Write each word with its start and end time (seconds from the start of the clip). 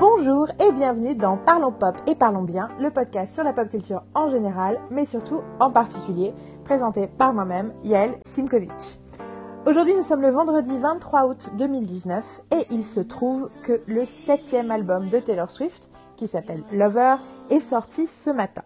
Bonjour 0.00 0.46
et 0.64 0.70
bienvenue 0.70 1.16
dans 1.16 1.36
Parlons 1.36 1.72
Pop 1.72 1.96
et 2.06 2.14
Parlons 2.14 2.44
Bien, 2.44 2.68
le 2.80 2.88
podcast 2.88 3.34
sur 3.34 3.42
la 3.42 3.52
pop 3.52 3.68
culture 3.68 4.04
en 4.14 4.28
général, 4.28 4.78
mais 4.92 5.04
surtout 5.04 5.40
en 5.58 5.72
particulier, 5.72 6.32
présenté 6.64 7.08
par 7.08 7.32
moi-même, 7.32 7.72
Yael 7.82 8.14
Simkovic. 8.20 9.00
Aujourd'hui, 9.66 9.96
nous 9.96 10.04
sommes 10.04 10.22
le 10.22 10.30
vendredi 10.30 10.78
23 10.78 11.26
août 11.26 11.50
2019 11.58 12.42
et 12.52 12.62
il 12.70 12.84
se 12.84 13.00
trouve 13.00 13.50
que 13.62 13.80
le 13.88 14.06
septième 14.06 14.70
album 14.70 15.08
de 15.08 15.18
Taylor 15.18 15.50
Swift, 15.50 15.90
qui 16.16 16.28
s'appelle 16.28 16.62
Lover, 16.72 17.16
est 17.50 17.58
sorti 17.58 18.06
ce 18.06 18.30
matin. 18.30 18.62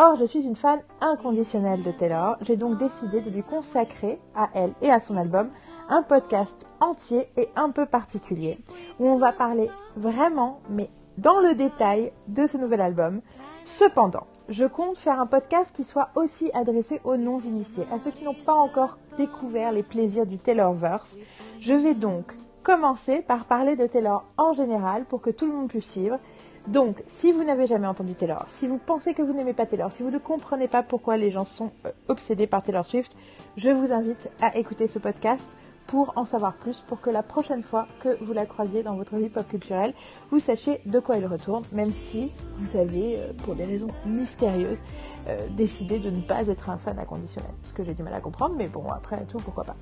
Or, 0.00 0.14
je 0.14 0.26
suis 0.26 0.46
une 0.46 0.54
fan 0.54 0.80
inconditionnelle 1.00 1.82
de 1.82 1.90
Taylor, 1.90 2.36
j'ai 2.42 2.54
donc 2.54 2.78
décidé 2.78 3.20
de 3.20 3.30
lui 3.30 3.42
consacrer, 3.42 4.20
à 4.32 4.48
elle 4.54 4.72
et 4.80 4.92
à 4.92 5.00
son 5.00 5.16
album, 5.16 5.50
un 5.88 6.04
podcast 6.04 6.68
entier 6.78 7.28
et 7.36 7.48
un 7.56 7.70
peu 7.70 7.84
particulier, 7.84 8.60
où 9.00 9.08
on 9.08 9.18
va 9.18 9.32
parler 9.32 9.68
vraiment, 9.96 10.60
mais 10.70 10.88
dans 11.16 11.40
le 11.40 11.56
détail, 11.56 12.12
de 12.28 12.46
ce 12.46 12.56
nouvel 12.58 12.80
album. 12.80 13.22
Cependant, 13.64 14.28
je 14.48 14.66
compte 14.66 14.98
faire 14.98 15.20
un 15.20 15.26
podcast 15.26 15.74
qui 15.74 15.82
soit 15.82 16.10
aussi 16.14 16.48
adressé 16.54 17.00
aux 17.02 17.16
non-initiés, 17.16 17.88
à 17.92 17.98
ceux 17.98 18.12
qui 18.12 18.22
n'ont 18.22 18.34
pas 18.34 18.54
encore 18.54 18.98
découvert 19.16 19.72
les 19.72 19.82
plaisirs 19.82 20.26
du 20.26 20.38
Taylorverse. 20.38 21.18
Je 21.58 21.74
vais 21.74 21.94
donc 21.94 22.36
commencer 22.62 23.20
par 23.22 23.46
parler 23.46 23.74
de 23.74 23.88
Taylor 23.88 24.26
en 24.36 24.52
général 24.52 25.06
pour 25.06 25.20
que 25.20 25.30
tout 25.30 25.46
le 25.46 25.54
monde 25.54 25.68
puisse 25.68 25.90
suivre 25.90 26.20
donc, 26.68 27.02
si 27.06 27.32
vous 27.32 27.44
n'avez 27.44 27.66
jamais 27.66 27.86
entendu 27.86 28.14
Taylor, 28.14 28.44
si 28.48 28.66
vous 28.66 28.76
pensez 28.76 29.14
que 29.14 29.22
vous 29.22 29.32
n'aimez 29.32 29.54
pas 29.54 29.64
Taylor, 29.64 29.90
si 29.90 30.02
vous 30.02 30.10
ne 30.10 30.18
comprenez 30.18 30.68
pas 30.68 30.82
pourquoi 30.82 31.16
les 31.16 31.30
gens 31.30 31.46
sont 31.46 31.72
euh, 31.86 31.92
obsédés 32.08 32.46
par 32.46 32.62
Taylor 32.62 32.84
Swift, 32.84 33.16
je 33.56 33.70
vous 33.70 33.90
invite 33.90 34.28
à 34.42 34.54
écouter 34.54 34.86
ce 34.86 34.98
podcast 34.98 35.56
pour 35.86 36.12
en 36.16 36.26
savoir 36.26 36.52
plus, 36.52 36.82
pour 36.82 37.00
que 37.00 37.08
la 37.08 37.22
prochaine 37.22 37.62
fois 37.62 37.86
que 38.00 38.22
vous 38.22 38.34
la 38.34 38.44
croisiez 38.44 38.82
dans 38.82 38.96
votre 38.96 39.16
vie 39.16 39.30
pop 39.30 39.48
culturelle, 39.48 39.94
vous 40.30 40.40
sachiez 40.40 40.82
de 40.84 41.00
quoi 41.00 41.16
elle 41.16 41.26
retourne, 41.26 41.64
même 41.72 41.94
si 41.94 42.30
vous 42.58 42.76
avez, 42.76 43.16
euh, 43.16 43.32
pour 43.44 43.54
des 43.54 43.64
raisons 43.64 43.88
mystérieuses, 44.04 44.82
euh, 45.28 45.38
décidé 45.56 45.98
de 45.98 46.10
ne 46.10 46.20
pas 46.20 46.48
être 46.48 46.68
un 46.68 46.76
fan 46.76 46.98
inconditionnel. 46.98 47.50
Ce 47.62 47.72
que 47.72 47.82
j'ai 47.82 47.94
du 47.94 48.02
mal 48.02 48.12
à 48.12 48.20
comprendre, 48.20 48.56
mais 48.58 48.68
bon, 48.68 48.86
après 48.88 49.24
tout, 49.24 49.38
pourquoi 49.38 49.64
pas. 49.64 49.76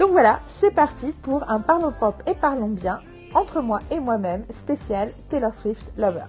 Donc 0.00 0.10
voilà, 0.10 0.40
c'est 0.48 0.74
parti 0.74 1.12
pour 1.22 1.48
un 1.48 1.60
Parlons 1.60 1.92
Pop 1.92 2.20
et 2.26 2.34
Parlons 2.34 2.70
Bien 2.70 2.98
entre 3.34 3.60
moi 3.60 3.80
et 3.90 4.00
moi-même, 4.00 4.44
spécial 4.50 5.10
Taylor 5.28 5.54
Swift 5.54 5.92
Lover. 5.96 6.24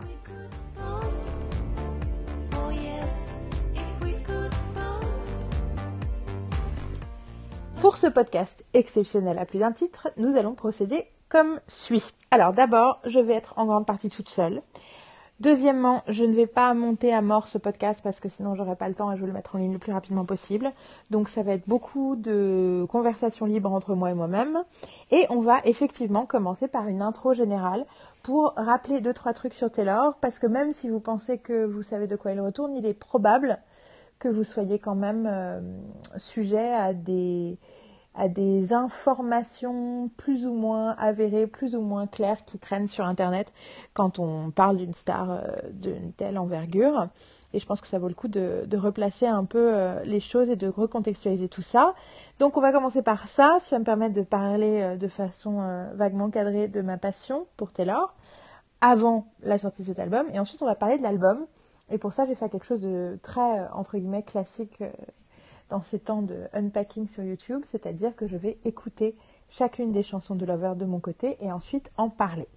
Pour 7.82 7.98
ce 7.98 8.08
podcast 8.08 8.64
exceptionnel 8.74 9.40
à 9.40 9.46
plus 9.46 9.60
d'un 9.60 9.72
titre, 9.72 10.10
nous 10.18 10.38
allons 10.38 10.54
procéder 10.54 11.08
comme 11.30 11.60
suit. 11.68 12.04
Alors 12.30 12.52
d'abord, 12.52 13.00
je 13.06 13.20
vais 13.20 13.34
être 13.34 13.58
en 13.58 13.66
grande 13.66 13.88
partie 13.88 14.10
toute 14.10 14.30
seule. 14.30 14.62
Deuxièmement, 15.42 16.04
je 16.08 16.24
ne 16.24 16.36
vais 16.36 16.46
pas 16.46 16.72
monter 16.76 17.12
à 17.12 17.24
mort 17.24 17.48
ce 17.48 17.58
podcast 17.58 18.02
parce 18.04 18.20
que 18.20 18.30
sinon 18.30 18.54
j'aurai 18.54 18.76
pas 18.76 18.88
le 18.88 18.94
temps 18.94 19.12
et 19.12 19.16
je 19.16 19.22
vais 19.22 19.28
le 19.28 19.34
mettre 19.34 19.56
en 19.56 19.58
ligne 19.58 19.74
le 19.74 19.80
plus 19.80 19.92
rapidement 19.92 20.24
possible. 20.24 20.72
Donc 21.10 21.30
ça 21.30 21.42
va 21.42 21.54
être 21.54 21.68
beaucoup 21.68 22.16
de 22.16 22.86
conversations 22.92 23.48
libres 23.48 23.74
entre 23.74 23.96
moi 23.96 24.12
et 24.12 24.14
moi-même. 24.14 24.60
Et 25.10 25.26
on 25.32 25.42
va 25.42 25.58
effectivement 25.66 26.28
commencer 26.28 26.68
par 26.68 26.88
une 26.88 27.02
intro 27.02 27.34
générale 27.34 27.88
pour 28.22 28.54
rappeler 28.56 29.02
deux 29.02 29.16
trois 29.16 29.34
trucs 29.34 29.56
sur 29.56 29.72
Taylor 29.72 30.14
parce 30.22 30.38
que 30.38 30.46
même 30.46 30.74
si 30.74 30.90
vous 30.90 31.00
pensez 31.00 31.40
que 31.40 31.66
vous 31.66 31.82
savez 31.82 32.06
de 32.06 32.16
quoi 32.16 32.34
il 32.34 32.40
retourne, 32.40 32.76
il 32.76 32.86
est 32.86 32.94
probable 32.94 33.58
que 34.20 34.28
vous 34.28 34.44
soyez 34.44 34.78
quand 34.78 34.94
même 34.94 35.28
euh, 35.28 35.60
sujet 36.18 36.72
à 36.72 36.94
des 36.94 37.58
à 38.14 38.28
des 38.28 38.74
informations 38.74 40.10
plus 40.18 40.46
ou 40.46 40.54
moins 40.54 40.92
avérées, 40.98 41.48
plus 41.48 41.76
ou 41.76 41.82
moins 41.82 42.08
claires 42.08 42.44
qui 42.46 42.60
traînent 42.60 42.88
sur 42.88 43.06
Internet 43.06 43.52
quand 43.94 44.20
on 44.20 44.52
parle 44.52 44.78
d'une 44.78 44.94
star 44.94 45.32
euh, 45.32 45.42
d'une 45.72 46.12
telle 46.14 46.38
envergure. 46.38 47.08
Et 47.54 47.60
je 47.60 47.66
pense 47.66 47.82
que 47.82 47.88
ça 47.88 48.00
vaut 48.00 48.08
le 48.08 48.14
coup 48.14 48.28
de, 48.28 48.66
replacer 48.78 49.28
un 49.28 49.44
peu 49.44 49.74
euh, 49.74 50.04
les 50.04 50.20
choses 50.20 50.50
et 50.50 50.56
de 50.56 50.68
recontextualiser 50.68 51.50
tout 51.50 51.62
ça. 51.62 51.94
Donc 52.40 52.58
on 52.58 52.62
va 52.62 52.72
commencer 52.72 53.02
par 53.02 53.28
ça, 53.28 53.58
qui 53.64 53.72
va 53.72 53.80
me 53.80 53.86
permettre 53.86 54.14
de 54.14 54.22
parler 54.22 54.82
euh, 54.82 54.98
de 54.98 55.08
façon 55.08 55.88
vaguement 55.94 56.30
cadrée 56.30 56.68
de 56.68 56.82
ma 56.82 56.98
passion 56.98 57.48
pour 57.56 57.72
Taylor 57.72 58.14
avant 58.82 59.28
la 59.44 59.58
sortie 59.58 59.84
de 59.84 59.88
cet 59.88 60.00
album. 60.00 60.28
Et 60.34 60.40
ensuite 60.40 60.62
on 60.62 60.66
va 60.66 60.76
parler 60.76 60.98
de 60.98 61.04
l'album. 61.04 61.46
Et 61.90 61.98
pour 61.98 62.12
ça 62.12 62.26
j'ai 62.26 62.36
fait 62.36 62.50
quelque 62.50 62.66
chose 62.66 62.82
de 62.82 63.20
très, 63.22 63.68
entre 63.74 63.98
guillemets, 63.98 64.24
classique 64.24 64.82
dans 65.72 65.82
ces 65.82 66.00
temps 66.00 66.22
de 66.22 66.48
unpacking 66.54 67.08
sur 67.08 67.24
YouTube, 67.24 67.62
c'est-à-dire 67.66 68.16
que 68.16 68.28
je 68.28 68.38
vais 68.38 68.58
écouter 68.66 69.16
chacune 69.50 69.92
des 69.92 70.04
chansons 70.04 70.36
de 70.36 70.46
Lover 70.46 70.74
de 70.76 70.86
mon 70.86 71.00
côté 71.00 71.38
et 71.40 71.52
ensuite 71.52 71.92
en 71.98 72.10
parler. 72.10 72.48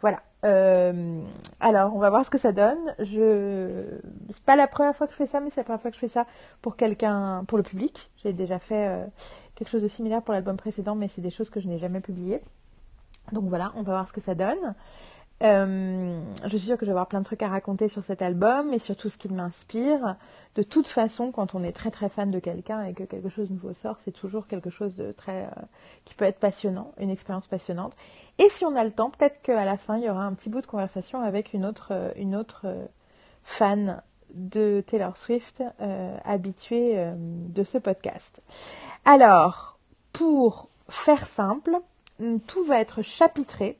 Voilà. 0.00 0.22
Euh, 0.44 1.20
alors, 1.58 1.94
on 1.94 1.98
va 1.98 2.08
voir 2.10 2.24
ce 2.24 2.30
que 2.30 2.38
ça 2.38 2.52
donne. 2.52 2.78
Je, 2.98 3.84
c'est 4.30 4.44
pas 4.44 4.56
la 4.56 4.66
première 4.66 4.94
fois 4.94 5.06
que 5.06 5.12
je 5.12 5.18
fais 5.18 5.26
ça, 5.26 5.40
mais 5.40 5.50
c'est 5.50 5.60
la 5.60 5.64
première 5.64 5.80
fois 5.80 5.90
que 5.90 5.96
je 5.96 6.00
fais 6.00 6.08
ça 6.08 6.26
pour 6.62 6.76
quelqu'un, 6.76 7.44
pour 7.48 7.58
le 7.58 7.64
public. 7.64 8.10
J'ai 8.16 8.32
déjà 8.32 8.58
fait 8.58 8.88
euh, 8.88 9.06
quelque 9.54 9.68
chose 9.68 9.82
de 9.82 9.88
similaire 9.88 10.22
pour 10.22 10.32
l'album 10.32 10.56
précédent, 10.56 10.94
mais 10.94 11.08
c'est 11.08 11.20
des 11.20 11.30
choses 11.30 11.50
que 11.50 11.60
je 11.60 11.68
n'ai 11.68 11.78
jamais 11.78 12.00
publiées. 12.00 12.40
Donc 13.32 13.44
voilà, 13.44 13.72
on 13.76 13.82
va 13.82 13.92
voir 13.92 14.08
ce 14.08 14.12
que 14.12 14.20
ça 14.20 14.34
donne. 14.34 14.74
Euh, 15.42 16.20
je 16.44 16.56
suis 16.56 16.66
sûre 16.66 16.76
que 16.76 16.84
je 16.84 16.90
vais 16.90 16.92
avoir 16.92 17.06
plein 17.06 17.20
de 17.20 17.24
trucs 17.24 17.42
à 17.42 17.48
raconter 17.48 17.88
sur 17.88 18.02
cet 18.02 18.20
album 18.20 18.74
et 18.74 18.78
sur 18.78 18.96
tout 18.96 19.08
ce 19.08 19.16
qui 19.16 19.28
m'inspire. 19.28 20.16
De 20.56 20.62
toute 20.62 20.88
façon, 20.88 21.30
quand 21.30 21.54
on 21.54 21.62
est 21.62 21.72
très 21.72 21.90
très 21.90 22.08
fan 22.08 22.30
de 22.30 22.38
quelqu'un 22.38 22.82
et 22.84 22.92
que 22.92 23.04
quelque 23.04 23.28
chose 23.28 23.50
nouveau 23.50 23.72
sort, 23.72 23.96
c'est 24.00 24.10
toujours 24.10 24.48
quelque 24.48 24.70
chose 24.70 24.96
de 24.96 25.12
très 25.12 25.44
euh, 25.44 25.62
qui 26.04 26.14
peut 26.14 26.24
être 26.24 26.40
passionnant, 26.40 26.92
une 26.98 27.10
expérience 27.10 27.46
passionnante. 27.46 27.94
Et 28.38 28.48
si 28.48 28.64
on 28.64 28.74
a 28.74 28.82
le 28.82 28.90
temps, 28.90 29.10
peut-être 29.10 29.40
qu'à 29.42 29.64
la 29.64 29.76
fin, 29.76 29.96
il 29.96 30.04
y 30.04 30.10
aura 30.10 30.24
un 30.24 30.34
petit 30.34 30.48
bout 30.48 30.60
de 30.60 30.66
conversation 30.66 31.20
avec 31.20 31.52
une 31.52 31.64
autre 31.64 31.88
euh, 31.92 32.10
une 32.16 32.34
autre 32.34 32.66
fan 33.44 34.02
de 34.34 34.82
Taylor 34.86 35.16
Swift 35.16 35.62
habituée 36.24 37.10
de 37.16 37.64
ce 37.64 37.78
podcast. 37.78 38.42
Alors, 39.04 39.76
pour 40.12 40.68
faire 40.88 41.26
simple, 41.26 41.80
tout 42.46 42.62
va 42.64 42.80
être 42.80 43.02
chapitré 43.02 43.76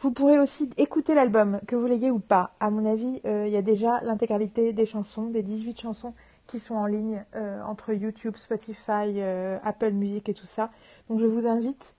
vous 0.00 0.12
pourrez 0.12 0.38
aussi 0.38 0.70
écouter 0.76 1.14
l'album, 1.14 1.60
que 1.66 1.74
vous 1.74 1.86
l'ayez 1.86 2.10
ou 2.10 2.20
pas. 2.20 2.52
À 2.60 2.70
mon 2.70 2.86
avis, 2.86 3.20
euh, 3.24 3.46
il 3.48 3.52
y 3.52 3.56
a 3.56 3.62
déjà 3.62 4.00
l'intégralité 4.02 4.72
des 4.72 4.86
chansons, 4.86 5.26
des 5.26 5.42
18 5.42 5.80
chansons 5.80 6.14
qui 6.46 6.60
sont 6.60 6.76
en 6.76 6.86
ligne 6.86 7.24
euh, 7.34 7.60
entre 7.64 7.92
YouTube, 7.92 8.36
Spotify, 8.36 9.16
euh, 9.16 9.58
Apple 9.64 9.90
Music 9.90 10.28
et 10.28 10.34
tout 10.34 10.46
ça. 10.46 10.70
Donc 11.10 11.18
je 11.18 11.26
vous 11.26 11.46
invite 11.46 11.96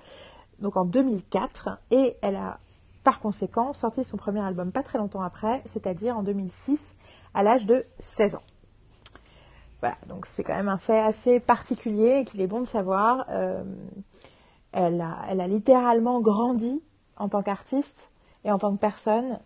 donc 0.59 0.77
en 0.77 0.85
2004, 0.85 1.79
et 1.89 2.15
elle 2.21 2.35
a 2.35 2.59
par 3.03 3.21
conséquent 3.21 3.73
sorti 3.73 4.03
son 4.03 4.17
premier 4.17 4.41
album 4.43 4.71
pas 4.71 4.83
très 4.83 4.99
longtemps 4.99 5.23
après, 5.23 5.63
c'est-à-dire 5.65 6.15
en 6.15 6.21
2006 6.21 6.95
à 7.33 7.41
l'âge 7.41 7.65
de 7.65 7.85
16 7.97 8.35
ans. 8.35 8.43
Voilà, 9.79 9.95
donc 10.07 10.27
c'est 10.27 10.43
quand 10.43 10.55
même 10.55 10.69
un 10.69 10.77
fait 10.77 10.99
assez 10.99 11.39
particulier 11.39 12.19
et 12.19 12.25
qu'il 12.25 12.39
est 12.41 12.47
bon 12.47 12.59
de 12.59 12.67
savoir. 12.67 13.25
Euh, 13.29 13.63
elle, 14.71 15.01
a, 15.01 15.47
littéralement 15.47 16.19
grandi 16.21 16.81
en 17.17 17.29
tant 17.29 17.41
qu'artiste 17.41 18.11
et 18.45 18.51
en 18.51 18.59
tant 18.59 18.73
que 18.73 18.79
personne 18.79 19.39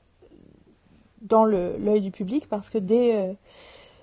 dans 1.22 1.46
l'œil 1.46 2.02
du 2.02 2.12
public 2.12 2.48
parce 2.50 2.70
que 2.70 2.78
dès 2.78 3.16
euh, 3.16 3.34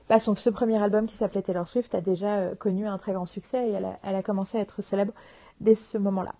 bah, 0.08 0.18
son, 0.18 0.34
ce 0.34 0.50
premier 0.50 0.82
album 0.82 1.06
qui 1.06 1.16
s'appelait 1.16 1.42
Taylor 1.42 1.68
Swift 1.68 1.94
a 1.94 2.00
déjà 2.00 2.38
euh, 2.38 2.54
connu 2.54 2.86
un 2.86 2.98
très 2.98 3.12
grand 3.12 3.26
succès 3.26 3.68
et 3.68 3.72
elle 3.72 4.16
a, 4.16 4.22
commencé 4.22 4.58
à 4.58 4.60
être 4.60 4.82
célèbre 4.82 5.12
dès 5.60 5.74
ce 5.74 5.98
moment-là, 5.98 6.34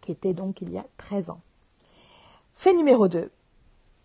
qui 0.00 0.12
était 0.12 0.32
donc 0.32 0.62
il 0.62 0.72
y 0.72 0.78
a 0.78 0.86
13 0.96 1.30
ans. 1.30 1.40
Fait 2.54 2.74
numéro 2.74 3.06
2. 3.06 3.30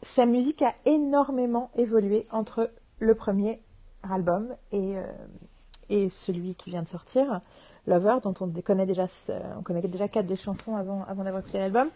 Sa 0.01 0.25
musique 0.25 0.62
a 0.62 0.75
énormément 0.85 1.71
évolué 1.75 2.27
entre 2.31 2.69
le 3.00 3.15
premier 3.15 3.62
album 4.03 4.53
et, 4.71 4.97
euh, 4.97 5.06
et 5.89 6.09
celui 6.09 6.56
qui 6.56 6.69
vient 6.69 6.83
de 6.83 6.88
sortir. 6.88 7.41
Lover, 7.88 8.18
dont 8.22 8.33
on 8.42 8.48
connaît 8.62 8.86
déjà, 8.86 9.07
on 9.57 9.63
connaît 9.63 9.81
déjà 9.81 10.07
quatre 10.07 10.28
des 10.28 10.36
chansons 10.36 10.75
avant, 10.75 11.04
d'avoir 11.24 11.39
écouté 11.39 11.57
l'album. 11.57 11.89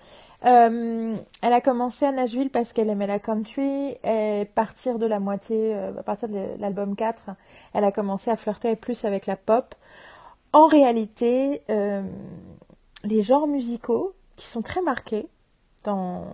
Euh, 0.45 1.15
elle 1.41 1.53
a 1.53 1.61
commencé 1.61 2.05
à 2.05 2.11
Nashville 2.11 2.49
parce 2.49 2.73
qu'elle 2.73 2.89
aimait 2.89 3.05
la 3.05 3.19
country 3.19 3.95
et 4.03 4.49
partir 4.55 4.97
de 4.97 5.05
la 5.05 5.19
moitié, 5.19 5.75
euh, 5.75 5.91
à 5.97 6.03
partir 6.03 6.27
de 6.27 6.59
l'album 6.59 6.95
4, 6.95 7.31
elle 7.73 7.83
a 7.83 7.91
commencé 7.91 8.31
à 8.31 8.35
flirter 8.35 8.75
plus 8.75 9.05
avec 9.05 9.27
la 9.27 9.35
pop. 9.35 9.75
En 10.53 10.65
réalité, 10.65 11.61
euh, 11.69 12.01
les 13.03 13.21
genres 13.21 13.47
musicaux 13.47 14.15
qui 14.35 14.47
sont 14.47 14.63
très 14.63 14.81
marqués 14.81 15.27
dans, 15.83 16.25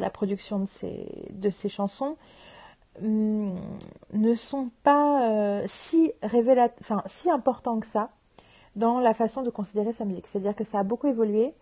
la 0.00 0.10
production 0.10 0.58
de 0.58 1.50
ces, 1.50 1.68
chansons 1.68 2.16
hum, 3.00 3.54
ne 4.12 4.34
sont 4.34 4.70
pas 4.82 5.62
si 5.66 6.12
révélat 6.22 6.70
enfin 6.80 7.02
si 7.06 7.30
importants 7.30 7.78
que 7.78 7.86
ça 7.86 8.10
dans 8.76 9.00
la 9.00 9.14
façon 9.14 9.42
de 9.42 9.50
considérer 9.50 9.92
sa 9.92 10.04
musique. 10.04 10.26
C'est-à-dire 10.26 10.54
que 10.54 10.64
ça 10.64 10.78
a 10.78 10.82
beaucoup 10.84 11.08
évolué 11.08 11.54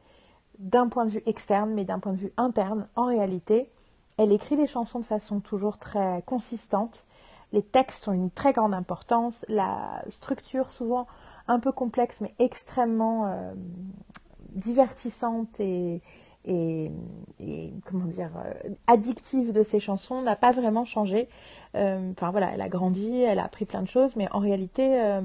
d'un 0.59 0.89
point 0.89 1.05
de 1.07 1.11
vue 1.11 1.23
externe, 1.27 1.73
mais 1.73 1.85
d'un 1.85 1.99
point 1.99 2.13
de 2.13 2.19
vue 2.19 2.33
interne, 2.37 2.87
en 2.97 3.07
réalité, 3.07 3.71
elle 4.19 4.33
écrit 4.33 4.57
les 4.57 4.67
chansons 4.67 5.01
de 5.01 5.05
façon 5.05 5.41
toujours 5.41 5.79
très 5.79 6.23
consistante. 6.27 7.05
Les 7.53 7.63
textes 7.63 8.09
ont 8.09 8.13
une 8.13 8.31
très 8.31 8.53
grande 8.53 8.75
importance. 8.75 9.45
La 9.49 10.03
structure, 10.11 10.71
souvent 10.71 11.07
un 11.47 11.61
peu 11.61 11.73
complexe, 11.73 12.21
mais 12.21 12.35
extrêmement 12.39 13.27
euh, 13.27 13.55
divertissante 14.51 15.61
et, 15.61 16.01
comment 17.85 18.07
dire 18.07 18.31
euh, 18.37 18.75
addictive 18.87 19.53
de 19.53 19.63
ces 19.63 19.81
chansons 19.81 20.23
n'a 20.23 20.37
pas 20.37 20.53
vraiment 20.53 20.85
changé. 20.85 21.29
Euh, 21.75 22.13
enfin 22.13 22.31
voilà, 22.31 22.53
elle 22.53 22.61
a 22.61 22.69
grandi, 22.69 23.21
elle 23.23 23.39
a 23.39 23.45
appris 23.45 23.65
plein 23.65 23.83
de 23.83 23.89
choses, 23.89 24.15
mais 24.17 24.29
en 24.31 24.39
réalité, 24.39 25.21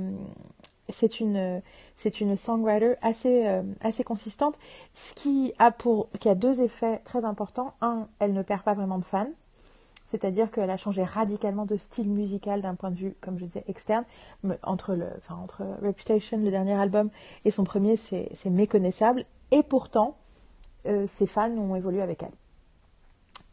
c'est 0.90 1.20
une, 1.20 1.62
c'est 1.98 2.22
une 2.22 2.36
songwriter 2.36 2.96
assez, 3.02 3.46
euh, 3.48 3.62
assez 3.82 4.04
consistante, 4.04 4.58
ce 4.94 5.14
qui 5.14 5.54
a, 5.60 5.72
pour, 5.72 6.10
a 6.26 6.36
deux 6.36 6.62
effets 6.62 7.00
très 7.04 7.26
importants. 7.26 7.74
Un, 7.82 8.08
elle 8.20 8.34
ne 8.34 8.42
perd 8.42 8.64
pas 8.64 8.74
vraiment 8.74 8.98
de 8.98 9.06
fans, 9.06 9.30
c'est-à-dire 10.06 10.50
qu'elle 10.50 10.70
a 10.70 10.78
changé 10.78 11.04
radicalement 11.04 11.66
de 11.66 11.78
style 11.78 12.10
musical 12.10 12.62
d'un 12.62 12.76
point 12.76 12.90
de 12.92 12.96
vue, 12.96 13.16
comme 13.22 13.38
je 13.38 13.46
disais, 13.46 13.64
externe. 13.68 14.06
Entre, 14.64 14.96
le, 14.96 15.08
enfin, 15.18 15.36
entre 15.36 15.64
Reputation, 15.84 16.38
le 16.38 16.52
dernier 16.52 16.74
album, 16.74 17.10
et 17.46 17.52
son 17.52 17.64
premier, 17.64 17.96
c'est, 17.96 18.30
méconnaissable. 18.46 19.26
Et 19.52 19.62
pourtant, 19.62 20.16
euh, 20.86 21.06
ses 21.08 21.28
fans 21.28 21.52
ont 21.52 21.76
évolué 21.76 22.02
avec 22.02 22.24
elle. 22.24 22.32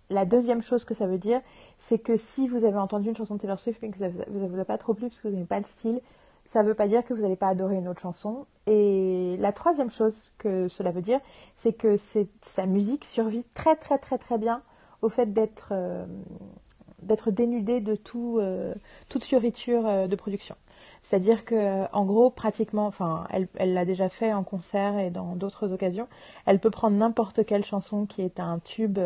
La 0.09 0.25
deuxième 0.25 0.63
chose 0.63 0.85
que 0.85 0.95
ça 0.95 1.09
veut 1.09 1.19
dire, 1.19 1.41
c'est 1.79 1.99
que 1.99 2.17
si 2.17 2.47
vous 2.47 2.65
avez 2.65 2.79
entendu 2.79 3.09
une 3.09 3.17
chanson 3.17 3.35
de 3.35 3.41
Taylor 3.41 3.59
Swift 3.59 3.83
et 3.83 3.91
que 3.91 3.99
ça 3.99 4.09
ne 4.09 4.47
vous 4.47 4.61
a 4.61 4.65
pas 4.65 4.79
trop 4.79 4.95
plu 4.95 5.09
parce 5.09 5.21
que 5.21 5.27
vous 5.27 5.35
n'aimez 5.35 5.47
pas 5.47 5.59
le 5.59 5.65
style, 5.65 6.01
ça 6.47 6.63
ne 6.63 6.69
veut 6.69 6.75
pas 6.75 6.89
dire 6.89 7.05
que 7.05 7.13
vous 7.13 7.23
n'allez 7.23 7.37
pas 7.37 7.49
adorer 7.49 7.77
une 7.77 7.89
autre 7.89 8.01
chanson. 8.01 8.47
Et 8.67 9.37
la 9.39 9.53
troisième 9.53 9.91
chose 9.91 10.33
que 10.39 10.69
cela 10.69 10.93
veut 10.93 11.03
dire, 11.03 11.21
c'est 11.57 11.73
que 11.73 11.97
sa 12.41 12.67
musique 12.67 13.05
survit 13.05 13.45
très 13.53 13.77
très 13.77 13.99
très 13.99 14.17
très 14.17 14.39
bien 14.39 14.63
au 15.03 15.09
fait 15.09 15.33
d'être 15.33 15.71
euh, 15.73 16.07
dénudée 17.29 17.81
de 17.81 17.97
tout, 17.97 18.39
euh, 18.39 18.75
toute 19.09 19.25
fioriture 19.25 19.87
euh, 19.87 20.07
de 20.07 20.17
production. 20.17 20.57
C'est-à-dire 21.03 21.45
que, 21.45 21.85
en 21.93 22.05
gros, 22.05 22.31
pratiquement, 22.31 22.87
enfin, 22.87 23.29
elle 23.31 23.75
l'a 23.75 23.85
déjà 23.85 24.09
fait 24.09 24.33
en 24.33 24.43
concert 24.43 24.99
et 24.99 25.11
dans 25.11 25.37
d'autres 25.37 25.73
occasions. 25.73 26.09
Elle 26.47 26.59
peut 26.59 26.71
prendre 26.71 26.97
n'importe 26.97 27.47
quelle 27.47 27.65
chanson 27.65 28.07
qui 28.07 28.23
est 28.23 28.41
un 28.41 28.59
tube, 28.59 28.99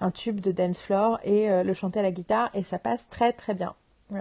un 0.00 0.10
tube 0.10 0.40
de 0.40 0.50
dance 0.50 0.78
floor 0.78 1.18
et 1.22 1.62
le 1.62 1.74
chanter 1.74 2.00
à 2.00 2.02
la 2.02 2.10
guitare 2.10 2.48
et 2.54 2.62
ça 2.62 2.78
passe 2.78 3.06
très 3.10 3.34
très 3.34 3.52
bien. 3.52 3.74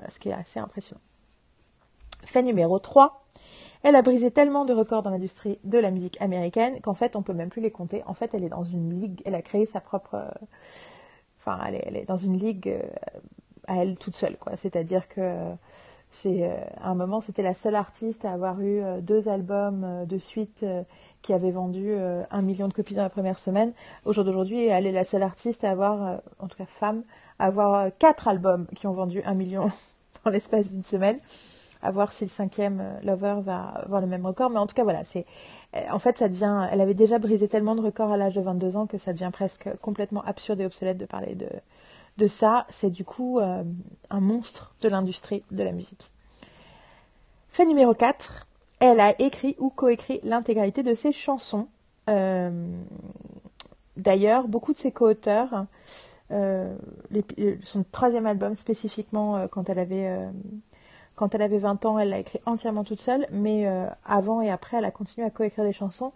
Ce 0.10 0.20
qui 0.20 0.28
est 0.28 0.34
assez 0.34 0.60
impressionnant. 0.60 1.00
Fait 2.26 2.44
numéro 2.44 2.80
3. 2.80 3.24
Elle 3.84 3.98
a 3.98 4.02
brisé 4.02 4.32
tellement 4.32 4.64
de 4.64 4.74
records 4.74 5.04
dans 5.04 5.10
l'industrie 5.10 5.60
de 5.66 5.78
la 5.78 5.92
musique 5.92 6.20
américaine 6.22 6.80
qu'en 6.80 6.94
fait, 6.94 7.18
on 7.18 7.22
peut 7.22 7.34
même 7.34 7.50
plus 7.50 7.62
les 7.62 7.72
compter. 7.72 8.02
En 8.06 8.14
fait, 8.14 8.34
elle 8.34 8.46
est 8.46 8.50
dans 8.50 8.64
une 8.64 8.94
ligue, 8.94 9.22
elle 9.26 9.36
a 9.36 9.42
créé 9.42 9.66
sa 9.66 9.82
propre. 9.82 10.16
Euh, 10.16 10.30
enfin, 11.40 11.60
elle 11.68 11.98
est, 11.98 12.06
dans 12.06 12.18
une 12.18 12.38
ligue 12.38 12.70
euh, 12.70 12.82
à 13.68 13.84
elle 13.84 13.98
toute 13.98 14.16
seule, 14.16 14.38
quoi. 14.38 14.56
C'est-à-dire 14.56 15.10
que 15.10 15.36
c'est 16.12 16.44
euh, 16.44 16.56
à 16.80 16.92
un 16.92 16.96
moment, 16.96 17.20
c'était 17.20 17.42
la 17.42 17.56
seule 17.56 17.76
artiste 17.76 18.24
à 18.24 18.32
avoir 18.32 18.62
eu 18.62 18.82
deux 19.02 19.28
albums 19.28 20.06
de 20.06 20.18
suite 20.18 20.66
qui 21.22 21.34
avaient 21.34 21.52
vendu 21.52 21.94
un 21.96 22.42
million 22.42 22.70
de 22.70 22.74
copies 22.74 22.96
dans 22.96 23.04
la 23.04 23.10
première 23.10 23.40
semaine. 23.40 23.74
Au 24.06 24.14
jour 24.14 24.24
d'aujourd'hui, 24.24 24.66
elle 24.68 24.86
est 24.86 24.92
la 24.94 25.04
seule 25.04 25.24
artiste 25.24 25.66
à 25.66 25.72
avoir, 25.72 26.22
en 26.40 26.48
tout 26.48 26.58
cas 26.58 26.66
femme, 26.68 27.04
à 27.40 27.48
avoir 27.48 27.90
quatre 27.98 28.30
albums 28.30 28.68
qui 28.76 28.88
ont 28.88 28.94
vendu 28.94 29.22
un 29.26 29.34
million 29.34 29.72
dans 30.24 30.32
l'espace 30.32 30.70
d'une 30.70 30.84
semaine 30.84 31.20
à 31.84 31.92
voir 31.92 32.14
si 32.14 32.24
le 32.24 32.30
cinquième 32.30 32.80
euh, 32.82 33.00
Lover 33.04 33.36
va 33.44 33.60
avoir 33.60 34.02
le 34.02 34.08
même 34.08 34.26
record. 34.26 34.50
Mais 34.50 34.58
en 34.58 34.66
tout 34.66 34.74
cas, 34.74 34.84
voilà, 34.84 35.04
c'est 35.04 35.26
euh, 35.76 35.82
en 35.92 36.00
fait, 36.00 36.18
ça 36.18 36.30
devient. 36.30 36.68
Elle 36.72 36.82
avait 36.82 36.94
déjà 36.94 37.20
brisé 37.20 37.48
tellement 37.48 37.76
de 37.76 37.82
records 37.82 38.12
à 38.12 38.18
l'âge 38.18 38.36
de 38.36 38.42
22 38.42 38.78
ans 38.78 38.88
que 38.88 38.98
ça 38.98 39.14
devient 39.14 39.30
presque 39.32 39.70
complètement 39.82 40.24
absurde 40.24 40.62
et 40.62 40.66
obsolète 40.66 40.98
de 40.98 41.06
parler 41.06 41.36
de, 41.36 41.50
de 42.18 42.28
ça. 42.28 42.66
C'est 42.70 42.90
du 42.90 43.04
coup 43.04 43.40
euh, 43.40 43.64
un 44.10 44.20
monstre 44.22 44.74
de 44.82 44.90
l'industrie 44.90 45.44
de 45.52 45.64
la 45.64 45.74
musique. 45.74 46.10
Fait 47.50 47.66
numéro 47.66 47.94
4, 47.94 48.48
elle 48.80 49.00
a 49.00 49.22
écrit 49.22 49.56
ou 49.60 49.70
coécrit 49.70 50.20
l'intégralité 50.24 50.82
de 50.82 50.96
ses 50.96 51.12
chansons. 51.12 51.68
D'ailleurs, 53.96 54.48
beaucoup 54.48 54.74
de 54.74 54.78
ses 54.80 54.92
co-auteurs, 54.92 55.66
son 56.32 57.86
troisième 57.92 58.26
album 58.26 58.56
spécifiquement, 58.56 59.48
quand 59.50 59.70
elle 59.70 59.78
avait 59.78 60.32
quand 61.16 61.36
elle 61.36 61.42
avait 61.42 61.60
20 61.60 61.86
ans, 61.86 62.00
elle 62.00 62.10
l'a 62.10 62.20
écrit 62.20 62.42
entièrement 62.46 62.84
toute 62.84 63.00
seule, 63.00 63.28
mais 63.32 63.68
euh, 63.68 63.86
avant 64.06 64.42
et 64.42 64.50
après, 64.50 64.78
elle 64.78 64.86
a 64.86 64.92
continué 64.92 65.26
à 65.26 65.30
coécrire 65.30 65.64
des 65.64 65.74
chansons. 65.74 66.12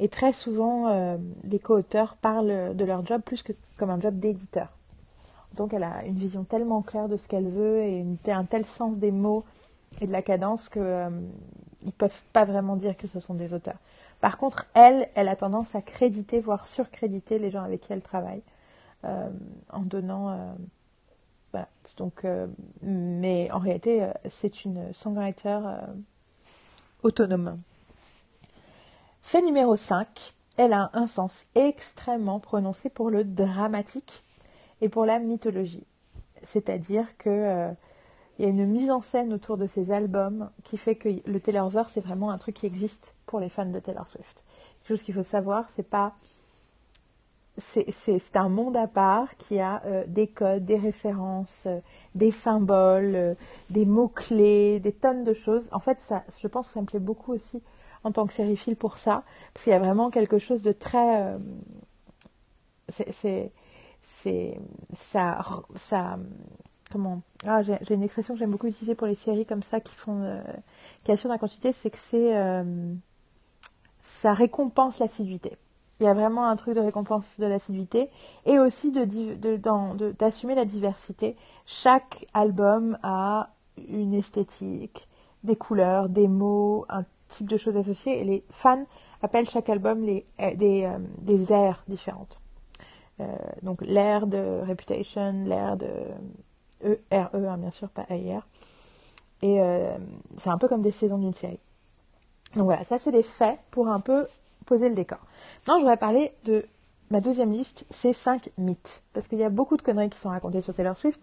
Et 0.00 0.08
très 0.08 0.32
souvent, 0.32 0.88
euh, 0.88 1.18
les 1.44 1.58
co-auteurs 1.58 2.16
parlent 2.16 2.74
de 2.74 2.84
leur 2.84 3.04
job 3.06 3.22
plus 3.22 3.42
que 3.42 3.52
comme 3.78 3.90
un 3.90 4.00
job 4.00 4.18
d'éditeur. 4.18 4.68
Donc 5.56 5.74
elle 5.74 5.82
a 5.82 6.04
une 6.04 6.16
vision 6.16 6.44
tellement 6.44 6.82
claire 6.82 7.08
de 7.08 7.16
ce 7.16 7.28
qu'elle 7.28 7.48
veut 7.48 7.80
et 7.82 8.04
un 8.28 8.44
tel 8.44 8.64
sens 8.64 8.98
des 8.98 9.10
mots 9.10 9.44
et 10.00 10.06
de 10.06 10.12
la 10.12 10.22
cadence 10.22 10.68
qu'ils 10.68 10.82
euh, 10.82 11.10
ne 11.82 11.90
peuvent 11.90 12.22
pas 12.32 12.44
vraiment 12.44 12.76
dire 12.76 12.96
que 12.96 13.08
ce 13.08 13.20
sont 13.20 13.34
des 13.34 13.52
auteurs. 13.52 13.78
Par 14.20 14.36
contre, 14.36 14.66
elle, 14.74 15.08
elle 15.14 15.28
a 15.28 15.36
tendance 15.36 15.74
à 15.74 15.82
créditer, 15.82 16.40
voire 16.40 16.68
surcréditer 16.68 17.38
les 17.38 17.50
gens 17.50 17.62
avec 17.62 17.80
qui 17.80 17.92
elle 17.92 18.02
travaille, 18.02 18.42
en 19.02 19.80
donnant 19.80 20.54
donc, 22.00 22.24
euh, 22.24 22.46
mais 22.80 23.50
en 23.52 23.58
réalité, 23.58 24.02
euh, 24.02 24.10
c'est 24.30 24.64
une 24.64 24.90
songwriter 24.94 25.58
euh, 25.62 25.80
autonome. 27.02 27.60
Fait 29.20 29.42
numéro 29.42 29.76
5, 29.76 30.32
elle 30.56 30.72
a 30.72 30.88
un 30.94 31.06
sens 31.06 31.44
extrêmement 31.54 32.40
prononcé 32.40 32.88
pour 32.88 33.10
le 33.10 33.22
dramatique 33.22 34.24
et 34.80 34.88
pour 34.88 35.04
la 35.04 35.18
mythologie. 35.18 35.86
C'est-à-dire 36.42 37.18
que 37.18 37.68
il 38.38 38.44
y 38.44 38.46
a 38.46 38.48
une 38.48 38.64
mise 38.64 38.90
en 38.90 39.02
scène 39.02 39.34
autour 39.34 39.58
de 39.58 39.66
ces 39.66 39.92
albums 39.92 40.50
qui 40.64 40.78
fait 40.78 40.94
que 40.94 41.10
le 41.26 41.40
Taylorverse 41.40 41.92
c'est 41.92 42.00
vraiment 42.00 42.30
un 42.30 42.38
truc 42.38 42.54
qui 42.54 42.66
existe 42.66 43.14
pour 43.26 43.40
les 43.40 43.50
fans 43.50 43.66
de 43.66 43.78
Taylor 43.78 44.08
Swift. 44.08 44.46
Quelque 44.78 44.88
chose 44.88 45.02
qu'il 45.02 45.14
faut 45.14 45.22
savoir, 45.22 45.68
c'est 45.68 45.82
pas 45.82 46.14
c'est 47.58 48.36
un 48.36 48.48
monde 48.48 48.76
à 48.76 48.86
part 48.86 49.36
qui 49.36 49.60
a 49.60 49.82
euh, 49.84 50.04
des 50.06 50.28
codes, 50.28 50.64
des 50.64 50.76
références, 50.78 51.64
euh, 51.66 51.80
des 52.14 52.30
symboles, 52.30 53.14
euh, 53.14 53.34
des 53.70 53.84
mots-clés, 53.84 54.80
des 54.80 54.92
tonnes 54.92 55.24
de 55.24 55.32
choses. 55.32 55.68
En 55.72 55.80
fait, 55.80 56.12
je 56.40 56.48
pense 56.48 56.68
que 56.68 56.74
ça 56.74 56.80
me 56.80 56.86
plaît 56.86 57.00
beaucoup 57.00 57.32
aussi 57.32 57.62
en 58.02 58.12
tant 58.12 58.26
que 58.26 58.32
sériephile 58.32 58.76
pour 58.76 58.98
ça, 58.98 59.24
parce 59.52 59.64
qu'il 59.64 59.72
y 59.72 59.76
a 59.76 59.78
vraiment 59.78 60.10
quelque 60.10 60.38
chose 60.38 60.62
de 60.62 60.72
très... 60.72 61.36
c'est 62.88 63.52
ça, 64.94 65.38
ça, 65.76 66.18
comment 66.90 67.20
ah, 67.46 67.60
j'ai 67.62 67.94
une 67.94 68.02
expression 68.02 68.32
que 68.32 68.40
j'aime 68.40 68.52
beaucoup 68.52 68.68
utiliser 68.68 68.94
pour 68.94 69.06
les 69.06 69.14
séries 69.14 69.44
comme 69.44 69.62
ça 69.62 69.80
qui 69.80 69.94
font 69.94 70.42
qui 71.04 71.12
assurent 71.12 71.30
la 71.30 71.36
quantité, 71.36 71.72
c'est 71.72 71.90
que 71.90 71.98
c'est 71.98 72.32
ça 74.02 74.32
récompense 74.32 74.98
l'assiduité. 74.98 75.58
Il 76.00 76.04
y 76.04 76.08
a 76.08 76.14
vraiment 76.14 76.48
un 76.48 76.56
truc 76.56 76.74
de 76.74 76.80
récompense 76.80 77.38
de 77.38 77.44
l'assiduité 77.44 78.08
et 78.46 78.58
aussi 78.58 78.90
de 78.90 79.04
d'assumer 80.12 80.54
la 80.54 80.64
diversité. 80.64 81.36
Chaque 81.66 82.26
album 82.32 82.98
a 83.02 83.50
une 83.88 84.14
esthétique, 84.14 85.08
des 85.44 85.56
couleurs, 85.56 86.08
des 86.08 86.26
mots, 86.26 86.86
un 86.88 87.04
type 87.28 87.48
de 87.48 87.56
choses 87.58 87.76
associées 87.76 88.20
et 88.20 88.24
les 88.24 88.44
fans 88.50 88.86
appellent 89.22 89.48
chaque 89.48 89.68
album 89.68 90.02
les, 90.02 90.26
euh, 90.40 90.54
des, 90.54 90.84
euh, 90.84 90.98
des 91.18 91.52
airs 91.52 91.84
différentes. 91.86 92.40
Euh, 93.20 93.26
donc 93.62 93.82
l'air 93.82 94.26
de 94.26 94.62
Reputation, 94.66 95.44
l'air 95.44 95.76
de 95.76 95.90
E, 96.84 96.98
R, 97.12 97.28
E, 97.34 97.46
hein, 97.46 97.58
bien 97.58 97.70
sûr, 97.70 97.90
pas 97.90 98.06
AIR. 98.08 98.46
Et 99.42 99.58
c'est 100.36 100.50
un 100.50 100.58
peu 100.58 100.68
comme 100.68 100.82
des 100.82 100.92
saisons 100.92 101.16
d'une 101.16 101.32
série. 101.32 101.60
Donc 102.56 102.64
voilà, 102.64 102.84
ça 102.84 102.98
c'est 102.98 103.10
des 103.10 103.22
faits 103.22 103.58
pour 103.70 103.88
un 103.88 104.00
peu 104.00 104.26
poser 104.66 104.90
le 104.90 104.94
décor. 104.94 105.18
Maintenant, 105.70 105.82
je 105.82 105.84
voudrais 105.84 105.98
parler 105.98 106.32
de 106.46 106.66
ma 107.10 107.20
deuxième 107.20 107.52
liste, 107.52 107.84
c'est 107.90 108.12
5 108.12 108.50
mythes. 108.58 109.04
Parce 109.12 109.28
qu'il 109.28 109.38
y 109.38 109.44
a 109.44 109.50
beaucoup 109.50 109.76
de 109.76 109.82
conneries 109.82 110.10
qui 110.10 110.18
sont 110.18 110.30
racontées 110.30 110.60
sur 110.60 110.74
Taylor 110.74 110.96
Swift 110.96 111.20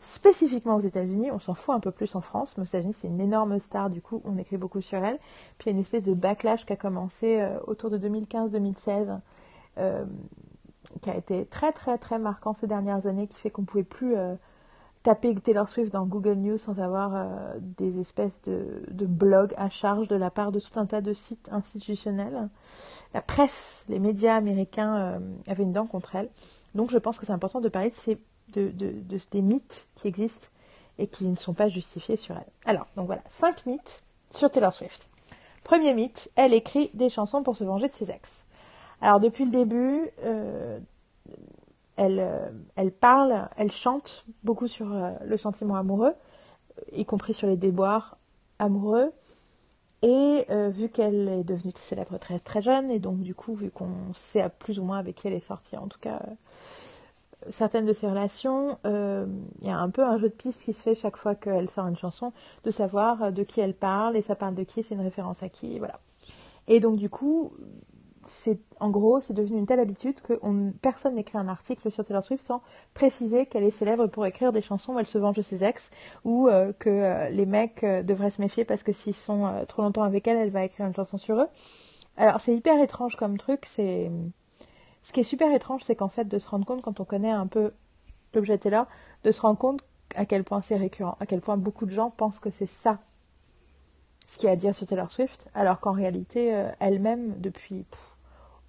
spécifiquement 0.00 0.76
aux 0.76 0.80
États-Unis, 0.80 1.30
on 1.30 1.38
s'en 1.38 1.52
fout 1.52 1.74
un 1.74 1.80
peu 1.80 1.90
plus 1.90 2.14
en 2.14 2.22
France, 2.22 2.54
mais 2.56 2.62
aux 2.62 2.66
États-Unis 2.66 2.94
c'est 2.94 3.08
une 3.08 3.20
énorme 3.20 3.58
star, 3.58 3.90
du 3.90 4.00
coup 4.00 4.22
on 4.24 4.38
écrit 4.38 4.56
beaucoup 4.56 4.80
sur 4.80 5.04
elle. 5.04 5.18
Puis 5.58 5.66
il 5.66 5.66
y 5.66 5.68
a 5.68 5.72
une 5.72 5.80
espèce 5.80 6.02
de 6.02 6.14
backlash 6.14 6.64
qui 6.64 6.72
a 6.72 6.76
commencé 6.76 7.42
euh, 7.42 7.58
autour 7.66 7.90
de 7.90 7.98
2015-2016, 7.98 9.20
euh, 9.76 10.06
qui 11.02 11.10
a 11.10 11.16
été 11.16 11.44
très 11.44 11.70
très 11.70 11.98
très 11.98 12.18
marquant 12.18 12.54
ces 12.54 12.66
dernières 12.66 13.06
années, 13.06 13.26
qui 13.26 13.38
fait 13.38 13.50
qu'on 13.50 13.62
ne 13.62 13.66
pouvait 13.66 13.84
plus 13.84 14.16
euh, 14.16 14.34
taper 15.02 15.34
Taylor 15.36 15.68
Swift 15.68 15.92
dans 15.92 16.04
Google 16.04 16.34
News 16.34 16.58
sans 16.58 16.78
avoir 16.78 17.26
des 17.60 18.00
espèces 18.00 18.42
de, 18.42 19.06
blogs 19.06 19.54
à 19.56 19.70
charge 19.70 20.08
de 20.08 20.16
la 20.16 20.30
part 20.30 20.52
de 20.52 20.60
tout 20.60 20.78
un 20.78 20.86
tas 20.86 21.00
de 21.00 21.14
sites 21.14 21.48
institutionnels. 21.52 22.48
La 23.14 23.22
presse, 23.22 23.84
les 23.88 23.98
médias 23.98 24.36
américains 24.36 25.20
avaient 25.46 25.62
une 25.62 25.72
dent 25.72 25.86
contre 25.86 26.16
elle. 26.16 26.28
Donc 26.74 26.90
je 26.90 26.98
pense 26.98 27.18
que 27.18 27.24
c'est 27.24 27.32
important 27.32 27.60
de 27.60 27.68
parler 27.68 27.90
de 27.90 27.94
ces 27.94 28.18
de, 28.52 28.72
des 29.30 29.42
mythes 29.42 29.86
qui 29.94 30.08
existent 30.08 30.48
et 30.98 31.06
qui 31.06 31.24
ne 31.24 31.36
sont 31.36 31.54
pas 31.54 31.68
justifiés 31.68 32.16
sur 32.16 32.36
elle. 32.36 32.52
Alors, 32.64 32.86
donc 32.96 33.06
voilà, 33.06 33.22
cinq 33.28 33.64
mythes 33.66 34.02
sur 34.30 34.50
Taylor 34.50 34.72
Swift. 34.72 35.08
Premier 35.64 35.94
mythe, 35.94 36.30
elle 36.36 36.54
écrit 36.54 36.90
des 36.94 37.08
chansons 37.08 37.42
pour 37.42 37.56
se 37.56 37.64
venger 37.64 37.88
de 37.88 37.92
ses 37.92 38.10
ex. 38.10 38.46
Alors 39.00 39.20
depuis 39.20 39.44
le 39.44 39.50
début, 39.50 40.10
euh, 40.24 40.78
elle, 42.00 42.18
euh, 42.20 42.48
elle 42.76 42.92
parle, 42.92 43.48
elle 43.56 43.70
chante 43.70 44.24
beaucoup 44.42 44.68
sur 44.68 44.92
euh, 44.92 45.10
le 45.24 45.36
sentiment 45.36 45.76
amoureux, 45.76 46.14
y 46.92 47.04
compris 47.04 47.34
sur 47.34 47.46
les 47.46 47.56
déboires 47.56 48.18
amoureux. 48.58 49.12
Et 50.02 50.46
vu 50.70 50.88
qu'elle 50.88 51.28
est 51.28 51.44
devenue 51.44 51.74
célèbre 51.76 52.16
très 52.16 52.38
très 52.38 52.62
jeune, 52.62 52.90
et 52.90 52.98
donc 52.98 53.20
du 53.20 53.34
coup, 53.34 53.54
vu 53.54 53.70
qu'on 53.70 54.14
sait 54.14 54.40
à 54.40 54.48
plus 54.48 54.78
ou 54.78 54.82
moins 54.82 54.96
avec 54.96 55.14
qui 55.14 55.26
elle 55.26 55.34
est 55.34 55.40
sortie, 55.40 55.76
en 55.76 55.88
tout 55.88 55.98
cas 56.00 56.22
certaines 57.48 57.86
de 57.86 57.92
ces 57.92 58.06
relations, 58.06 58.78
euh, 58.84 59.26
il 59.60 59.68
y 59.68 59.70
a 59.70 59.78
un 59.78 59.90
peu 59.90 60.04
un 60.04 60.18
jeu 60.18 60.28
de 60.28 60.34
piste 60.34 60.62
qui 60.64 60.72
se 60.72 60.82
fait 60.82 60.94
chaque 60.94 61.16
fois 61.16 61.34
qu'elle 61.34 61.70
sort 61.70 61.86
une 61.86 61.96
chanson, 61.96 62.32
de 62.64 62.70
savoir 62.70 63.22
euh, 63.22 63.30
de 63.30 63.42
qui 63.42 63.60
elle 63.60 63.74
parle, 63.74 64.16
et 64.16 64.22
ça 64.22 64.34
parle 64.34 64.54
de 64.54 64.62
qui, 64.62 64.82
c'est 64.82 64.94
une 64.94 65.00
référence 65.00 65.42
à 65.42 65.48
qui, 65.48 65.78
voilà. 65.78 66.00
Et 66.68 66.80
donc 66.80 66.96
du 66.96 67.08
coup, 67.08 67.52
en 68.80 68.90
gros, 68.90 69.20
c'est 69.20 69.34
devenu 69.34 69.58
une 69.58 69.66
telle 69.66 69.80
habitude 69.80 70.20
que 70.20 70.38
personne 70.80 71.14
n'écrit 71.14 71.38
un 71.38 71.48
article 71.48 71.90
sur 71.90 72.04
Taylor 72.04 72.22
Swift 72.22 72.42
sans 72.42 72.62
préciser 72.94 73.46
qu'elle 73.46 73.64
est 73.64 73.70
célèbre 73.70 74.06
pour 74.06 74.26
écrire 74.26 74.52
des 74.52 74.62
chansons 74.62 74.94
où 74.94 74.98
elle 74.98 75.06
se 75.06 75.18
venge 75.18 75.36
de 75.36 75.42
ses 75.42 75.64
ex, 75.64 75.90
ou 76.24 76.48
euh, 76.48 76.72
que 76.78 77.30
les 77.30 77.46
mecs 77.46 77.84
devraient 77.84 78.30
se 78.30 78.40
méfier 78.40 78.64
parce 78.64 78.82
que 78.82 78.92
s'ils 78.92 79.14
sont 79.14 79.64
trop 79.68 79.82
longtemps 79.82 80.02
avec 80.02 80.26
elle, 80.28 80.36
elle 80.36 80.50
va 80.50 80.64
écrire 80.64 80.86
une 80.86 80.94
chanson 80.94 81.18
sur 81.18 81.40
eux. 81.40 81.48
Alors 82.16 82.40
c'est 82.40 82.54
hyper 82.54 82.80
étrange 82.82 83.16
comme 83.16 83.38
truc, 83.38 83.64
c'est 83.66 84.10
ce 85.02 85.12
qui 85.12 85.20
est 85.20 85.24
super 85.24 85.52
étrange, 85.52 85.82
c'est 85.82 85.96
qu'en 85.96 86.08
fait, 86.08 86.26
de 86.26 86.38
se 86.38 86.48
rendre 86.48 86.66
compte, 86.66 86.82
quand 86.82 87.00
on 87.00 87.04
connaît 87.04 87.30
un 87.30 87.46
peu 87.46 87.72
l'objet 88.34 88.58
Taylor, 88.58 88.86
de 89.24 89.30
se 89.30 89.40
rendre 89.40 89.58
compte 89.58 89.80
à 90.14 90.26
quel 90.26 90.44
point 90.44 90.60
c'est 90.60 90.76
récurrent, 90.76 91.16
à 91.20 91.26
quel 91.26 91.40
point 91.40 91.56
beaucoup 91.56 91.86
de 91.86 91.90
gens 91.90 92.10
pensent 92.10 92.40
que 92.40 92.50
c'est 92.50 92.66
ça 92.66 92.98
ce 94.26 94.38
qu'il 94.38 94.46
y 94.46 94.50
a 94.50 94.52
à 94.52 94.56
dire 94.56 94.76
sur 94.76 94.86
Taylor 94.86 95.10
Swift, 95.10 95.48
alors 95.54 95.80
qu'en 95.80 95.90
réalité, 95.90 96.54
euh, 96.54 96.70
elle-même, 96.78 97.40
depuis 97.40 97.84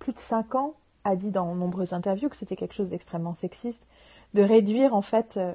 plus 0.01 0.13
de 0.13 0.19
5 0.19 0.55
ans, 0.55 0.73
a 1.03 1.15
dit 1.15 1.29
dans 1.29 1.53
nombreuses 1.55 1.93
interviews 1.93 2.27
que 2.27 2.35
c'était 2.35 2.55
quelque 2.55 2.73
chose 2.73 2.89
d'extrêmement 2.89 3.35
sexiste, 3.35 3.87
de 4.33 4.41
réduire 4.41 4.93
en 4.95 5.01
fait, 5.01 5.37
euh, 5.37 5.53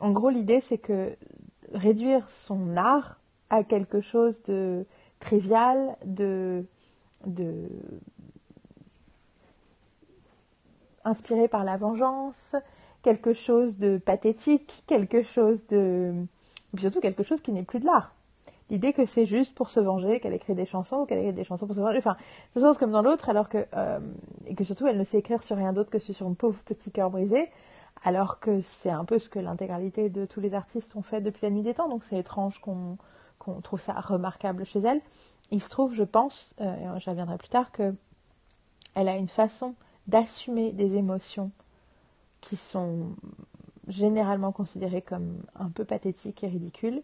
en 0.00 0.10
gros 0.10 0.30
l'idée 0.30 0.60
c'est 0.60 0.78
que 0.78 1.14
réduire 1.72 2.28
son 2.30 2.76
art 2.76 3.20
à 3.50 3.64
quelque 3.64 4.00
chose 4.00 4.42
de 4.44 4.86
trivial, 5.20 5.96
de, 6.06 6.64
inspiré 11.04 11.46
par 11.46 11.64
la 11.64 11.76
vengeance, 11.76 12.56
quelque 13.02 13.34
chose 13.34 13.76
de 13.76 13.98
pathétique, 13.98 14.84
quelque 14.86 15.22
chose 15.22 15.66
de... 15.68 16.14
Surtout 16.78 17.00
quelque 17.00 17.22
chose 17.22 17.40
qui 17.40 17.52
n'est 17.52 17.62
plus 17.62 17.80
de 17.80 17.86
l'art. 17.86 18.15
L'idée 18.68 18.92
que 18.92 19.06
c'est 19.06 19.26
juste 19.26 19.54
pour 19.54 19.70
se 19.70 19.78
venger, 19.78 20.18
qu'elle 20.18 20.34
écrit 20.34 20.54
des 20.54 20.64
chansons, 20.64 20.96
ou 20.96 21.06
qu'elle 21.06 21.18
écrit 21.18 21.32
des 21.32 21.44
chansons 21.44 21.66
pour 21.66 21.76
se 21.76 21.80
venger, 21.80 21.98
enfin, 21.98 22.16
de 22.54 22.60
sens 22.60 22.78
comme 22.78 22.90
dans 22.90 23.02
l'autre, 23.02 23.28
alors 23.28 23.48
que... 23.48 23.66
Euh, 23.74 24.00
et 24.46 24.54
que 24.54 24.64
surtout, 24.64 24.86
elle 24.86 24.98
ne 24.98 25.04
sait 25.04 25.18
écrire 25.18 25.42
sur 25.42 25.56
rien 25.56 25.72
d'autre 25.72 25.90
que 25.90 25.98
sur 25.98 26.26
un 26.26 26.34
pauvre 26.34 26.62
petit 26.64 26.90
cœur 26.90 27.10
brisé, 27.10 27.48
alors 28.04 28.40
que 28.40 28.60
c'est 28.60 28.90
un 28.90 29.04
peu 29.04 29.18
ce 29.18 29.28
que 29.28 29.38
l'intégralité 29.38 30.10
de 30.10 30.26
tous 30.26 30.40
les 30.40 30.54
artistes 30.54 30.96
ont 30.96 31.02
fait 31.02 31.20
depuis 31.20 31.46
la 31.46 31.50
nuit 31.50 31.62
des 31.62 31.74
temps, 31.74 31.88
donc 31.88 32.04
c'est 32.04 32.18
étrange 32.18 32.60
qu'on 32.60 32.98
trouve 33.62 33.80
ça 33.80 33.94
remarquable 33.94 34.64
chez 34.64 34.80
elle. 34.80 35.00
Il 35.50 35.62
se 35.62 35.70
trouve, 35.70 35.94
je 35.94 36.02
pense, 36.02 36.54
euh, 36.60 36.96
et 36.96 37.00
j'y 37.00 37.10
reviendrai 37.10 37.38
plus 37.38 37.48
tard, 37.48 37.70
que 37.70 37.94
elle 38.94 39.08
a 39.08 39.16
une 39.16 39.28
façon 39.28 39.74
d'assumer 40.06 40.72
des 40.72 40.96
émotions 40.96 41.50
qui 42.40 42.56
sont 42.56 43.10
généralement 43.88 44.52
considérées 44.52 45.02
comme 45.02 45.42
un 45.54 45.68
peu 45.68 45.84
pathétiques 45.84 46.42
et 46.44 46.48
ridicules, 46.48 47.02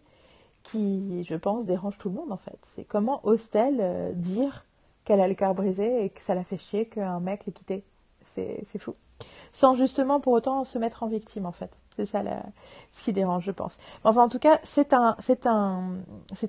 qui, 0.63 1.23
je 1.23 1.35
pense, 1.35 1.65
dérangent 1.65 1.97
tout 1.97 2.09
le 2.09 2.15
monde 2.15 2.31
en 2.31 2.37
fait. 2.37 2.57
C'est 2.75 2.83
comment 2.83 3.19
ose-t-elle 3.23 3.79
euh, 3.79 4.11
dire 4.13 4.65
qu'elle 5.05 5.21
a 5.21 5.27
le 5.27 5.35
cœur 5.35 5.53
brisé 5.53 6.05
et 6.05 6.09
que 6.09 6.21
ça 6.21 6.35
la 6.35 6.43
fait 6.43 6.57
chier 6.57 6.85
qu'un 6.87 7.19
mec 7.19 7.45
l'ait 7.45 7.53
quittée 7.53 7.83
C'est 8.25 8.65
fou. 8.79 8.95
Sans 9.51 9.75
justement 9.75 10.19
pour 10.19 10.33
autant 10.33 10.63
se 10.65 10.77
mettre 10.79 11.03
en 11.03 11.07
victime 11.07 11.45
en 11.45 11.51
fait. 11.51 11.71
C'est 11.95 12.05
ça 12.05 12.23
ce 12.91 13.03
qui 13.03 13.13
dérange, 13.13 13.43
je 13.43 13.51
pense. 13.51 13.77
Enfin, 14.03 14.23
en 14.23 14.29
tout 14.29 14.39
cas, 14.39 14.59
c'est 14.63 14.93
un, 14.93 15.15
un, 15.45 15.95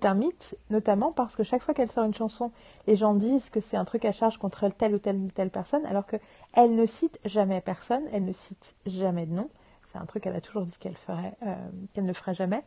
un 0.02 0.14
mythe, 0.14 0.56
notamment 0.70 1.12
parce 1.12 1.36
que 1.36 1.42
chaque 1.44 1.62
fois 1.62 1.74
qu'elle 1.74 1.90
sort 1.90 2.04
une 2.04 2.14
chanson, 2.14 2.50
les 2.86 2.96
gens 2.96 3.14
disent 3.14 3.50
que 3.50 3.60
c'est 3.60 3.76
un 3.76 3.84
truc 3.84 4.04
à 4.06 4.12
charge 4.12 4.38
contre 4.38 4.68
telle 4.70 4.94
ou 4.94 4.98
telle 4.98 5.16
ou 5.16 5.30
telle 5.30 5.50
personne, 5.50 5.84
alors 5.86 6.06
qu'elle 6.06 6.74
ne 6.74 6.86
cite 6.86 7.20
jamais 7.24 7.60
personne, 7.60 8.04
elle 8.12 8.24
ne 8.24 8.32
cite 8.32 8.74
jamais 8.86 9.26
de 9.26 9.32
nom. 9.32 9.50
C'est 9.84 9.98
un 9.98 10.06
truc 10.06 10.22
qu'elle 10.24 10.34
a 10.34 10.40
toujours 10.40 10.64
dit 10.64 10.74
qu'elle 10.80 10.96
euh, 11.10 11.54
qu'elle 11.92 12.04
ne 12.06 12.12
ferait 12.12 12.34
jamais. 12.34 12.64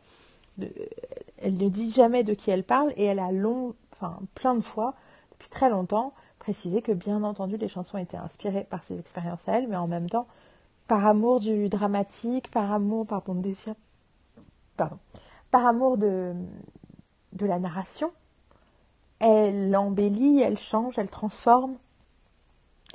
Elle 1.38 1.54
ne 1.54 1.68
dit 1.68 1.90
jamais 1.90 2.24
de 2.24 2.34
qui 2.34 2.50
elle 2.50 2.64
parle 2.64 2.92
et 2.96 3.04
elle 3.04 3.18
a 3.18 3.32
long, 3.32 3.74
enfin, 3.92 4.18
plein 4.34 4.54
de 4.54 4.60
fois, 4.60 4.94
depuis 5.32 5.48
très 5.48 5.70
longtemps, 5.70 6.14
précisé 6.38 6.82
que 6.82 6.92
bien 6.92 7.22
entendu 7.22 7.56
les 7.56 7.68
chansons 7.68 7.98
étaient 7.98 8.16
inspirées 8.16 8.66
par 8.68 8.84
ses 8.84 8.98
expériences 8.98 9.46
à 9.48 9.58
elle, 9.58 9.68
mais 9.68 9.76
en 9.76 9.86
même 9.86 10.08
temps, 10.08 10.26
par 10.86 11.06
amour 11.06 11.40
du 11.40 11.68
dramatique, 11.68 12.50
par 12.50 12.72
amour, 12.72 13.06
par 13.06 13.22
amour 15.66 15.98
de, 15.98 16.34
de 17.32 17.46
la 17.46 17.58
narration, 17.58 18.12
elle 19.20 19.76
embellit, 19.76 20.40
elle 20.40 20.58
change, 20.58 20.98
elle 20.98 21.10
transforme. 21.10 21.76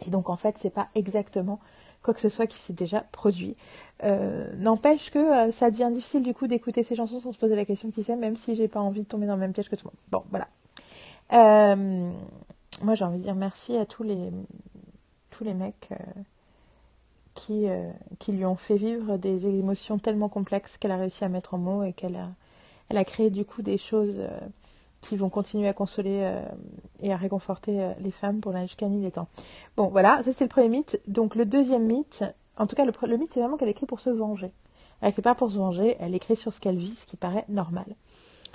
Et 0.06 0.10
donc 0.10 0.30
en 0.30 0.38
fait, 0.38 0.58
c'est 0.58 0.70
pas 0.70 0.88
exactement 0.96 1.60
quoi 2.02 2.14
que 2.14 2.20
ce 2.20 2.30
soit 2.30 2.48
qui 2.48 2.60
s'est 2.60 2.74
déjà 2.74 3.02
produit. 3.12 3.56
Euh, 4.04 4.52
n'empêche 4.58 5.12
que 5.12 5.20
euh, 5.20 5.52
ça 5.52 5.72
devient 5.72 5.90
difficile 5.94 6.24
du 6.24 6.34
coup 6.34 6.48
d'écouter 6.48 6.84
ces 6.84 6.96
chansons 6.96 7.22
sans 7.22 7.32
se 7.32 7.38
poser 7.38 7.56
la 7.56 7.64
question 7.64 7.90
qui 7.90 8.04
c'est, 8.04 8.18
même 8.18 8.36
si 8.36 8.56
j'ai 8.56 8.68
pas 8.68 8.82
envie 8.82 9.02
de 9.02 9.08
tomber 9.08 9.28
dans 9.28 9.36
le 9.36 9.40
même 9.40 9.54
piège 9.54 9.70
que 9.70 9.76
tout 9.78 9.86
le 9.86 9.92
monde. 9.92 10.00
Bon, 10.12 10.24
voilà. 10.30 10.48
Euh, 11.32 12.12
moi, 12.82 12.96
j'ai 12.96 13.06
envie 13.06 13.20
de 13.20 13.24
dire 13.24 13.36
merci 13.36 13.78
à 13.78 13.86
tous 13.86 14.04
les 14.04 14.32
tous 15.32 15.44
les 15.44 15.54
mecs 15.54 15.90
qui, 17.34 17.66
qui 18.20 18.32
lui 18.34 18.46
ont 18.46 18.56
fait 18.56 18.76
vivre 18.76 19.18
des 19.18 19.48
émotions 19.48 19.98
tellement 19.98 20.30
complexes 20.30 20.78
qu'elle 20.78 20.92
a 20.92 20.98
réussi 20.98 21.24
à 21.24 21.30
mettre 21.30 21.56
en 21.56 21.58
mots 21.58 21.84
et 21.84 21.92
qu'elle 21.92 22.18
a, 22.18 22.30
elle 22.90 22.98
a 22.98 23.04
créé 23.04 23.32
du 23.32 23.44
coup 23.44 23.64
des 23.64 23.80
choses 23.80 24.22
qui 25.02 25.18
vont 25.18 25.30
continuer 25.30 25.68
à 25.68 25.74
consoler 25.74 26.32
et 27.02 27.12
à 27.12 27.18
réconforter 27.18 27.94
les 28.00 28.12
femmes 28.12 28.42
pour 28.42 28.52
la 28.52 28.68
jusqu'à 28.68 28.88
nuit 28.88 29.02
des 29.02 29.10
temps. 29.10 29.28
Bon, 29.76 29.88
voilà, 29.88 30.22
ça 30.24 30.34
c'est 30.34 30.44
le 30.44 30.50
premier 30.50 30.70
mythe. 30.70 31.02
Donc 31.08 31.34
le 31.34 31.46
deuxième 31.46 31.88
mythe, 31.88 32.24
en 32.58 32.68
tout 32.68 32.76
cas 32.76 32.86
le, 32.86 33.18
mythe 33.18 33.34
c'est 33.34 33.40
vraiment 33.40 33.58
qu'elle 33.58 33.70
écrit 33.70 33.86
pour 33.86 34.00
se 34.00 34.10
venger. 34.10 34.52
Elle 35.02 35.10
écrit 35.10 35.22
pas 35.22 35.36
pour 35.36 35.52
se 35.52 35.58
venger, 35.58 35.98
elle 36.00 36.16
écrit 36.16 36.36
sur 36.36 36.54
ce 36.54 36.60
qu'elle 36.60 36.78
vit, 36.78 36.96
ce 36.96 37.06
qui 37.06 37.18
paraît 37.18 37.46
normal. 37.50 37.86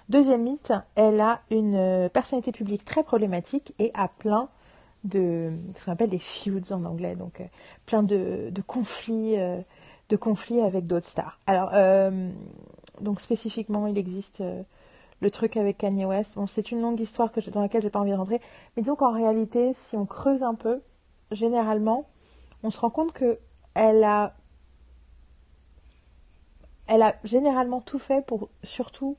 Deuxième 0.09 0.43
mythe, 0.43 0.73
elle 0.95 1.21
a 1.21 1.41
une 1.51 2.09
personnalité 2.13 2.53
publique 2.53 2.85
très 2.85 3.03
problématique 3.03 3.75
et 3.79 3.91
a 3.95 4.09
plein 4.09 4.49
de 5.05 5.51
ce 5.77 5.85
qu'on 5.85 5.93
appelle 5.93 6.11
des 6.11 6.19
feuds 6.19 6.73
en 6.73 6.85
anglais, 6.85 7.15
donc 7.15 7.41
euh, 7.41 7.45
plein 7.87 8.03
de, 8.03 8.51
conflits 8.67 9.39
euh, 9.39 9.61
de 10.09 10.17
conflits 10.17 10.61
avec 10.61 10.87
d'autres 10.87 11.09
stars. 11.09 11.39
Alors, 11.47 11.71
donc 13.01 13.21
spécifiquement, 13.21 13.87
il 13.87 13.99
existe 13.99 14.43
le 15.21 15.31
truc 15.31 15.57
avec 15.57 15.79
Kanye 15.79 16.05
West. 16.05 16.35
Bon, 16.37 16.47
c'est 16.47 16.71
une 16.71 16.81
longue 16.81 17.01
histoire 17.01 17.33
que 17.33 17.41
dans 17.51 17.61
laquelle 17.61 17.83
j'ai 17.83 17.91
pas 17.91 18.01
envie 18.01 18.13
de 18.13 18.17
rentrer. 18.17 18.41
Mais 18.77 18.83
disons 18.83 18.97
qu'en 18.97 19.13
réalité, 19.13 19.73
si 19.75 19.97
on 19.97 20.07
creuse 20.07 20.43
un 20.43 20.55
peu, 20.55 20.81
généralement, 21.33 22.07
on 22.63 22.71
se 22.71 22.81
rend 22.81 22.91
compte 22.91 23.13
que 23.13 23.39
elle 23.79 24.05
a, 24.05 24.35
généralement 27.25 27.81
tout 27.81 27.99
fait 27.99 28.25
pour 28.27 28.49
surtout 28.63 29.17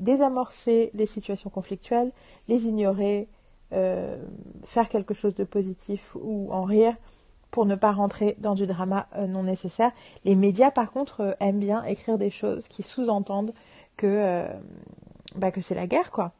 désamorcer 0.00 0.90
les 0.94 1.06
situations 1.06 1.50
conflictuelles, 1.50 2.12
les 2.48 2.66
ignorer, 2.66 3.28
euh, 3.72 4.16
faire 4.64 4.88
quelque 4.88 5.12
chose 5.12 5.34
de 5.34 5.44
positif 5.44 6.14
ou 6.14 6.52
en 6.52 6.62
rire 6.62 6.94
pour 7.50 7.66
ne 7.66 7.74
pas 7.74 7.92
rentrer 7.92 8.36
dans 8.38 8.54
du 8.54 8.66
drama 8.66 9.08
euh, 9.16 9.26
non 9.26 9.42
nécessaire. 9.42 9.90
Les 10.24 10.36
médias, 10.36 10.70
par 10.70 10.92
contre, 10.92 11.20
euh, 11.20 11.32
aiment 11.40 11.58
bien 11.58 11.82
écrire 11.84 12.16
des 12.16 12.30
choses 12.30 12.68
qui 12.68 12.82
sous-entendent 12.82 13.52
que, 13.96 14.46
bah, 15.36 15.50
que 15.50 15.62
c'est 15.62 15.74
la 15.74 15.86
guerre, 15.86 16.10
quoi. 16.10 16.32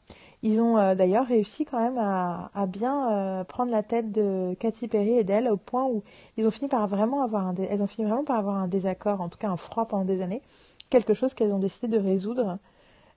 Ils 0.46 0.62
ont 0.62 0.94
d'ailleurs 0.94 1.26
réussi 1.26 1.64
quand 1.64 1.80
même 1.80 1.98
à, 1.98 2.66
bien 2.66 3.44
prendre 3.48 3.72
la 3.72 3.82
tête 3.82 4.12
de 4.12 4.54
Katy 4.60 4.86
Perry 4.86 5.18
et 5.18 5.24
d'elle 5.24 5.48
au 5.48 5.56
point 5.56 5.84
où 5.84 6.04
ils 6.36 6.46
ont 6.46 6.52
fini 6.52 6.68
par 6.68 6.86
vraiment 6.86 7.22
avoir 7.22 7.48
un 7.48 7.54
elles 7.56 7.82
ont 7.82 7.88
fini 7.88 8.06
vraiment 8.06 8.22
par 8.22 8.38
avoir 8.38 8.56
un 8.56 8.68
désaccord, 8.68 9.20
en 9.20 9.28
tout 9.28 9.38
cas 9.38 9.48
un 9.48 9.56
froid 9.56 9.86
pendant 9.86 10.04
des 10.04 10.22
années 10.22 10.42
quelque 10.90 11.14
chose 11.14 11.34
qu'elles 11.34 11.52
ont 11.52 11.58
décidé 11.58 11.88
de 11.88 12.02
résoudre 12.02 12.58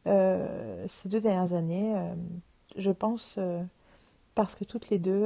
euh, 0.07 0.85
ces 0.87 1.09
deux 1.09 1.19
dernières 1.19 1.53
années. 1.53 1.93
Euh, 1.95 2.13
je 2.75 2.91
pense 2.91 3.35
euh, 3.37 3.61
parce 4.35 4.55
que 4.55 4.63
toutes 4.63 4.89
les 4.89 4.99
deux, 4.99 5.25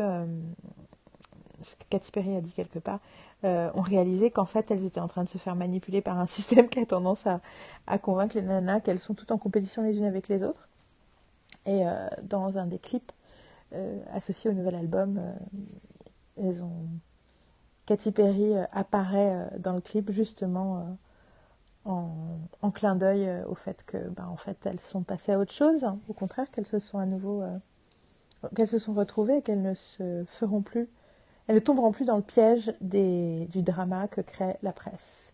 ce 1.62 1.76
que 1.76 1.84
Katy 1.90 2.12
Perry 2.12 2.36
a 2.36 2.42
dit 2.42 2.52
quelque 2.52 2.80
part, 2.80 3.00
ont 3.44 3.82
réalisé 3.82 4.32
qu'en 4.32 4.46
fait 4.46 4.72
elles 4.72 4.86
étaient 4.86 5.02
en 5.02 5.08
train 5.08 5.24
de 5.24 5.30
se 5.30 5.38
faire 5.38 5.56
manipuler 5.56 6.02
par 6.02 6.18
un 6.18 6.26
système 6.28 6.68
qui 6.68 6.80
a 6.80 6.86
tendance 6.86 7.26
à 7.86 7.98
convaincre 8.00 8.36
les 8.36 8.42
nanas 8.42 8.80
qu'elles 8.80 9.00
sont 9.00 9.14
toutes 9.14 9.32
en 9.32 9.38
compétition 9.38 9.84
les 9.84 9.98
unes 9.98 10.06
avec 10.06 10.30
les 10.30 10.44
autres. 10.44 10.68
Et 11.66 11.84
dans 12.24 12.58
un 12.58 12.68
des 12.68 12.80
clips 12.80 13.12
associés 14.12 14.50
au 14.50 14.54
nouvel 14.54 14.76
album, 14.76 15.22
elles 16.38 16.62
ont 16.64 16.88
Katy 17.86 18.12
Perry 18.12 18.54
apparaît 18.72 19.50
dans 19.60 19.74
le 19.74 19.82
clip 19.82 20.12
justement 20.12 20.98
en, 21.86 22.72
clin 22.72 22.96
d'œil 22.96 23.28
euh, 23.28 23.46
au 23.48 23.56
fait 23.56 23.84
que, 23.86 23.98
bah, 24.10 24.28
en 24.30 24.38
fait, 24.38 24.58
elles 24.66 24.80
sont 24.80 25.04
passées 25.04 25.34
à 25.34 25.40
autre 25.40 25.52
chose. 25.52 25.86
Au 26.08 26.14
contraire, 26.14 26.50
qu'elles 26.52 26.66
se 26.66 26.80
sont 26.80 26.98
à 26.98 27.06
nouveau, 27.06 27.42
euh, 27.42 27.58
qu'elles 28.56 28.68
se 28.68 28.80
sont 28.80 28.94
retrouvées 28.94 29.38
et 29.38 29.42
qu'elles 29.42 29.62
ne 29.62 29.74
se 29.74 30.24
feront 30.28 30.62
plus, 30.62 30.88
elles 31.48 31.56
ne 31.56 31.60
tomberont 31.60 31.92
plus 31.92 32.06
dans 32.06 32.18
le 32.18 32.24
piège 32.24 32.74
des, 32.80 33.48
du 33.52 33.62
drama 33.62 34.08
que 34.08 34.22
crée 34.22 34.56
la 34.64 34.72
presse. 34.72 35.34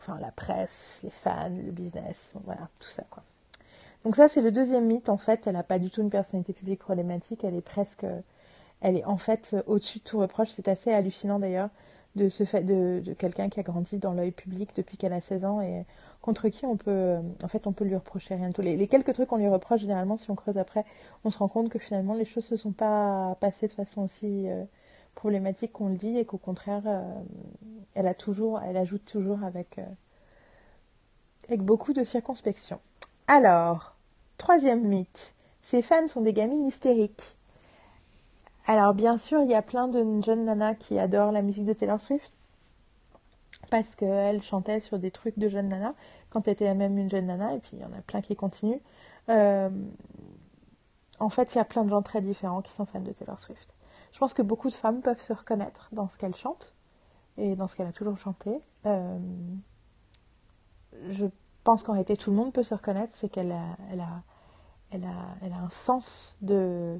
Enfin, 0.00 0.18
la 0.20 0.32
presse, 0.32 1.00
les 1.02 1.10
fans, 1.10 1.50
le 1.50 1.70
business, 1.70 2.32
voilà, 2.44 2.68
tout 2.78 2.88
ça, 2.88 3.04
quoi. 3.10 3.22
Donc 4.04 4.16
ça, 4.16 4.28
c'est 4.28 4.40
le 4.40 4.52
deuxième 4.52 4.86
mythe. 4.86 5.08
En 5.08 5.18
fait, 5.18 5.46
elle 5.46 5.54
n'a 5.54 5.62
pas 5.62 5.78
du 5.78 5.90
tout 5.90 6.02
une 6.02 6.10
personnalité 6.10 6.52
publique 6.52 6.80
problématique. 6.80 7.44
Elle 7.44 7.54
est 7.56 7.60
presque, 7.60 8.06
elle 8.80 8.96
est 8.96 9.04
en 9.04 9.18
fait 9.18 9.56
au-dessus 9.66 9.98
de 9.98 10.04
tout 10.04 10.18
reproche. 10.18 10.48
C'est 10.50 10.68
assez 10.68 10.92
hallucinant 10.92 11.38
d'ailleurs 11.38 11.70
de 12.16 12.28
ce 12.28 12.44
fait 12.44 12.62
de, 12.62 13.02
quelqu'un 13.18 13.48
qui 13.48 13.60
a 13.60 13.62
grandi 13.62 13.98
dans 13.98 14.12
l'œil 14.12 14.32
public 14.32 14.70
depuis 14.76 14.96
qu'elle 14.96 15.12
a 15.12 15.20
16 15.20 15.44
ans 15.44 15.60
et 15.60 15.84
contre 16.20 16.48
qui 16.48 16.66
on 16.66 16.76
peut 16.76 16.90
euh, 16.90 17.20
en 17.42 17.48
fait 17.48 17.66
on 17.66 17.72
peut 17.72 17.84
lui 17.84 17.94
reprocher 17.94 18.34
rien 18.34 18.48
de 18.48 18.54
tout. 18.54 18.62
Les, 18.62 18.88
quelques 18.88 19.14
trucs 19.14 19.28
qu'on 19.28 19.36
lui 19.36 19.48
reproche 19.48 19.80
généralement 19.80 20.16
si 20.16 20.30
on 20.30 20.34
creuse 20.34 20.58
après, 20.58 20.84
on 21.24 21.30
se 21.30 21.38
rend 21.38 21.48
compte 21.48 21.70
que 21.70 21.78
finalement 21.78 22.14
les 22.14 22.24
choses 22.24 22.44
se 22.44 22.56
sont 22.56 22.72
pas 22.72 23.36
passées 23.40 23.68
de 23.68 23.72
façon 23.72 24.02
aussi 24.02 24.48
euh, 24.48 24.64
problématique 25.14 25.72
qu'on 25.72 25.88
le 25.88 25.96
dit 25.96 26.18
et 26.18 26.24
qu'au 26.24 26.38
contraire 26.38 26.82
euh, 26.86 27.02
elle 27.94 28.06
a 28.06 28.14
toujours 28.14 28.60
elle 28.60 28.76
ajoute 28.76 29.04
toujours 29.04 29.44
avec 29.44 29.80
avec 31.46 31.62
beaucoup 31.62 31.92
de 31.94 32.04
circonspection. 32.04 32.78
Alors, 33.30 33.94
troisième 34.38 34.88
mythe, 34.88 35.34
ces 35.60 35.82
fans 35.82 36.08
sont 36.08 36.22
des 36.22 36.32
gamines 36.32 36.64
hystériques. 36.64 37.36
Alors 38.66 38.94
bien 38.94 39.18
sûr, 39.18 39.42
il 39.42 39.50
y 39.50 39.54
a 39.54 39.60
plein 39.60 39.86
de 39.86 40.22
jeunes 40.22 40.46
nanas 40.46 40.76
qui 40.76 40.98
adorent 40.98 41.30
la 41.30 41.42
musique 41.42 41.66
de 41.66 41.74
Taylor 41.74 42.00
Swift 42.00 42.32
parce 43.70 43.96
qu'elle 43.96 44.40
chantait 44.40 44.80
sur 44.80 44.98
des 44.98 45.10
trucs 45.10 45.38
de 45.38 45.50
jeunes 45.50 45.68
nanas 45.68 45.92
quand 46.30 46.48
elle 46.48 46.54
était 46.54 46.64
elle-même 46.64 46.96
une 46.96 47.10
jeune 47.10 47.26
nana 47.26 47.52
et 47.52 47.58
puis 47.58 47.72
il 47.74 47.80
y 47.80 47.84
en 47.84 47.92
a 47.92 48.00
plein 48.00 48.22
qui 48.22 48.34
continuent. 48.34 48.80
Euh, 49.28 49.68
en 51.20 51.28
fait, 51.28 51.54
il 51.54 51.58
y 51.58 51.60
a 51.60 51.66
plein 51.66 51.84
de 51.84 51.90
gens 51.90 52.00
très 52.00 52.22
différents 52.22 52.62
qui 52.62 52.72
sont 52.72 52.86
fans 52.86 53.00
de 53.00 53.12
Taylor 53.12 53.38
Swift. 53.40 53.74
Je 54.12 54.18
pense 54.18 54.32
que 54.32 54.40
beaucoup 54.42 54.70
de 54.70 54.74
femmes 54.74 55.02
peuvent 55.02 55.20
se 55.20 55.34
reconnaître 55.34 55.90
dans 55.92 56.08
ce 56.08 56.16
qu'elle 56.16 56.34
chante 56.34 56.72
et 57.36 57.56
dans 57.56 57.66
ce 57.66 57.76
qu'elle 57.76 57.88
a 57.88 57.92
toujours 57.92 58.16
chanté. 58.16 58.58
Euh, 58.86 59.18
je 61.10 61.26
pense 61.68 61.82
qu'en 61.82 61.92
réalité, 61.92 62.16
tout 62.16 62.30
le 62.30 62.36
monde 62.36 62.54
peut 62.54 62.62
se 62.62 62.72
reconnaître, 62.72 63.14
c'est 63.14 63.28
qu'elle 63.28 63.52
a, 63.52 64.22
un 64.90 65.68
sens 65.68 66.34
de, 66.40 66.98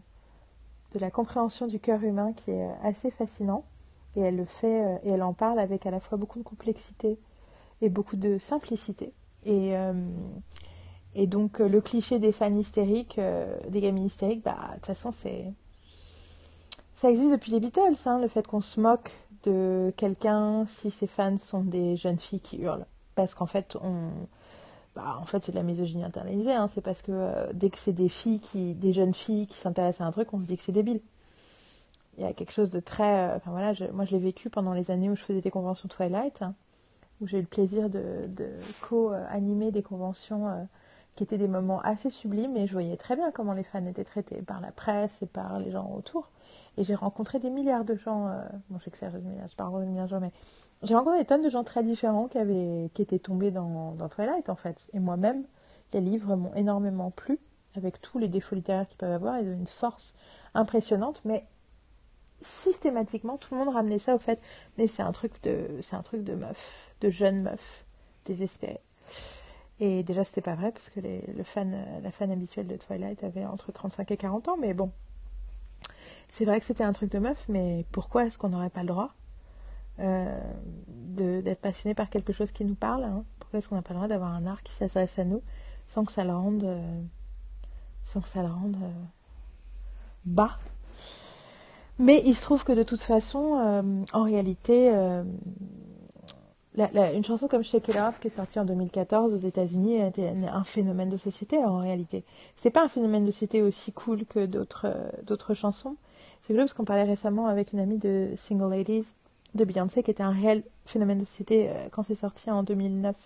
la 0.93 1.11
compréhension 1.11 1.67
du 1.67 1.81
cœur 1.81 2.03
humain 2.03 2.35
qui 2.35 2.51
est 2.51 2.69
assez 2.83 3.11
fascinant. 3.11 3.65
Et 4.15 4.21
elle 4.21 4.37
le 4.37 4.45
fait, 4.45 4.85
euh, 4.85 4.99
et 5.05 5.11
elle 5.13 5.23
en 5.23 5.33
parle 5.33 5.59
avec 5.59 5.87
à 5.87 5.91
la 5.91 6.01
fois 6.01 6.19
beaucoup 6.19 6.39
de 6.39 6.45
complexité 6.45 7.19
et 7.81 7.89
beaucoup 7.89 8.17
de 8.17 8.37
simplicité. 8.37 9.15
Et, 9.47 9.75
euh, 9.75 9.95
donc 11.17 11.63
euh, 11.63 11.69
le 11.69 11.81
cliché 11.81 12.19
des 12.19 12.33
fans 12.33 12.55
hystériques, 12.55 13.19
des 13.71 13.81
gamines 13.81 14.05
hystériques, 14.05 14.45
bah 14.45 14.59
de 14.69 14.75
toute 14.75 14.87
façon 14.87 15.13
c'est 15.13 15.51
ça 16.93 17.09
existe 17.09 17.31
depuis 17.31 17.53
les 17.53 17.61
Beatles, 17.61 17.97
hein, 18.05 18.21
le 18.21 18.29
fait 18.29 18.47
qu'on 18.47 18.61
se 18.61 18.79
moque 18.79 19.13
de 19.45 19.95
quelqu'un 19.97 20.67
si 20.67 20.91
ses 20.91 21.07
fans 21.07 21.39
sont 21.39 21.63
des 21.63 21.97
jeunes 21.97 22.19
filles 22.19 22.41
qui 22.41 22.59
hurlent. 22.59 22.87
Parce 23.15 23.35
qu'en 23.35 23.47
fait, 23.47 23.77
on, 23.83 24.11
bah, 24.99 25.17
en 25.21 25.25
fait, 25.27 25.45
c'est 25.45 25.53
de 25.53 25.57
la 25.57 25.63
misogynie 25.63 26.03
internalisée. 26.03 26.53
Hein. 26.53 26.67
C'est 26.67 26.81
parce 26.81 27.03
que 27.03 27.13
euh, 27.13 27.47
dès 27.55 27.71
que 27.71 27.79
c'est 27.79 27.93
des 27.93 28.09
filles, 28.09 28.41
qui, 28.41 28.75
des 28.75 28.93
jeunes 28.93 29.15
filles 29.15 29.47
qui 29.47 29.57
s'intéressent 29.57 30.01
à 30.01 30.09
un 30.09 30.11
truc, 30.11 30.35
on 30.35 30.43
se 30.43 30.47
dit 30.49 30.57
que 30.57 30.63
c'est 30.65 30.73
débile. 30.73 31.01
Il 32.17 32.25
y 32.25 32.27
a 32.27 32.33
quelque 32.33 32.51
chose 32.51 32.71
de 32.71 32.81
très. 32.81 33.29
Euh, 33.29 33.37
enfin 33.37 33.53
voilà, 33.53 33.75
moi 33.93 34.05
je 34.05 34.11
l'ai 34.11 34.19
vécu 34.19 34.51
pendant 34.51 34.73
les 34.73 34.91
années 34.91 35.09
où 35.09 35.15
je 35.15 35.23
faisais 35.23 35.41
des 35.41 35.53
conventions 35.53 35.89
Twilight, 35.89 36.43
hein, 36.43 36.55
où 37.21 37.29
j'ai 37.29 37.39
eu 37.39 37.43
le 37.43 37.47
plaisir 37.47 37.89
de, 37.91 38.29
co-animer 38.81 39.71
des 39.71 39.85
conventions 39.85 40.49
euh, 40.49 40.65
qui 41.15 41.23
étaient 41.23 41.39
des 41.39 41.47
moments 41.47 41.81
assez 41.83 42.11
sublimes 42.11 42.57
et 42.57 42.67
je 42.67 42.73
voyais 42.73 42.97
très 42.97 43.15
bien 43.15 43.31
comment 43.31 43.53
les 43.53 43.63
fans 43.63 43.87
étaient 43.87 44.03
traités 44.03 44.43
par 44.43 44.61
la 44.61 44.73
presse 44.73 45.23
et 45.23 45.27
par 45.27 45.61
les 45.61 45.71
gens 45.71 45.93
autour. 45.97 46.29
Et 46.77 46.83
j'ai 46.83 46.97
rencontré 46.97 47.39
des 47.39 47.51
milliards 47.51 47.85
de 47.85 47.95
gens. 47.95 48.31
bon, 48.69 48.81
je 48.81 48.85
sais 48.85 48.91
que 48.91 48.99
c'est 48.99 49.11
je 49.11 49.57
parle 49.57 49.81
de 49.81 49.87
milliards 49.87 50.07
de 50.07 50.11
gens, 50.11 50.21
mais 50.21 50.33
j'ai 50.83 50.95
rencontré 50.95 51.19
des 51.19 51.25
tonnes 51.25 51.43
de 51.43 51.49
gens 51.49 51.64
très 51.64 51.83
différents 51.83 52.29
qui, 52.29 52.38
avaient, 52.38 52.91
qui 52.95 53.03
étaient 53.03 53.19
tombés 53.19 53.51
dans, 53.51 53.97
Twilight 54.09 54.49
en 54.49 54.57
fait. 54.57 54.88
Et 54.93 55.01
moi-même, 55.01 55.45
les 55.93 56.01
livres 56.01 56.37
m'ont 56.37 56.55
énormément 56.55 57.11
plu, 57.11 57.38
avec 57.75 58.01
tous 58.01 58.19
les 58.19 58.29
défauts 58.29 58.55
littéraires 58.55 58.87
qu'ils 58.87 58.99
peuvent 58.99 59.12
avoir. 59.12 59.41
Ils 59.41 59.49
ont 59.49 59.55
une 59.55 59.67
force 59.67 60.14
impressionnante, 60.55 61.21
mais 61.25 61.45
systématiquement, 62.41 63.37
tout 63.38 63.55
le 63.55 63.64
monde 63.64 63.75
ramenait 63.75 63.99
ça 63.99 64.14
au 64.14 64.19
fait, 64.19 64.41
mais 64.77 64.87
c'est 64.87 65.03
un 65.03 65.12
truc 65.12 65.43
de, 65.43 65.81
c'est 65.83 65.97
un 65.97 66.03
truc 66.03 66.23
de 66.23 66.35
meuf, 66.35 66.95
de 67.01 67.11
jeune 67.11 67.43
meuf, 67.43 67.85
désespérée. 68.25 68.81
Et 69.81 70.03
déjà, 70.03 70.25
c'était 70.25 70.41
pas 70.41 70.55
vrai, 70.55 70.71
parce 70.71 70.91
que 70.91 71.01
la 71.01 71.45
fan 71.45 72.31
habituelle 72.31 72.67
de 72.67 72.77
Twilight 72.77 73.23
avait 73.25 73.45
entre 73.45 73.73
35 73.73 74.11
et 74.11 74.17
40 74.17 74.49
ans, 74.49 74.57
mais 74.57 74.75
bon. 74.75 74.93
C'est 76.29 76.45
vrai 76.45 76.61
que 76.61 76.67
c'était 76.67 76.85
un 76.85 76.93
truc 76.93 77.11
de 77.11 77.19
meuf, 77.19 77.45
mais 77.49 77.85
pourquoi 77.91 78.27
est-ce 78.27 78.38
qu'on 78.38 78.51
n'aurait 78.51 78.71
pas 78.71 78.83
le 78.83 78.88
droit? 78.88 79.14
D'être 79.99 81.61
passionné 81.61 81.95
par 81.95 82.09
quelque 82.11 82.33
chose 82.33 82.53
qui 82.53 82.65
nous 82.65 82.75
parle. 82.75 83.05
Hein. 83.05 83.25
Pourquoi 83.41 83.59
est-ce 83.59 83.69
qu'on 83.69 83.77
n'a 83.77 83.83
pas 83.83 83.95
le 83.95 83.97
droit 83.97 84.09
d'avoir 84.09 84.33
un 84.33 84.47
art 84.47 84.63
qui 84.63 84.73
s'adresse 84.73 85.19
à 85.19 85.25
nous 85.25 85.43
sans 85.87 86.05
que 86.05 86.13
ça 86.13 86.25
le 86.25 86.35
rende, 86.35 86.65
euh, 86.65 87.01
sans 88.05 88.21
que 88.21 88.29
ça 88.29 88.43
le 88.43 88.49
rende 88.49 88.77
euh, 88.83 88.93
bas? 90.25 90.57
Mais 91.99 92.23
il 92.25 92.35
se 92.35 92.43
trouve 92.43 92.63
que 92.63 92.73
de 92.73 92.85
toute 92.85 93.01
façon, 93.01 94.05
en 94.13 94.23
réalité, 94.23 94.89
une 96.77 97.25
chanson 97.25 97.49
comme 97.49 97.65
Shake 97.65 97.89
It 97.89 97.97
Off 97.97 98.21
qui 98.21 98.29
est 98.29 98.31
sortie 98.31 98.61
en 98.61 98.65
2014 98.65 99.35
aux 99.35 99.39
États-Unis 99.39 99.97
était 99.97 100.29
un 100.29 100.65
phénomène 100.65 101.09
de 101.09 101.17
société 101.17 101.59
en 101.59 101.79
réalité. 101.79 102.25
C'est 102.57 102.71
pas 102.71 102.85
un 102.85 102.89
phénomène 102.89 103.25
de 103.25 103.31
société 103.31 103.63
aussi 103.63 103.93
cool 103.93 104.25
que 104.27 104.47
d'autres 104.47 104.95
d'autres 105.25 105.55
chansons. 105.55 105.97
C'est 106.43 106.53
cool 106.53 106.63
parce 106.63 106.75
qu'on 106.75 106.85
parlait 106.85 107.03
récemment 107.03 107.47
avec 107.49 107.73
une 107.73 107.81
amie 107.81 107.99
de 107.99 108.31
Single 108.37 108.71
Ladies 108.71 109.15
de 109.55 109.65
Beyoncé, 109.65 110.03
qui 110.03 110.11
était 110.11 110.23
un 110.23 110.31
réel 110.31 110.63
phénomène 110.85 111.19
de 111.19 111.25
société 111.25 111.69
euh, 111.69 111.89
quand 111.91 112.03
c'est 112.03 112.15
sorti 112.15 112.51
en 112.51 112.63
2009 112.63 113.17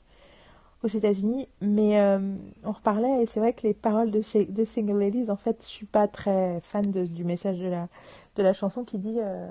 aux 0.83 0.89
États-Unis. 0.89 1.49
Mais 1.61 2.01
euh, 2.01 2.37
on 2.65 2.73
reparlait, 2.73 3.23
et 3.23 3.27
c'est 3.27 3.41
vrai 3.41 3.53
que 3.53 3.67
les 3.67 3.75
paroles 3.75 4.11
de, 4.11 4.23
Single 4.23 4.99
Ladies, 4.99 5.31
en 5.31 5.37
fait, 5.37 5.63
je 5.63 5.69
suis 5.69 5.87
pas 5.87 6.09
très 6.09 6.61
fan 6.63 6.91
du 6.91 7.25
message 7.25 7.59
de 7.59 8.43
la, 8.43 8.53
chanson 8.53 8.85
qui 8.85 8.99
dit 8.99 9.19
euh, 9.19 9.49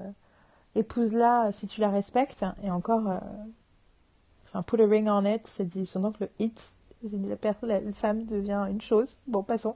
épouse-la 0.76 1.52
si 1.52 1.68
tu 1.68 1.82
la 1.82 1.90
respectes. 1.90 2.46
Et 2.64 2.72
encore, 2.72 3.04
put 4.66 4.82
a 4.82 4.86
ring 4.88 5.08
on 5.10 5.26
it, 5.26 5.48
c'est 5.48 5.68
dit 5.68 5.90
donc 5.96 6.20
le 6.20 6.30
hit. 6.40 6.74
La, 7.04 7.36
la 7.64 7.80
femme 7.94 8.26
devient 8.26 8.68
une 8.70 8.82
chose. 8.82 9.18
Bon, 9.26 9.42
passons. 9.42 9.76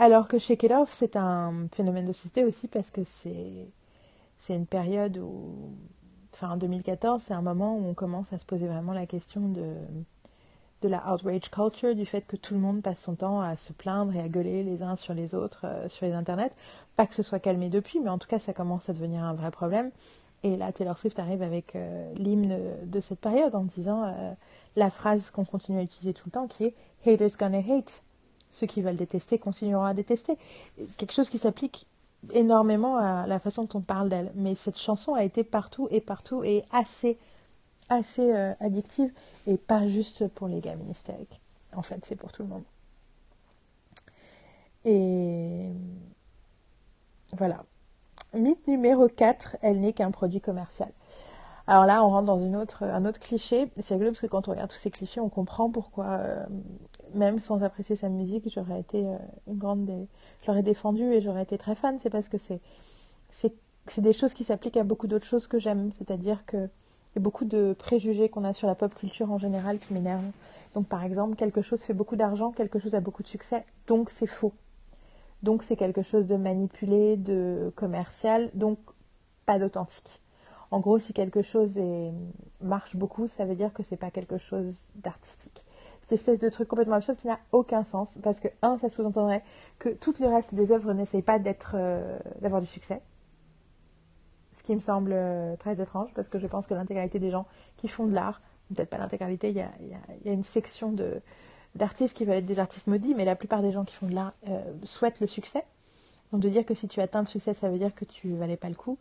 Alors 0.00 0.28
que 0.28 0.38
Shake 0.38 0.62
It 0.62 0.72
Off, 0.72 0.94
c'est 0.94 1.14
un 1.14 1.66
phénomène 1.74 2.06
de 2.06 2.14
société 2.14 2.42
aussi 2.42 2.68
parce 2.68 2.90
que 2.90 3.04
c'est 3.04 3.68
c'est 4.40 4.56
une 4.56 4.66
période 4.66 5.18
où 5.18 5.74
enfin 6.34 6.56
2014, 6.56 7.22
c'est 7.22 7.34
un 7.34 7.42
moment 7.42 7.76
où 7.76 7.86
on 7.86 7.94
commence 7.94 8.32
à 8.32 8.38
se 8.38 8.44
poser 8.44 8.66
vraiment 8.66 8.92
la 8.92 9.06
question 9.06 9.48
de, 9.48 9.74
de 10.80 10.88
la 10.88 11.12
outrage 11.12 11.50
culture, 11.50 11.94
du 11.94 12.06
fait 12.06 12.22
que 12.22 12.36
tout 12.36 12.54
le 12.54 12.60
monde 12.60 12.82
passe 12.82 13.02
son 13.02 13.14
temps 13.14 13.40
à 13.40 13.56
se 13.56 13.72
plaindre 13.72 14.14
et 14.16 14.20
à 14.20 14.28
gueuler 14.28 14.62
les 14.64 14.82
uns 14.82 14.96
sur 14.96 15.12
les 15.12 15.34
autres 15.34 15.66
euh, 15.66 15.88
sur 15.88 16.06
les 16.06 16.14
internets. 16.14 16.52
Pas 16.96 17.06
que 17.06 17.14
ce 17.14 17.22
soit 17.22 17.38
calmé 17.38 17.68
depuis, 17.68 18.00
mais 18.00 18.08
en 18.08 18.18
tout 18.18 18.28
cas, 18.28 18.38
ça 18.38 18.54
commence 18.54 18.88
à 18.88 18.94
devenir 18.94 19.22
un 19.22 19.34
vrai 19.34 19.50
problème. 19.50 19.90
Et 20.42 20.56
là, 20.56 20.72
Taylor 20.72 20.96
Swift 20.96 21.18
arrive 21.18 21.42
avec 21.42 21.76
euh, 21.76 22.10
l'hymne 22.14 22.58
de 22.84 23.00
cette 23.00 23.20
période 23.20 23.54
en 23.54 23.64
disant 23.64 24.04
euh, 24.04 24.32
la 24.76 24.90
phrase 24.90 25.30
qu'on 25.30 25.44
continue 25.44 25.80
à 25.80 25.82
utiliser 25.82 26.14
tout 26.14 26.24
le 26.26 26.32
temps 26.32 26.46
qui 26.46 26.64
est 26.64 26.74
Haters 27.06 27.36
gonna 27.38 27.58
hate. 27.58 28.02
Ceux 28.52 28.66
qui 28.66 28.80
veulent 28.80 28.96
détester 28.96 29.38
continueront 29.38 29.84
à 29.84 29.92
détester. 29.92 30.38
Quelque 30.96 31.12
chose 31.12 31.28
qui 31.28 31.38
s'applique 31.38 31.86
énormément 32.32 32.96
à 32.96 33.26
la 33.26 33.38
façon 33.38 33.64
dont 33.64 33.78
on 33.78 33.80
parle 33.80 34.08
d'elle. 34.08 34.32
Mais 34.34 34.54
cette 34.54 34.78
chanson 34.78 35.14
a 35.14 35.24
été 35.24 35.44
partout 35.44 35.88
et 35.90 36.00
partout 36.00 36.44
et 36.44 36.64
assez, 36.72 37.18
assez 37.88 38.32
euh, 38.32 38.52
addictive 38.60 39.12
et 39.46 39.56
pas 39.56 39.86
juste 39.88 40.28
pour 40.28 40.48
les 40.48 40.60
gamins 40.60 40.88
hystériques. 40.88 41.40
En 41.74 41.82
fait, 41.82 42.04
c'est 42.04 42.16
pour 42.16 42.32
tout 42.32 42.42
le 42.42 42.48
monde. 42.48 42.64
Et 44.84 45.70
voilà. 47.36 47.64
Mythe 48.32 48.66
numéro 48.68 49.08
4, 49.08 49.56
elle 49.62 49.80
n'est 49.80 49.92
qu'un 49.92 50.10
produit 50.10 50.40
commercial. 50.40 50.90
Alors 51.66 51.84
là, 51.84 52.04
on 52.04 52.08
rentre 52.08 52.26
dans 52.26 52.38
une 52.38 52.56
autre, 52.56 52.84
un 52.84 53.04
autre 53.04 53.20
cliché. 53.20 53.70
C'est 53.80 53.94
rigolo 53.94 54.10
parce 54.10 54.20
que 54.20 54.26
quand 54.26 54.48
on 54.48 54.52
regarde 54.52 54.70
tous 54.70 54.78
ces 54.78 54.90
clichés, 54.90 55.20
on 55.20 55.28
comprend 55.28 55.70
pourquoi, 55.70 56.06
euh, 56.06 56.46
même 57.14 57.40
sans 57.40 57.62
apprécier 57.62 57.96
sa 57.96 58.08
musique, 58.08 58.48
j'aurais 58.52 58.80
été 58.80 59.06
euh, 59.06 59.16
une 59.46 59.58
grande. 59.58 59.90
Je 60.42 60.46
l'aurais 60.46 60.62
défendue 60.62 61.12
et 61.12 61.20
j'aurais 61.20 61.42
été 61.42 61.58
très 61.58 61.74
fan. 61.74 61.98
C'est 61.98 62.10
parce 62.10 62.28
que 62.28 62.38
c'est, 62.38 62.60
c'est, 63.30 63.52
des 63.98 64.12
choses 64.12 64.34
qui 64.34 64.44
s'appliquent 64.44 64.76
à 64.76 64.84
beaucoup 64.84 65.06
d'autres 65.06 65.26
choses 65.26 65.46
que 65.46 65.58
j'aime. 65.58 65.90
C'est-à-dire 65.92 66.44
que 66.46 66.68
y 67.16 67.18
a 67.18 67.20
beaucoup 67.20 67.44
de 67.44 67.74
préjugés 67.76 68.28
qu'on 68.28 68.44
a 68.44 68.52
sur 68.52 68.68
la 68.68 68.74
pop 68.74 68.94
culture 68.94 69.32
en 69.32 69.38
général 69.38 69.78
qui 69.78 69.92
m'énervent. 69.92 70.30
Donc 70.74 70.86
par 70.86 71.02
exemple, 71.02 71.36
quelque 71.36 71.62
chose 71.62 71.82
fait 71.82 71.94
beaucoup 71.94 72.16
d'argent, 72.16 72.52
quelque 72.52 72.78
chose 72.78 72.94
a 72.94 73.00
beaucoup 73.00 73.22
de 73.22 73.28
succès, 73.28 73.64
donc 73.88 74.10
c'est 74.10 74.28
faux. 74.28 74.52
Donc 75.42 75.64
c'est 75.64 75.76
quelque 75.76 76.02
chose 76.02 76.26
de 76.26 76.36
manipulé, 76.36 77.16
de 77.16 77.72
commercial, 77.74 78.50
donc 78.54 78.78
pas 79.44 79.58
d'authentique. 79.58 80.22
En 80.70 80.78
gros, 80.78 81.00
si 81.00 81.12
quelque 81.12 81.42
chose 81.42 81.80
marche 82.60 82.94
beaucoup, 82.94 83.26
ça 83.26 83.44
veut 83.44 83.56
dire 83.56 83.72
que 83.72 83.82
c'est 83.82 83.96
pas 83.96 84.12
quelque 84.12 84.38
chose 84.38 84.78
d'artistique. 84.94 85.64
Cette 86.00 86.12
espèce 86.12 86.40
de 86.40 86.48
truc 86.48 86.66
complètement 86.68 86.96
absurde 86.96 87.18
qui 87.18 87.26
n'a 87.26 87.38
aucun 87.52 87.84
sens, 87.84 88.18
parce 88.22 88.40
que, 88.40 88.48
un, 88.62 88.78
ça 88.78 88.88
sous-entendrait 88.88 89.44
que 89.78 89.90
tout 89.90 90.14
le 90.20 90.26
reste 90.26 90.54
des 90.54 90.72
œuvres 90.72 90.92
n'essayent 90.92 91.22
pas 91.22 91.38
d'être, 91.38 91.72
euh, 91.74 92.18
d'avoir 92.40 92.60
du 92.60 92.66
succès. 92.66 93.02
Ce 94.56 94.62
qui 94.62 94.74
me 94.74 94.80
semble 94.80 95.12
euh, 95.12 95.56
très 95.56 95.80
étrange, 95.80 96.10
parce 96.14 96.28
que 96.28 96.38
je 96.38 96.46
pense 96.46 96.66
que 96.66 96.74
l'intégralité 96.74 97.18
des 97.18 97.30
gens 97.30 97.46
qui 97.76 97.88
font 97.88 98.06
de 98.06 98.14
l'art, 98.14 98.40
peut-être 98.74 98.90
pas 98.90 98.98
l'intégralité, 98.98 99.50
il 99.50 99.56
y 99.56 99.60
a, 99.60 100.32
une 100.32 100.42
section 100.42 100.90
de, 100.90 101.20
d'artistes 101.74 102.16
qui 102.16 102.24
veulent 102.24 102.38
être 102.38 102.46
des 102.46 102.58
artistes 102.58 102.86
maudits, 102.86 103.14
mais 103.14 103.24
la 103.24 103.36
plupart 103.36 103.62
des 103.62 103.72
gens 103.72 103.84
qui 103.84 103.94
font 103.94 104.06
de 104.06 104.14
l'art 104.14 104.32
euh, 104.48 104.60
souhaitent 104.84 105.20
le 105.20 105.26
succès. 105.26 105.64
Donc 106.32 106.40
de 106.40 106.48
dire 106.48 106.64
que 106.64 106.74
si 106.74 106.88
tu 106.88 107.00
atteins 107.00 107.20
le 107.20 107.26
succès, 107.26 107.54
ça 107.54 107.68
veut 107.68 107.78
dire 107.78 107.94
que 107.94 108.04
tu 108.04 108.34
valais 108.36 108.56
pas 108.56 108.68
le 108.68 108.76
coup, 108.76 108.98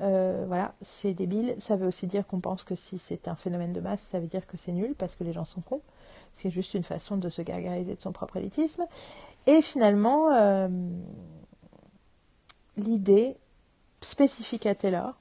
voilà, 0.00 0.74
c'est 0.82 1.14
débile. 1.14 1.54
Ça 1.60 1.76
veut 1.76 1.86
aussi 1.86 2.08
dire 2.08 2.26
qu'on 2.26 2.40
pense 2.40 2.64
que 2.64 2.74
si 2.74 2.98
c'est 2.98 3.28
un 3.28 3.36
phénomène 3.36 3.72
de 3.72 3.80
masse, 3.80 4.00
ça 4.00 4.18
veut 4.18 4.26
dire 4.26 4.44
que 4.46 4.56
c'est 4.56 4.72
nul 4.72 4.94
parce 4.98 5.14
que 5.14 5.22
les 5.22 5.32
gens 5.32 5.44
sont 5.44 5.60
cons. 5.60 5.80
C'est 6.34 6.50
juste 6.50 6.74
une 6.74 6.84
façon 6.84 7.16
de 7.16 7.28
se 7.28 7.42
gargariser 7.42 7.94
de 7.94 8.00
son 8.00 8.12
propre 8.12 8.36
élitisme. 8.36 8.84
Et 9.46 9.62
finalement, 9.62 10.34
euh, 10.34 10.68
l'idée 12.76 13.36
spécifique 14.00 14.66
à 14.66 14.74
Taylor, 14.74 15.14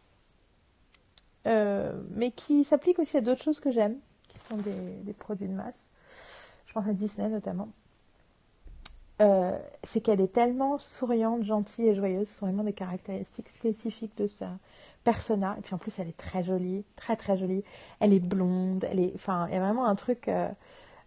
euh, 1.46 1.92
mais 2.12 2.32
qui 2.32 2.64
s'applique 2.64 3.00
aussi 3.00 3.18
à 3.18 3.22
d'autres 3.22 3.44
choses 3.44 3.60
que 3.60 3.72
j'aime, 3.72 3.98
qui 4.30 4.40
sont 4.48 4.58
des, 4.58 5.14
produits 5.14 5.48
de 5.48 5.54
masse. 5.54 5.90
Je 6.68 6.74
pense 6.74 6.88
à 6.88 6.94
Disney 6.94 7.30
notamment. 7.30 7.70
Euh, 9.22 9.58
c'est 9.84 10.02
qu'elle 10.02 10.22
est 10.22 10.34
tellement 10.34 10.78
souriante, 10.78 11.44
gentille 11.44 11.88
et 11.88 11.96
joyeuse. 11.96 12.28
Ce 12.28 12.36
sont 12.36 12.46
vraiment 12.46 12.64
des 12.64 12.74
caractéristiques 12.74 13.50
spécifiques 13.50 14.18
de 14.18 14.28
sa 14.28 14.50
persona. 15.04 15.56
Et 15.60 15.62
puis 15.62 15.76
en 15.76 15.78
plus, 15.78 16.00
elle 16.00 16.08
est 16.08 16.18
très 16.18 16.44
jolie, 16.44 16.84
très 16.96 17.16
très 17.16 17.38
jolie. 17.38 17.64
Elle 18.00 18.14
est 18.14 18.20
blonde. 18.20 18.86
Elle 18.90 19.00
est, 19.00 19.12
enfin, 19.16 19.48
il 19.50 19.54
y 19.54 19.58
a 19.58 19.60
vraiment 19.60 19.86
un 19.86 19.96
truc, 19.96 20.30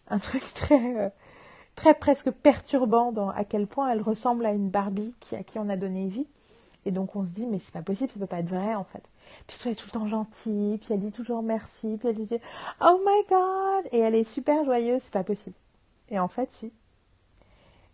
un 0.08 0.18
truc 0.18 0.42
très, 0.54 0.96
euh, 0.96 1.08
très 1.74 1.94
presque 1.94 2.30
perturbant 2.30 3.12
dans 3.12 3.30
à 3.30 3.44
quel 3.44 3.66
point 3.66 3.90
elle 3.90 4.02
ressemble 4.02 4.46
à 4.46 4.52
une 4.52 4.68
Barbie 4.68 5.14
à 5.32 5.42
qui 5.42 5.58
on 5.58 5.68
a 5.68 5.76
donné 5.76 6.08
vie. 6.08 6.26
Et 6.84 6.92
donc 6.92 7.16
on 7.16 7.24
se 7.24 7.30
dit, 7.30 7.46
mais 7.46 7.58
c'est 7.58 7.72
pas 7.72 7.82
possible, 7.82 8.10
ça 8.12 8.20
peut 8.20 8.26
pas 8.26 8.38
être 8.38 8.48
vrai 8.48 8.74
en 8.74 8.84
fait. 8.84 9.02
Puis 9.46 9.58
elle 9.64 9.72
est 9.72 9.74
tout 9.74 9.86
le 9.86 9.92
temps 9.92 10.06
gentille, 10.06 10.78
puis 10.78 10.94
elle 10.94 11.00
dit 11.00 11.10
toujours 11.10 11.42
merci, 11.42 11.96
puis 11.98 12.08
elle 12.08 12.14
dit 12.14 12.38
oh 12.80 13.00
my 13.04 13.24
god, 13.28 13.88
et 13.92 13.98
elle 13.98 14.14
est 14.14 14.28
super 14.28 14.64
joyeuse, 14.64 15.02
c'est 15.02 15.12
pas 15.12 15.24
possible. 15.24 15.56
Et 16.10 16.20
en 16.20 16.28
fait, 16.28 16.52
si, 16.52 16.72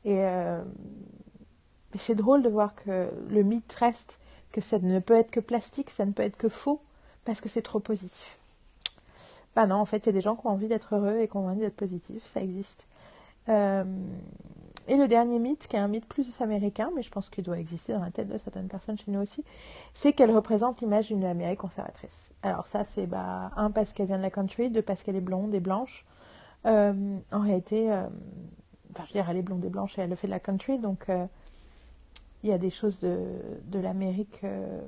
et 0.04 0.24
euh, 0.24 0.62
c'est 1.96 2.14
drôle 2.14 2.42
de 2.42 2.48
voir 2.48 2.74
que 2.74 3.08
le 3.28 3.42
mythe 3.42 3.72
reste 3.72 4.18
que 4.50 4.60
ça 4.60 4.78
ne 4.78 4.98
peut 4.98 5.14
être 5.14 5.30
que 5.30 5.40
plastique, 5.40 5.90
ça 5.90 6.04
ne 6.04 6.12
peut 6.12 6.22
être 6.22 6.36
que 6.36 6.48
faux, 6.48 6.80
parce 7.24 7.40
que 7.40 7.48
c'est 7.48 7.62
trop 7.62 7.80
positif. 7.80 8.38
Bah 9.54 9.66
non, 9.66 9.76
en 9.76 9.84
fait, 9.84 9.98
il 9.98 10.06
y 10.06 10.08
a 10.10 10.12
des 10.12 10.20
gens 10.20 10.36
qui 10.36 10.46
ont 10.46 10.50
envie 10.50 10.68
d'être 10.68 10.94
heureux 10.94 11.18
et 11.20 11.28
qui 11.28 11.36
ont 11.36 11.46
envie 11.46 11.60
d'être 11.60 11.76
positifs, 11.76 12.24
ça 12.32 12.40
existe. 12.40 12.86
Euh, 13.48 13.84
et 14.88 14.96
le 14.96 15.06
dernier 15.08 15.38
mythe, 15.38 15.68
qui 15.68 15.76
est 15.76 15.78
un 15.78 15.88
mythe 15.88 16.06
plus 16.06 16.40
américain, 16.40 16.90
mais 16.94 17.02
je 17.02 17.10
pense 17.10 17.28
qu'il 17.28 17.44
doit 17.44 17.58
exister 17.58 17.92
dans 17.92 18.00
la 18.00 18.10
tête 18.10 18.28
de 18.28 18.38
certaines 18.38 18.68
personnes 18.68 18.98
chez 18.98 19.10
nous 19.10 19.20
aussi, 19.20 19.44
c'est 19.94 20.12
qu'elle 20.12 20.30
représente 20.30 20.80
l'image 20.80 21.08
d'une 21.08 21.24
Amérique 21.24 21.60
conservatrice. 21.60 22.32
Alors 22.42 22.66
ça, 22.66 22.84
c'est 22.84 23.06
bah, 23.06 23.50
un 23.56 23.70
parce 23.70 23.92
qu'elle 23.92 24.06
vient 24.06 24.18
de 24.18 24.22
la 24.22 24.30
country, 24.30 24.70
deux 24.70 24.82
parce 24.82 25.02
qu'elle 25.02 25.16
est 25.16 25.20
blonde 25.20 25.54
et 25.54 25.60
blanche. 25.60 26.04
Euh, 26.66 27.18
en 27.30 27.40
réalité, 27.40 27.90
enfin, 28.92 29.04
je 29.06 29.12
veux 29.12 29.20
dire, 29.20 29.30
elle 29.30 29.36
est 29.36 29.42
blonde 29.42 29.64
et 29.64 29.68
blanche 29.68 29.98
et 29.98 30.02
elle 30.02 30.10
le 30.10 30.16
fait 30.16 30.28
de 30.28 30.32
la 30.32 30.40
country, 30.40 30.78
donc 30.78 31.08
euh, 31.08 31.26
il 32.42 32.50
y 32.50 32.52
a 32.52 32.58
des 32.58 32.70
choses 32.70 32.98
de, 33.00 33.18
de 33.66 33.78
l'Amérique, 33.78 34.40
euh, 34.44 34.80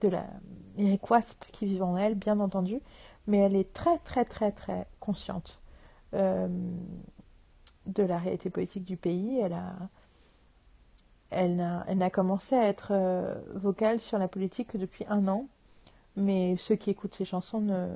de 0.00 0.08
l'Amérique 0.08 1.10
wasp 1.10 1.44
qui 1.52 1.66
vivent 1.66 1.82
en 1.82 1.96
elle, 1.96 2.14
bien 2.14 2.40
entendu, 2.40 2.80
mais 3.26 3.38
elle 3.38 3.56
est 3.56 3.72
très, 3.72 3.98
très, 3.98 4.24
très, 4.24 4.52
très 4.52 4.86
consciente 5.00 5.60
euh, 6.14 6.48
de 7.86 8.02
la 8.02 8.18
réalité 8.18 8.50
politique 8.50 8.84
du 8.84 8.96
pays. 8.96 9.38
Elle 9.40 9.52
a, 9.54 9.74
elle 11.30 11.56
n'a, 11.56 11.84
elle 11.88 12.10
commencé 12.10 12.54
à 12.54 12.66
être 12.68 12.92
vocale 13.54 14.00
sur 14.00 14.18
la 14.18 14.28
politique 14.28 14.68
que 14.68 14.78
depuis 14.78 15.04
un 15.08 15.28
an, 15.28 15.46
mais 16.16 16.56
ceux 16.58 16.76
qui 16.76 16.90
écoutent 16.90 17.14
ses 17.14 17.24
chansons 17.24 17.60
ne, 17.60 17.88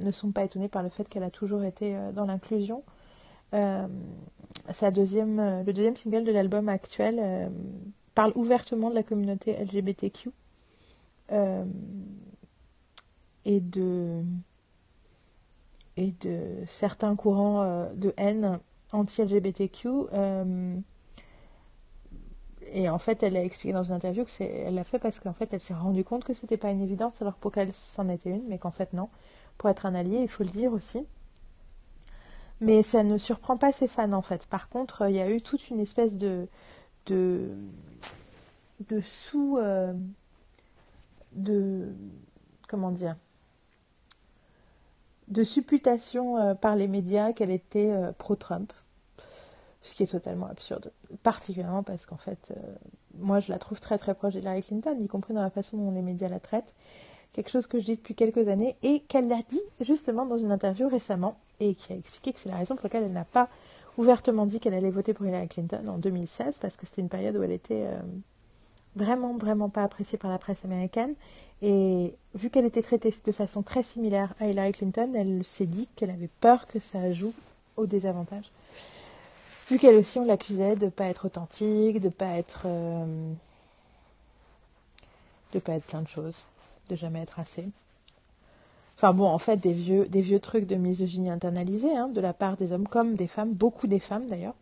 ne 0.00 0.10
sont 0.10 0.32
pas 0.32 0.44
étonnés 0.44 0.68
par 0.68 0.82
le 0.82 0.88
fait 0.88 1.08
qu'elle 1.08 1.22
a 1.22 1.30
toujours 1.30 1.64
été 1.64 1.96
dans 2.14 2.24
l'inclusion. 2.24 2.82
Euh, 3.54 3.86
deuxième, 4.92 5.38
euh, 5.40 5.62
le 5.62 5.72
deuxième 5.72 5.96
single 5.96 6.24
de 6.24 6.32
l'album 6.32 6.68
actuel 6.68 7.18
euh, 7.18 7.48
parle 8.14 8.32
ouvertement 8.34 8.90
de 8.90 8.94
la 8.94 9.02
communauté 9.02 9.52
LGBTQ 9.52 10.30
et 13.44 13.60
de 13.60 14.22
et 15.98 16.14
de 16.20 16.64
certains 16.68 17.16
courants 17.16 17.88
de 17.94 18.14
haine 18.16 18.60
anti-LGBTQ. 18.92 19.88
et 22.72 22.88
en 22.88 22.98
fait, 22.98 23.22
elle 23.22 23.36
a 23.36 23.42
expliqué 23.44 23.72
dans 23.72 23.82
une 23.82 23.94
interview 23.94 24.24
que 24.24 24.30
c'est, 24.30 24.46
elle 24.46 24.74
l'a 24.74 24.84
fait 24.84 24.98
parce 24.98 25.18
qu'en 25.18 25.32
fait, 25.32 25.52
elle 25.52 25.60
s'est 25.60 25.74
rendue 25.74 26.04
compte 26.04 26.24
que 26.24 26.34
c'était 26.34 26.56
pas 26.56 26.70
une 26.70 26.82
évidence, 26.82 27.20
alors 27.20 27.34
pour 27.34 27.52
qu'elle 27.52 27.74
s'en 27.74 28.08
était 28.08 28.30
une, 28.30 28.46
mais 28.48 28.58
qu'en 28.58 28.70
fait 28.70 28.92
non. 28.92 29.08
Pour 29.58 29.68
être 29.70 29.86
un 29.86 29.94
allié, 29.94 30.20
il 30.22 30.28
faut 30.28 30.44
le 30.44 30.50
dire 30.50 30.72
aussi. 30.72 31.04
Mais 32.60 32.82
ça 32.82 33.02
ne 33.02 33.18
surprend 33.18 33.56
pas 33.56 33.72
ses 33.72 33.88
fans 33.88 34.12
en 34.12 34.22
fait. 34.22 34.46
Par 34.46 34.68
contre, 34.68 35.08
il 35.08 35.16
y 35.16 35.20
a 35.20 35.30
eu 35.30 35.40
toute 35.40 35.68
une 35.70 35.80
espèce 35.80 36.14
de 36.14 36.48
de, 37.06 37.50
de 38.88 39.00
sous 39.00 39.56
euh, 39.58 39.92
de 41.32 41.88
comment 42.68 42.90
dire 42.90 43.16
de 45.28 45.44
supputation 45.44 46.38
euh, 46.38 46.54
par 46.54 46.76
les 46.76 46.88
médias 46.88 47.32
qu'elle 47.32 47.50
était 47.50 47.90
euh, 47.90 48.12
pro-Trump, 48.12 48.72
ce 49.82 49.94
qui 49.94 50.02
est 50.02 50.08
totalement 50.08 50.46
absurde. 50.46 50.92
Particulièrement 51.22 51.82
parce 51.82 52.06
qu'en 52.06 52.16
fait, 52.16 52.52
moi 53.14 53.40
je 53.40 53.50
la 53.50 53.58
trouve 53.58 53.80
très 53.80 53.96
très 53.98 54.14
proche 54.14 54.34
d'Hillary 54.34 54.62
Clinton, 54.62 54.96
y 55.00 55.06
compris 55.06 55.34
dans 55.34 55.42
la 55.42 55.50
façon 55.50 55.76
dont 55.76 55.90
les 55.90 56.02
médias 56.02 56.28
la 56.28 56.40
traitent. 56.40 56.74
Quelque 57.32 57.50
chose 57.50 57.66
que 57.66 57.78
je 57.78 57.84
dis 57.84 57.96
depuis 57.96 58.14
quelques 58.14 58.48
années 58.48 58.76
et 58.82 59.00
qu'elle 59.00 59.32
a 59.32 59.42
dit 59.48 59.60
justement 59.80 60.26
dans 60.26 60.38
une 60.38 60.50
interview 60.50 60.88
récemment 60.88 61.38
et 61.60 61.74
qui 61.74 61.92
a 61.92 61.96
expliqué 61.96 62.32
que 62.32 62.40
c'est 62.40 62.48
la 62.48 62.56
raison 62.56 62.74
pour 62.74 62.84
laquelle 62.84 63.04
elle 63.04 63.12
n'a 63.12 63.24
pas 63.24 63.48
ouvertement 63.98 64.46
dit 64.46 64.60
qu'elle 64.60 64.74
allait 64.74 64.90
voter 64.90 65.12
pour 65.12 65.26
Hillary 65.26 65.48
Clinton 65.48 65.86
en 65.88 65.98
2016, 65.98 66.58
parce 66.60 66.76
que 66.76 66.86
c'était 66.86 67.02
une 67.02 67.08
période 67.08 67.36
où 67.36 67.42
elle 67.42 67.52
était 67.52 67.84
euh, 67.86 68.00
vraiment, 68.96 69.36
vraiment 69.36 69.68
pas 69.68 69.82
appréciée 69.82 70.18
par 70.18 70.30
la 70.30 70.38
presse 70.38 70.64
américaine. 70.64 71.14
Et 71.62 72.14
vu 72.34 72.50
qu'elle 72.50 72.64
était 72.64 72.82
traitée 72.82 73.12
de 73.24 73.32
façon 73.32 73.62
très 73.62 73.82
similaire 73.82 74.34
à 74.40 74.46
Hillary 74.46 74.72
Clinton, 74.72 75.12
elle 75.14 75.44
s'est 75.44 75.66
dit 75.66 75.88
qu'elle 75.96 76.10
avait 76.10 76.30
peur 76.40 76.66
que 76.66 76.78
ça 76.78 77.12
joue 77.12 77.34
au 77.76 77.86
désavantage. 77.86 78.50
Vu 79.68 79.78
qu'elle 79.78 79.96
aussi, 79.96 80.18
on 80.18 80.24
l'accusait 80.24 80.76
de 80.76 80.86
ne 80.86 80.90
pas 80.90 81.06
être 81.06 81.26
authentique, 81.26 82.00
de 82.00 82.06
ne 82.06 82.12
pas 82.12 82.36
être. 82.36 82.62
Euh, 82.64 83.32
de 85.52 85.58
pas 85.58 85.72
être 85.72 85.84
plein 85.84 86.02
de 86.02 86.08
choses, 86.08 86.44
de 86.88 86.96
jamais 86.96 87.20
être 87.20 87.38
assez. 87.38 87.68
Enfin 88.96 89.12
bon, 89.12 89.26
en 89.26 89.38
fait, 89.38 89.56
des 89.56 89.72
vieux, 89.72 90.06
des 90.06 90.20
vieux 90.20 90.40
trucs 90.40 90.66
de 90.66 90.74
misogynie 90.74 91.30
internalisée, 91.30 91.96
hein, 91.96 92.08
de 92.08 92.20
la 92.20 92.32
part 92.32 92.56
des 92.56 92.72
hommes 92.72 92.88
comme 92.88 93.14
des 93.14 93.28
femmes, 93.28 93.52
beaucoup 93.52 93.86
des 93.86 94.00
femmes 94.00 94.26
d'ailleurs. 94.26 94.54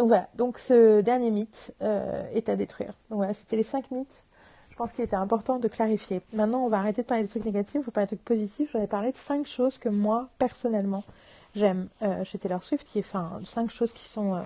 Donc 0.00 0.08
voilà, 0.08 0.30
donc 0.34 0.58
ce 0.58 1.02
dernier 1.02 1.30
mythe 1.30 1.74
euh, 1.82 2.26
est 2.32 2.48
à 2.48 2.56
détruire. 2.56 2.94
Donc 3.10 3.18
voilà, 3.18 3.34
c'était 3.34 3.56
les 3.56 3.62
cinq 3.62 3.90
mythes. 3.90 4.24
Je 4.70 4.76
pense 4.76 4.94
qu'il 4.94 5.04
était 5.04 5.14
important 5.14 5.58
de 5.58 5.68
clarifier. 5.68 6.22
Maintenant, 6.32 6.60
on 6.64 6.68
va 6.70 6.78
arrêter 6.78 7.02
de 7.02 7.06
parler 7.06 7.24
des 7.24 7.28
trucs 7.28 7.44
négatifs, 7.44 7.82
on 7.82 7.82
va 7.82 7.92
parler 7.92 8.06
des 8.06 8.16
trucs 8.16 8.24
positifs. 8.24 8.70
Je 8.72 8.78
vais 8.78 8.86
parler 8.86 9.12
de 9.12 9.18
cinq 9.18 9.46
choses 9.46 9.76
que 9.76 9.90
moi, 9.90 10.30
personnellement, 10.38 11.04
j'aime 11.54 11.88
euh, 12.00 12.24
chez 12.24 12.38
Taylor 12.38 12.64
Swift, 12.64 12.88
qui 12.88 12.98
est, 12.98 13.02
enfin, 13.02 13.42
cinq 13.44 13.70
choses 13.70 13.92
qui 13.92 14.08
sont, 14.08 14.36
euh, 14.36 14.40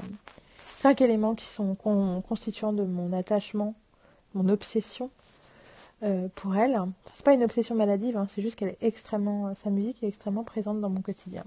cinq 0.66 1.00
éléments 1.00 1.36
qui 1.36 1.46
sont 1.46 1.76
constituants 1.76 2.72
de 2.72 2.82
mon 2.82 3.12
attachement, 3.12 3.74
mon 4.34 4.48
obsession 4.48 5.08
euh, 6.02 6.26
pour 6.34 6.56
elle. 6.56 6.80
C'est 7.12 7.24
pas 7.24 7.34
une 7.34 7.44
obsession 7.44 7.76
maladive, 7.76 8.16
hein, 8.16 8.26
c'est 8.28 8.42
juste 8.42 8.56
qu'elle 8.56 8.70
est 8.70 8.82
extrêmement, 8.82 9.54
sa 9.54 9.70
musique 9.70 10.02
est 10.02 10.08
extrêmement 10.08 10.42
présente 10.42 10.80
dans 10.80 10.90
mon 10.90 11.00
quotidien. 11.00 11.44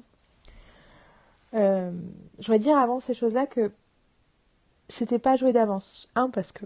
je 1.51 1.91
voudrais 2.37 2.59
dire 2.59 2.77
avant 2.77 3.01
ces 3.01 3.13
choses-là 3.13 3.47
que 3.47 3.69
c'était 4.89 5.19
pas 5.19 5.35
joué 5.35 5.53
d'avance. 5.53 6.07
Un, 6.15 6.29
parce 6.29 6.51
que 6.51 6.65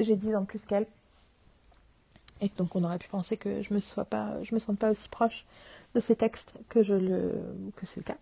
j'ai 0.00 0.16
10 0.16 0.34
ans 0.36 0.40
de 0.42 0.46
plus 0.46 0.64
qu'elle. 0.64 0.86
Et 2.40 2.50
donc 2.56 2.74
on 2.74 2.82
aurait 2.82 2.98
pu 2.98 3.08
penser 3.08 3.36
que 3.36 3.62
je 3.62 3.72
me 3.72 3.78
sois 3.78 4.04
pas, 4.04 4.42
je 4.42 4.54
me 4.54 4.58
sente 4.58 4.78
pas 4.78 4.90
aussi 4.90 5.08
proche 5.08 5.46
de 5.94 6.00
ces 6.00 6.16
textes 6.16 6.54
que 6.68 6.82
je 6.82 6.94
le, 6.94 7.32
que 7.76 7.86
c'est 7.86 8.00
le 8.00 8.04
cas. 8.04 8.16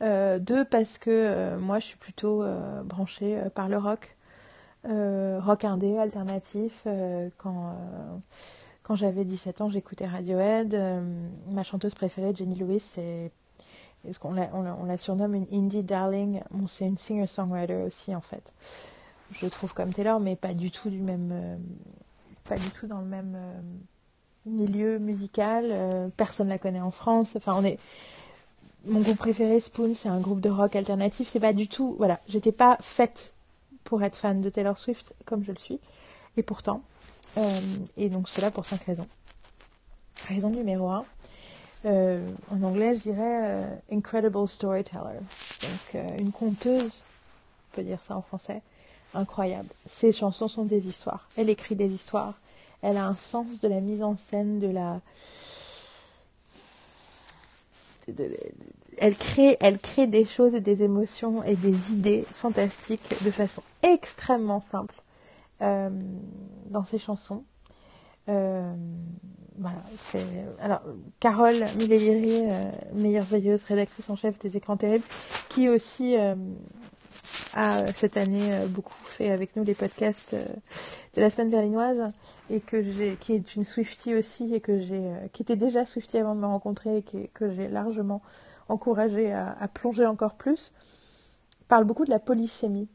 Euh, 0.00 0.38
deux, 0.38 0.64
parce 0.64 0.96
que 0.96 1.10
euh, 1.10 1.58
moi 1.58 1.80
je 1.80 1.86
suis 1.86 1.96
plutôt 1.96 2.42
euh, 2.42 2.82
branchée 2.84 3.40
par 3.54 3.68
le 3.68 3.78
rock, 3.78 4.16
rock 4.84 5.64
indé, 5.64 5.98
alternatif. 5.98 6.86
quand 7.36 7.76
quand 8.84 8.94
j'avais 8.94 9.24
17 9.24 9.60
ans, 9.60 9.68
j'écoutais 9.68 10.06
Radiohead. 10.06 10.78
ma 11.50 11.62
chanteuse 11.62 11.94
préférée, 11.94 12.34
Jenny 12.34 12.54
Lewis, 12.54 12.80
c'est 12.80 13.30
est-ce 14.08 14.18
qu'on 14.18 14.32
la, 14.32 14.48
on 14.54 14.84
la, 14.84 14.98
surnomme 14.98 15.34
une 15.34 15.46
indie 15.52 15.82
darling 15.82 16.40
C'est 16.68 16.86
une 16.86 16.98
singer-songwriter 16.98 17.82
aussi 17.86 18.14
en 18.14 18.20
fait. 18.20 18.42
Je 19.32 19.46
trouve 19.46 19.74
comme 19.74 19.92
Taylor, 19.92 20.20
mais 20.20 20.36
pas 20.36 20.54
du 20.54 20.70
tout 20.70 20.88
du 20.88 21.00
même, 21.00 21.30
euh, 21.32 21.56
pas 22.48 22.56
du 22.56 22.70
tout 22.70 22.86
dans 22.86 23.00
le 23.00 23.06
même 23.06 23.34
euh, 23.36 23.60
milieu 24.46 24.98
musical. 24.98 25.66
Euh, 25.68 26.08
personne 26.16 26.48
la 26.48 26.58
connaît 26.58 26.80
en 26.80 26.90
France. 26.90 27.34
Enfin, 27.36 27.54
on 27.56 27.64
est. 27.64 27.78
Mon 28.86 29.00
groupe 29.00 29.18
préféré, 29.18 29.60
Spoon, 29.60 29.94
c'est 29.94 30.08
un 30.08 30.20
groupe 30.20 30.40
de 30.40 30.48
rock 30.48 30.74
alternatif. 30.76 31.28
C'est 31.28 31.40
pas 31.40 31.52
du 31.52 31.68
tout. 31.68 31.96
Voilà, 31.98 32.20
j'étais 32.28 32.52
pas 32.52 32.78
faite 32.80 33.34
pour 33.84 34.02
être 34.02 34.16
fan 34.16 34.40
de 34.40 34.48
Taylor 34.48 34.78
Swift 34.78 35.12
comme 35.26 35.44
je 35.44 35.52
le 35.52 35.58
suis. 35.58 35.80
Et 36.36 36.42
pourtant. 36.42 36.80
et 37.96 38.08
donc, 38.08 38.28
cela 38.28 38.50
pour 38.50 38.64
cinq 38.64 38.82
raisons. 38.84 39.08
Raison 40.28 40.50
numéro 40.50 40.88
un, 40.88 41.04
euh, 41.84 42.26
en 42.50 42.62
anglais, 42.62 42.94
je 42.94 43.02
dirais 43.02 43.40
euh, 43.44 43.74
incredible 43.92 44.48
storyteller. 44.48 45.20
Donc, 45.62 45.94
euh, 45.94 46.06
une 46.18 46.32
conteuse, 46.32 47.04
on 47.72 47.76
peut 47.76 47.82
dire 47.82 48.02
ça 48.02 48.16
en 48.16 48.22
français, 48.22 48.62
incroyable. 49.14 49.68
Ses 49.86 50.12
chansons 50.12 50.48
sont 50.48 50.64
des 50.64 50.88
histoires. 50.88 51.28
Elle 51.36 51.50
écrit 51.50 51.76
des 51.76 51.88
histoires. 51.88 52.34
Elle 52.82 52.96
a 52.96 53.06
un 53.06 53.14
sens 53.14 53.60
de 53.60 53.68
la 53.68 53.80
mise 53.80 54.02
en 54.02 54.16
scène, 54.16 54.58
de 54.58 54.68
la. 54.68 55.00
elle, 58.98 59.16
crée, 59.16 59.56
elle 59.60 59.78
crée 59.78 60.06
des 60.06 60.24
choses 60.24 60.54
et 60.54 60.60
des 60.60 60.82
émotions 60.82 61.42
et 61.44 61.56
des 61.56 61.92
idées 61.92 62.24
fantastiques 62.34 63.22
de 63.24 63.30
façon 63.30 63.62
extrêmement 63.82 64.60
simple 64.60 64.94
dans 65.60 66.84
ses 66.88 66.98
chansons. 66.98 67.42
Euh, 69.58 69.60
voilà, 69.60 69.82
c'est 69.98 70.24
alors 70.60 70.80
Carole 71.20 71.64
Milleri, 71.78 72.42
euh, 72.44 72.70
meilleure 72.94 73.24
veilleuse, 73.24 73.62
rédactrice 73.64 74.08
en 74.10 74.16
chef 74.16 74.38
des 74.38 74.56
écrans 74.56 74.76
terribles, 74.76 75.04
qui 75.48 75.68
aussi 75.68 76.16
euh, 76.16 76.34
a 77.54 77.86
cette 77.94 78.16
année 78.16 78.50
beaucoup 78.68 78.94
fait 79.04 79.30
avec 79.30 79.56
nous 79.56 79.64
les 79.64 79.74
podcasts 79.74 80.34
de 80.34 81.20
la 81.20 81.30
semaine 81.30 81.50
berlinoise 81.50 82.12
et 82.50 82.60
qui 82.60 83.32
est 83.32 83.56
une 83.56 83.64
Swiftie 83.64 84.14
aussi 84.14 84.54
et 84.54 84.60
que 84.60 85.26
qui 85.28 85.42
était 85.42 85.56
déjà 85.56 85.84
Swiftie 85.84 86.18
avant 86.18 86.34
de 86.34 86.40
me 86.40 86.46
rencontrer 86.46 86.98
et 86.98 87.02
que, 87.02 87.50
j'ai 87.50 87.68
largement 87.68 88.22
encouragé 88.68 89.32
à, 89.32 89.56
à 89.60 89.68
plonger 89.68 90.06
encore 90.06 90.34
plus, 90.34 90.72
parle 91.68 91.84
beaucoup 91.84 92.04
de 92.04 92.10
la 92.10 92.18
polysémie 92.18 92.88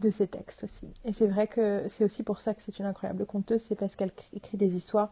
de 0.00 0.10
ses 0.10 0.26
textes 0.26 0.64
aussi. 0.64 0.88
Et 1.04 1.12
c'est 1.12 1.26
vrai 1.26 1.46
que 1.46 1.84
c'est 1.88 2.04
aussi 2.04 2.22
pour 2.22 2.40
ça 2.40 2.52
que 2.54 2.62
c'est 2.62 2.78
une 2.78 2.84
incroyable 2.84 3.24
conteuse, 3.26 3.62
c'est 3.62 3.74
parce 3.74 3.96
qu'elle 3.96 4.12
écrit 4.34 4.56
des 4.56 4.76
histoires 4.76 5.10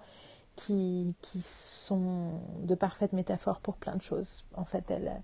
qui, 0.56 1.14
sont 1.42 2.30
de 2.62 2.74
parfaites 2.74 3.12
métaphores 3.12 3.60
pour 3.60 3.76
plein 3.76 3.96
de 3.96 4.02
choses. 4.02 4.44
En 4.54 4.64
fait, 4.64 4.90
elle, 4.90 5.20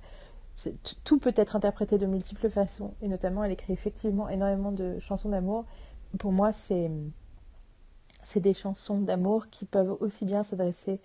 tout 1.04 1.18
peut 1.18 1.34
être 1.36 1.56
interprété 1.56 1.98
de 1.98 2.06
multiples 2.06 2.50
façons, 2.50 2.94
et 3.02 3.08
notamment 3.08 3.44
elle 3.44 3.52
écrit 3.52 3.72
effectivement 3.72 4.28
énormément 4.28 4.72
de 4.72 4.98
chansons 4.98 5.28
d'amour. 5.28 5.64
Pour 6.18 6.32
moi, 6.32 6.52
c'est 6.52 6.90
des 8.36 8.54
chansons 8.54 9.00
d'amour 9.00 9.48
qui 9.50 9.64
peuvent 9.64 9.96
aussi 10.00 10.24
bien 10.24 10.42
s'adresser 10.42 11.00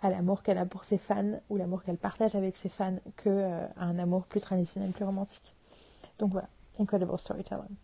à 0.00 0.10
l'amour 0.10 0.42
qu'elle 0.42 0.58
a 0.58 0.66
pour 0.66 0.84
ses 0.84 0.98
fans 0.98 1.40
ou 1.48 1.56
l'amour 1.56 1.82
qu'elle 1.82 1.96
partage 1.96 2.34
avec 2.34 2.56
ses 2.56 2.68
fans 2.68 2.98
que 3.16 3.30
euh, 3.30 3.66
un 3.78 3.98
amour 3.98 4.26
plus 4.26 4.40
traditionnel, 4.40 4.90
plus 4.90 5.06
romantique. 5.06 5.54
Donc 6.18 6.32
voilà, 6.32 6.48
Incredible 6.78 7.18
Storytelling. 7.18 7.76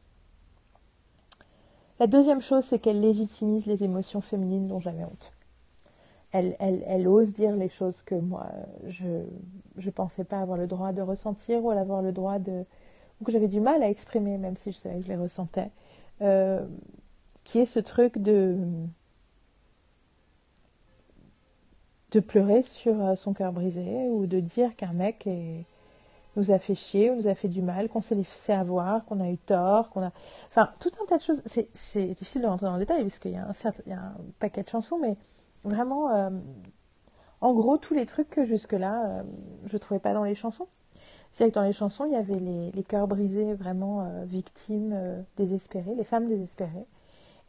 La 1.98 2.06
deuxième 2.06 2.42
chose, 2.42 2.64
c'est 2.64 2.78
qu'elle 2.78 3.00
légitimise 3.00 3.66
les 3.66 3.84
émotions 3.84 4.20
féminines 4.20 4.66
dont 4.66 4.80
j'avais 4.80 5.04
honte. 5.04 5.32
Elle, 6.32 7.06
ose 7.08 7.34
dire 7.34 7.54
les 7.56 7.68
choses 7.68 8.02
que 8.02 8.14
moi, 8.14 8.46
je 8.88 9.06
ne 9.76 9.90
pensais 9.90 10.24
pas 10.24 10.40
avoir 10.40 10.56
le 10.56 10.66
droit 10.66 10.92
de 10.92 11.02
ressentir 11.02 11.62
ou 11.62 11.70
avoir 11.70 12.00
le 12.00 12.12
droit 12.12 12.38
de... 12.38 12.64
ou 13.20 13.24
que 13.24 13.32
j'avais 13.32 13.48
du 13.48 13.60
mal 13.60 13.82
à 13.82 13.90
exprimer, 13.90 14.38
même 14.38 14.56
si 14.56 14.72
je 14.72 14.78
savais 14.78 14.96
que 14.96 15.04
je 15.04 15.08
les 15.08 15.16
ressentais. 15.16 15.70
Euh, 16.22 16.64
qui 17.44 17.58
est 17.58 17.66
ce 17.66 17.80
truc 17.80 18.18
de 18.18 18.56
de 22.12 22.20
pleurer 22.20 22.62
sur 22.62 23.02
euh, 23.02 23.16
son 23.16 23.32
cœur 23.32 23.52
brisé 23.52 24.08
ou 24.08 24.26
de 24.26 24.38
dire 24.40 24.76
qu'un 24.76 24.92
mec 24.92 25.26
nous 26.36 26.50
a 26.50 26.58
fait 26.58 26.74
chier, 26.74 27.14
nous 27.14 27.26
a 27.26 27.34
fait 27.34 27.48
du 27.48 27.62
mal, 27.62 27.88
qu'on 27.88 28.00
s'est 28.00 28.14
laissé 28.14 28.52
avoir, 28.52 29.04
qu'on 29.04 29.20
a 29.20 29.28
eu 29.28 29.36
tort, 29.36 29.90
qu'on 29.90 30.02
a... 30.02 30.12
Enfin, 30.48 30.70
tout 30.80 30.90
un 31.02 31.06
tas 31.06 31.18
de 31.18 31.22
choses. 31.22 31.42
C'est 31.44 32.04
difficile 32.04 32.42
de 32.42 32.46
rentrer 32.46 32.66
dans 32.66 32.74
le 32.74 32.78
détail, 32.78 33.02
parce 33.02 33.18
qu'il 33.18 33.32
y 33.32 33.36
a 33.36 33.46
un 33.46 34.14
paquet 34.38 34.62
de 34.62 34.68
chansons, 34.68 34.98
mais 34.98 35.16
vraiment, 35.64 36.10
euh, 36.10 36.30
en 37.40 37.54
gros, 37.54 37.78
tous 37.78 37.94
les 37.94 38.06
trucs 38.06 38.30
que 38.30 38.44
jusque-là, 38.44 39.06
euh, 39.06 39.22
je 39.66 39.74
ne 39.74 39.78
trouvais 39.78 40.00
pas 40.00 40.14
dans 40.14 40.24
les 40.24 40.34
chansons. 40.34 40.68
C'est 41.30 41.48
que 41.48 41.54
dans 41.54 41.62
les 41.62 41.72
chansons, 41.72 42.04
il 42.04 42.12
y 42.12 42.16
avait 42.16 42.38
les, 42.38 42.70
les 42.72 42.82
cœurs 42.82 43.08
brisés, 43.08 43.54
vraiment 43.54 44.02
euh, 44.02 44.24
victimes, 44.24 45.24
désespérées, 45.36 45.94
les 45.94 46.04
femmes 46.04 46.26
désespérées. 46.26 46.86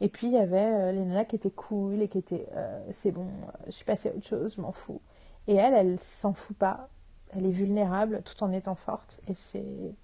Et 0.00 0.08
puis, 0.08 0.28
il 0.28 0.32
y 0.32 0.38
avait 0.38 0.92
les 0.92 1.04
nanas 1.04 1.24
qui 1.24 1.36
étaient 1.36 1.50
cool 1.50 2.02
et 2.02 2.08
qui 2.08 2.18
étaient, 2.18 2.48
c'est 2.92 3.12
bon, 3.12 3.26
je 3.66 3.70
suis 3.70 3.84
passée 3.84 4.08
à 4.08 4.12
autre 4.12 4.26
chose, 4.26 4.54
je 4.56 4.60
m'en 4.60 4.72
fous. 4.72 5.00
Et 5.46 5.54
elle, 5.54 5.74
elle 5.74 6.00
s'en 6.00 6.32
fout 6.32 6.56
pas 6.56 6.88
elle 7.36 7.46
est 7.46 7.50
vulnérable 7.50 8.22
tout 8.24 8.42
en 8.42 8.52
étant 8.52 8.74
forte. 8.74 9.20
Et 9.28 9.34
c'est 9.34 9.94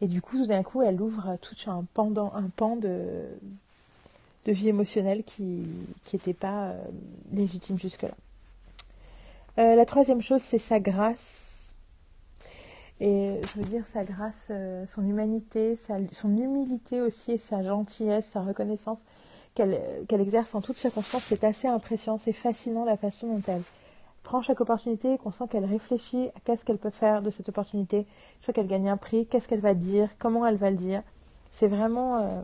et 0.00 0.08
du 0.08 0.20
coup, 0.20 0.36
tout 0.36 0.46
d'un 0.46 0.62
coup, 0.62 0.82
elle 0.82 1.00
ouvre 1.00 1.36
tout 1.40 1.54
un 1.70 1.84
pan 1.94 2.10
de, 2.10 3.38
de 4.44 4.52
vie 4.52 4.68
émotionnelle 4.68 5.24
qui 5.24 5.62
n'était 6.12 6.34
pas 6.34 6.68
euh, 6.68 6.84
légitime 7.32 7.78
jusque-là. 7.78 8.14
Euh, 9.58 9.74
la 9.74 9.86
troisième 9.86 10.20
chose, 10.20 10.42
c'est 10.42 10.58
sa 10.58 10.80
grâce. 10.80 11.72
Et 13.00 13.40
je 13.42 13.58
veux 13.58 13.64
dire 13.64 13.86
sa 13.86 14.04
grâce, 14.04 14.48
euh, 14.50 14.86
son 14.86 15.06
humanité, 15.06 15.76
son 16.12 16.36
humilité 16.36 17.00
aussi, 17.00 17.32
et 17.32 17.38
sa 17.38 17.62
gentillesse, 17.62 18.26
sa 18.26 18.42
reconnaissance 18.42 19.04
qu'elle 19.54 20.20
exerce 20.20 20.54
en 20.54 20.60
toutes 20.60 20.76
circonstances. 20.76 21.24
C'est 21.24 21.44
assez 21.44 21.68
impressionnant, 21.68 22.18
c'est 22.18 22.32
fascinant 22.32 22.84
la 22.84 22.96
façon 22.96 23.28
dont 23.28 23.42
elle, 23.46 23.62
prend 24.24 24.42
chaque 24.42 24.60
opportunité, 24.60 25.18
qu'on 25.18 25.32
sent 25.32 25.44
qu'elle 25.50 25.66
réfléchit 25.66 26.28
à 26.34 26.40
qu'est-ce 26.44 26.64
qu'elle 26.64 26.78
peut 26.78 26.90
faire 26.90 27.20
de 27.20 27.30
cette 27.30 27.50
opportunité, 27.50 28.06
je 28.40 28.52
qu'elle 28.52 28.66
gagne 28.66 28.88
un 28.88 28.96
prix, 28.96 29.26
qu'est-ce 29.26 29.46
qu'elle 29.46 29.60
va 29.60 29.74
dire, 29.74 30.08
comment 30.18 30.46
elle 30.46 30.56
va 30.56 30.70
le 30.70 30.78
dire. 30.78 31.02
C'est 31.52 31.68
vraiment, 31.68 32.42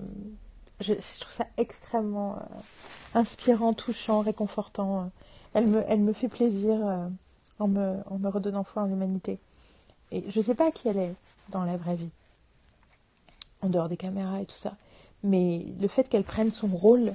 euh, 0.81 0.85
je, 0.85 1.21
trouve 1.21 1.33
ça 1.33 1.47
extrêmement 1.57 2.37
euh, 2.37 3.19
inspirant, 3.19 3.73
touchant, 3.73 4.21
réconfortant. 4.21 5.11
Elle 5.55 5.67
me, 5.67 5.85
elle 5.89 6.01
me 6.01 6.13
fait 6.13 6.29
plaisir 6.29 6.77
euh, 6.87 7.09
en, 7.59 7.69
me, 7.69 7.99
en 8.07 8.19
me 8.19 8.29
redonnant 8.29 8.65
foi 8.65 8.83
en 8.83 8.87
l'humanité. 8.87 9.39
Et 10.13 10.25
je 10.29 10.39
ne 10.39 10.45
sais 10.45 10.55
pas 10.55 10.71
qui 10.71 10.89
elle 10.89 10.99
est 10.99 11.15
dans 11.51 11.65
la 11.65 11.77
vraie 11.77 11.97
vie, 11.97 12.11
en 13.63 13.69
dehors 13.69 13.89
des 13.89 13.97
caméras 13.97 14.41
et 14.41 14.47
tout 14.47 14.57
ça, 14.57 14.75
mais 15.23 15.67
le 15.81 15.89
fait 15.89 16.09
qu'elle 16.09 16.25
prenne 16.25 16.53
son 16.53 16.69
rôle 16.69 17.15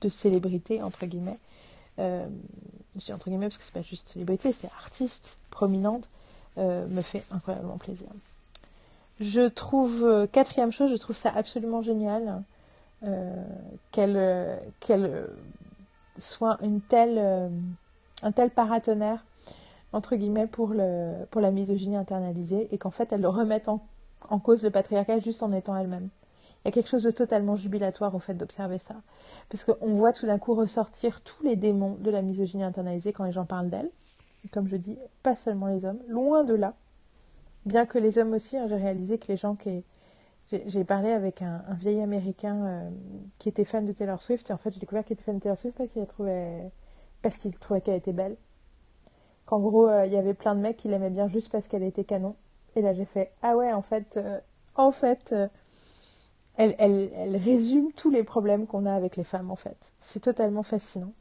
de 0.00 0.08
célébrité, 0.08 0.82
entre 0.82 1.06
guillemets, 1.06 1.38
euh, 1.98 2.26
entre 3.10 3.28
guillemets 3.28 3.46
parce 3.46 3.58
que 3.58 3.64
c'est 3.64 3.74
pas 3.74 3.82
juste 3.82 4.08
célébrité, 4.08 4.52
c'est 4.52 4.70
artiste 4.78 5.36
prominente, 5.50 6.08
euh, 6.58 6.86
me 6.88 7.02
fait 7.02 7.22
incroyablement 7.30 7.78
plaisir. 7.78 8.08
Je 9.20 9.42
trouve, 9.42 10.04
euh, 10.04 10.26
quatrième 10.26 10.72
chose, 10.72 10.90
je 10.90 10.96
trouve 10.96 11.16
ça 11.16 11.30
absolument 11.34 11.82
génial 11.82 12.42
qu'elle 13.92 14.60
qu'elle 14.80 15.26
soit 16.20 16.58
une 16.62 16.80
telle, 16.80 17.16
euh, 17.18 17.48
un 18.22 18.32
tel 18.32 18.50
paratonnerre, 18.50 19.24
entre 19.92 20.16
guillemets, 20.16 20.46
pour, 20.46 20.68
le, 20.68 21.12
pour 21.30 21.40
la 21.40 21.50
misogynie 21.50 21.96
internalisée, 21.96 22.68
et 22.72 22.78
qu'en 22.78 22.90
fait, 22.90 23.12
elle 23.12 23.26
remette 23.26 23.68
en, 23.68 23.80
en 24.28 24.38
cause 24.38 24.62
le 24.62 24.70
patriarcat 24.70 25.18
juste 25.20 25.42
en 25.42 25.52
étant 25.52 25.76
elle-même. 25.76 26.08
Il 26.64 26.68
y 26.68 26.68
a 26.68 26.72
quelque 26.72 26.88
chose 26.88 27.04
de 27.04 27.10
totalement 27.10 27.56
jubilatoire 27.56 28.14
au 28.14 28.18
fait 28.18 28.34
d'observer 28.34 28.78
ça. 28.78 28.96
Parce 29.48 29.64
qu'on 29.64 29.94
voit 29.94 30.12
tout 30.12 30.26
d'un 30.26 30.38
coup 30.38 30.54
ressortir 30.54 31.22
tous 31.22 31.42
les 31.42 31.56
démons 31.56 31.96
de 32.00 32.10
la 32.10 32.20
misogynie 32.20 32.64
internalisée 32.64 33.12
quand 33.12 33.24
les 33.24 33.32
gens 33.32 33.46
parlent 33.46 33.70
d'elle. 33.70 33.90
Comme 34.52 34.68
je 34.68 34.76
dis, 34.76 34.98
pas 35.22 35.36
seulement 35.36 35.66
les 35.66 35.84
hommes, 35.84 36.00
loin 36.08 36.44
de 36.44 36.54
là. 36.54 36.74
Bien 37.66 37.86
que 37.86 37.98
les 37.98 38.18
hommes 38.18 38.32
aussi, 38.32 38.56
hein, 38.56 38.66
j'ai 38.68 38.76
réalisé 38.76 39.18
que 39.18 39.28
les 39.28 39.36
gens 39.36 39.54
qui, 39.54 39.84
j'ai 40.66 40.84
parlé 40.84 41.10
avec 41.10 41.42
un, 41.42 41.62
vieil 41.74 42.00
américain 42.00 42.64
euh, 42.64 42.90
qui 43.38 43.48
était 43.48 43.64
fan 43.64 43.84
de 43.84 43.92
Taylor 43.92 44.20
Swift 44.20 44.50
et 44.50 44.52
en 44.52 44.58
fait 44.58 44.72
j'ai 44.72 44.80
découvert 44.80 45.04
qu'il 45.04 45.14
était 45.14 45.22
fan 45.22 45.36
de 45.36 45.42
Taylor 45.42 45.58
Swift 45.58 45.76
parce 45.76 45.90
qu'il 45.90 46.06
trouvait 46.06 46.70
parce 47.22 47.36
qu'il 47.36 47.56
qu'elle 47.56 47.94
était 47.94 48.12
belle. 48.12 48.36
Qu'en 49.46 49.60
gros 49.60 49.88
euh, 49.88 50.06
il 50.06 50.12
y 50.12 50.16
avait 50.16 50.34
plein 50.34 50.54
de 50.54 50.60
mecs 50.60 50.76
qui 50.76 50.88
l'aimaient 50.88 51.10
bien 51.10 51.28
juste 51.28 51.52
parce 51.52 51.68
qu'elle 51.68 51.82
était 51.82 52.04
canon. 52.04 52.34
Et 52.74 52.82
là 52.82 52.92
j'ai 52.94 53.04
fait 53.04 53.32
ah 53.42 53.56
ouais 53.56 53.72
en 53.72 53.82
fait 53.82 54.16
euh, 54.16 54.40
en 54.74 54.90
fait 54.90 55.34
elle, 56.56 57.36
résume 57.36 57.92
tous 57.92 58.10
les 58.10 58.24
problèmes 58.24 58.66
qu'on 58.66 58.86
a 58.86 58.94
avec 58.94 59.16
les 59.16 59.24
femmes 59.24 59.50
en 59.50 59.56
fait. 59.56 59.78
C'est 60.00 60.20
totalement 60.20 60.62
fascinant. 60.62 61.12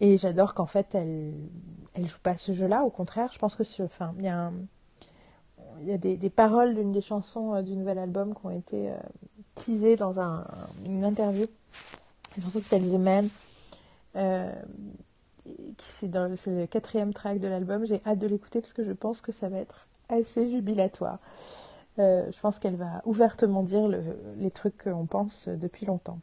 Et 0.00 0.18
j'adore 0.18 0.54
qu'en 0.54 0.66
fait 0.66 0.94
elle 0.94 1.34
elle 1.94 2.06
joue 2.06 2.20
pas 2.22 2.38
ce 2.38 2.52
jeu-là. 2.52 2.84
Au 2.84 2.90
contraire 2.90 3.30
je 3.32 3.38
pense 3.38 3.56
que 3.56 3.64
enfin 3.82 4.14
il 4.18 4.24
y 4.24 4.28
a 4.28 4.52
il 5.82 5.88
y 5.88 5.92
a 5.92 5.98
des, 5.98 6.30
paroles 6.30 6.74
d'une 6.74 6.92
des 6.92 7.00
chansons 7.00 7.54
euh, 7.54 7.62
du 7.62 7.76
nouvel 7.76 7.98
album 7.98 8.34
qui 8.34 8.46
ont 8.46 8.50
été 8.50 8.90
euh, 8.90 8.96
teasées 9.54 9.96
dans 9.96 10.14
une 10.84 11.04
interview. 11.04 11.46
Une 12.36 12.42
chanson 12.42 12.58
qui 12.58 12.64
s'appelle 12.66 12.90
The 12.90 12.98
Man. 12.98 13.28
Euh, 14.16 14.52
c'est 15.78 16.08
le 16.08 16.66
quatrième 16.66 17.12
track 17.12 17.38
de 17.38 17.48
l'album. 17.48 17.86
J'ai 17.86 18.00
hâte 18.06 18.18
de 18.18 18.26
l'écouter 18.26 18.60
parce 18.60 18.72
que 18.72 18.84
je 18.84 18.92
pense 18.92 19.20
que 19.20 19.32
ça 19.32 19.48
va 19.48 19.58
être 19.58 19.86
assez 20.08 20.48
jubilatoire. 20.48 21.18
je 21.98 22.40
pense 22.40 22.58
qu'elle 22.58 22.76
va 22.76 23.02
ouvertement 23.04 23.62
dire 23.62 23.88
les 24.36 24.50
trucs 24.50 24.84
qu'on 24.84 25.06
pense 25.06 25.48
depuis 25.48 25.86
longtemps. 25.86 26.18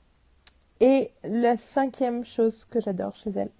Et 0.80 1.12
la 1.24 1.56
cinquième 1.56 2.26
chose 2.26 2.66
que 2.66 2.82
j'adore 2.82 3.16
chez 3.16 3.32
elle, 3.36 3.52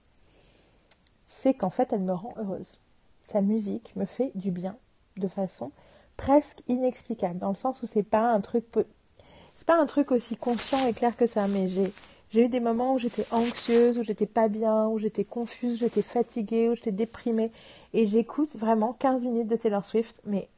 c'est 1.28 1.54
qu'en 1.54 1.70
fait, 1.70 1.94
elle 1.94 2.02
me 2.02 2.14
rend 2.14 2.34
heureuse. 2.38 2.80
Sa 3.24 3.42
musique 3.42 3.96
me 3.96 4.06
fait 4.06 4.32
du 4.36 4.52
bien 4.52 4.76
de 5.18 5.28
façon 5.28 5.72
presque 6.18 6.60
inexplicable, 6.68 7.40
dans 7.40 7.50
le 7.50 7.56
sens 7.56 7.82
où 7.82 7.88
c'est 7.88 8.04
pas 8.04 8.32
un 8.32 8.42
truc 8.42 8.66
c'est 9.56 9.68
pas 9.68 9.80
un 9.80 9.86
truc 9.86 10.12
aussi 10.12 10.36
conscient 10.36 10.88
et 10.88 10.94
clair 10.94 11.16
que 11.16 11.28
ça, 11.28 11.48
mais 11.48 11.68
j'ai 11.68 11.92
eu 12.34 12.50
des 12.50 12.60
moments 12.60 12.96
où 12.96 12.98
j'étais 12.98 13.26
anxieuse, 13.32 14.00
où 14.00 14.04
j'étais 14.04 14.26
pas 14.26 14.48
bien, 14.48 14.88
où 14.88 14.98
j'étais 14.98 15.24
confuse, 15.24 15.80
j'étais 15.80 16.02
fatiguée, 16.02 16.70
où 16.70 16.76
j'étais 16.76 16.92
déprimée. 16.92 17.52
Et 17.94 18.08
j'écoute 18.08 18.56
vraiment 18.56 18.94
15 18.94 19.24
minutes 19.24 19.48
de 19.48 19.56
Taylor 19.56 19.86
Swift, 19.86 20.20
mais 20.26 20.50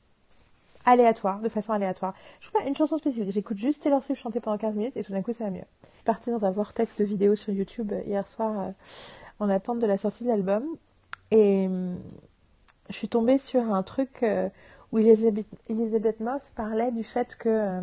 aléatoire, 0.85 1.41
de 1.41 1.49
façon 1.49 1.73
aléatoire. 1.73 2.13
Je 2.39 2.47
fais 2.47 2.59
pas 2.59 2.65
une 2.65 2.75
chanson 2.75 2.97
spécifique, 2.97 3.31
j'écoute 3.31 3.57
juste 3.57 3.83
Taylor 3.83 4.03
Swift 4.03 4.21
chanter 4.21 4.39
pendant 4.39 4.57
15 4.57 4.75
minutes 4.75 4.95
et 4.95 5.03
tout 5.03 5.11
d'un 5.11 5.21
coup 5.21 5.33
ça 5.33 5.45
va 5.45 5.49
mieux. 5.49 5.65
Je 5.99 6.03
partie 6.03 6.29
dans 6.29 6.45
un 6.45 6.51
vortex 6.51 6.95
de 6.95 7.03
vidéos 7.03 7.35
sur 7.35 7.51
YouTube 7.51 7.91
euh, 7.91 8.01
hier 8.05 8.27
soir 8.27 8.59
euh, 8.59 8.71
en 9.39 9.49
attente 9.49 9.79
de 9.79 9.87
la 9.87 9.97
sortie 9.97 10.23
de 10.23 10.29
l'album. 10.29 10.63
Et 11.31 11.65
hum, 11.65 11.97
je 12.89 12.95
suis 12.95 13.07
tombée 13.07 13.37
sur 13.37 13.73
un 13.73 13.83
truc 13.83 14.23
euh, 14.23 14.49
où 14.91 14.99
Elizabeth, 14.99 16.19
Moss 16.19 16.51
parlait 16.55 16.91
du 16.91 17.03
fait 17.03 17.35
que, 17.35 17.49
euh, 17.49 17.81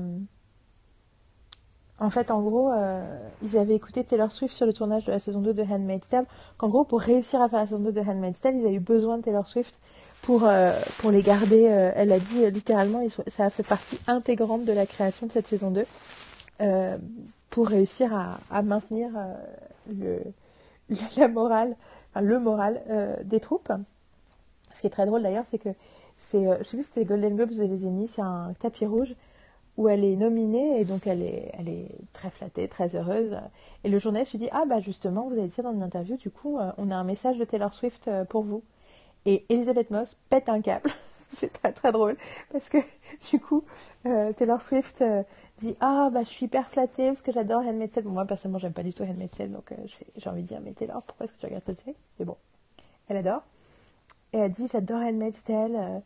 en 1.98 2.10
fait, 2.10 2.30
en 2.30 2.40
gros, 2.40 2.72
euh, 2.72 3.18
ils 3.42 3.58
avaient 3.58 3.74
écouté 3.74 4.04
Taylor 4.04 4.30
Swift 4.30 4.54
sur 4.54 4.66
le 4.66 4.72
tournage 4.72 5.04
de 5.04 5.12
la 5.12 5.18
saison 5.18 5.40
2 5.40 5.54
de 5.54 5.62
Handmaid's 5.62 6.08
Tale, 6.08 6.26
qu'en 6.56 6.68
gros, 6.68 6.84
pour 6.84 7.00
réussir 7.00 7.42
à 7.42 7.48
faire 7.48 7.60
la 7.60 7.66
saison 7.66 7.80
2 7.80 7.92
de 7.92 8.00
Handmaid's 8.00 8.40
Tale, 8.40 8.56
ils 8.56 8.66
avaient 8.66 8.74
eu 8.74 8.80
besoin 8.80 9.18
de 9.18 9.22
Taylor 9.22 9.46
Swift 9.46 9.74
pour, 10.22 10.48
pour 10.98 11.10
les 11.10 11.22
garder. 11.22 11.62
elle 11.62 12.12
a 12.12 12.20
dit 12.20 12.48
littéralement, 12.52 13.00
ça 13.26 13.46
a 13.46 13.50
fait 13.50 13.64
partie 13.64 13.98
intégrante 14.06 14.64
de 14.64 14.72
la 14.72 14.86
création 14.86 15.26
de 15.26 15.32
cette 15.32 15.48
saison 15.48 15.72
2, 15.72 15.84
pour 17.50 17.66
réussir 17.66 18.38
à, 18.50 18.62
maintenir 18.62 19.10
la 21.16 21.28
morale, 21.28 21.76
le 22.14 22.38
moral 22.38 22.80
des 23.24 23.40
troupes. 23.40 23.72
Ce 24.74 24.80
qui 24.80 24.86
est 24.86 24.90
très 24.90 25.06
drôle 25.06 25.22
d'ailleurs, 25.22 25.46
c'est 25.46 25.58
que 25.58 25.70
c'est, 26.16 26.46
euh, 26.46 26.58
je 26.58 26.64
sais 26.64 26.76
plus 26.76 26.84
si 26.84 26.88
c'était 26.90 27.00
les 27.00 27.06
Golden 27.06 27.36
Globes 27.36 27.50
ou 27.50 27.60
les 27.60 27.86
Emmy, 27.86 28.08
c'est 28.08 28.22
un 28.22 28.54
tapis 28.60 28.86
rouge 28.86 29.14
où 29.76 29.88
elle 29.88 30.04
est 30.04 30.16
nominée 30.16 30.80
et 30.80 30.84
donc 30.84 31.06
elle 31.06 31.22
est, 31.22 31.88
très 32.12 32.30
flattée, 32.30 32.68
très 32.68 32.94
heureuse. 32.94 33.36
Et 33.84 33.88
le 33.88 33.98
journaliste 33.98 34.32
lui 34.32 34.38
dit 34.38 34.48
Ah, 34.52 34.64
bah 34.66 34.80
justement, 34.80 35.28
vous 35.28 35.38
avez 35.38 35.48
dit 35.48 35.54
ça 35.54 35.62
dans 35.62 35.72
une 35.72 35.82
interview, 35.82 36.16
du 36.16 36.30
coup, 36.30 36.58
euh, 36.58 36.72
on 36.78 36.90
a 36.90 36.96
un 36.96 37.04
message 37.04 37.38
de 37.38 37.44
Taylor 37.44 37.72
Swift 37.72 38.08
euh, 38.08 38.24
pour 38.24 38.42
vous. 38.42 38.62
Et 39.24 39.46
Elisabeth 39.48 39.90
Moss 39.90 40.16
pète 40.28 40.48
un 40.48 40.60
câble. 40.60 40.90
c'est 41.32 41.52
très 41.52 41.72
très 41.72 41.92
drôle 41.92 42.16
parce 42.52 42.68
que 42.68 42.78
du 43.30 43.40
coup, 43.40 43.64
Taylor 44.04 44.60
Swift 44.60 45.02
dit 45.58 45.76
Ah, 45.80 46.10
bah 46.12 46.22
je 46.24 46.28
suis 46.28 46.46
hyper 46.46 46.68
flattée 46.68 47.08
parce 47.08 47.22
que 47.22 47.32
j'adore 47.32 47.62
Handmaid's 47.62 47.94
Tale. 47.94 48.04
moi, 48.04 48.26
personnellement, 48.26 48.58
j'aime 48.58 48.74
pas 48.74 48.82
du 48.82 48.92
tout 48.92 49.04
Handmaid's 49.04 49.36
Tale, 49.36 49.50
donc 49.50 49.72
j'ai 50.16 50.30
envie 50.30 50.42
de 50.42 50.48
dire 50.48 50.60
Mais 50.62 50.72
Taylor, 50.72 51.02
pourquoi 51.02 51.24
est-ce 51.24 51.32
que 51.32 51.38
tu 51.38 51.46
regardes 51.46 51.64
cette 51.64 51.78
série? 51.78 51.96
Mais 52.18 52.26
bon, 52.26 52.36
elle 53.08 53.16
adore. 53.16 53.42
Et 54.32 54.38
elle 54.38 54.50
dit 54.50 54.68
J'adore 54.70 55.00
Handmaid's 55.00 55.44
Tale. 55.44 55.76
Euh. 55.76 55.98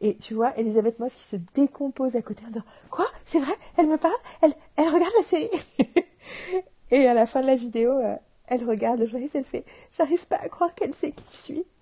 Et 0.00 0.16
tu 0.16 0.34
vois, 0.34 0.56
Elisabeth 0.58 0.98
Moss 0.98 1.14
qui 1.14 1.22
se 1.22 1.36
décompose 1.54 2.16
à 2.16 2.22
côté 2.22 2.42
en 2.44 2.48
disant 2.48 2.64
Quoi 2.90 3.06
C'est 3.26 3.38
vrai 3.38 3.54
Elle 3.76 3.86
me 3.86 3.96
parle 3.96 4.14
elle, 4.40 4.54
elle 4.76 4.88
regarde 4.88 5.12
la 5.16 5.24
série 5.24 5.50
Et 6.90 7.06
à 7.06 7.14
la 7.14 7.26
fin 7.26 7.40
de 7.40 7.46
la 7.46 7.56
vidéo, 7.56 7.92
euh, 7.92 8.16
elle 8.46 8.68
regarde 8.68 8.98
le 8.98 9.06
journaliste, 9.06 9.36
elle 9.36 9.44
fait 9.44 9.64
J'arrive 9.96 10.26
pas 10.26 10.36
à 10.36 10.48
croire 10.48 10.74
qu'elle 10.74 10.94
sait 10.94 11.12
qui 11.12 11.24
je 11.30 11.36
suis. 11.36 11.64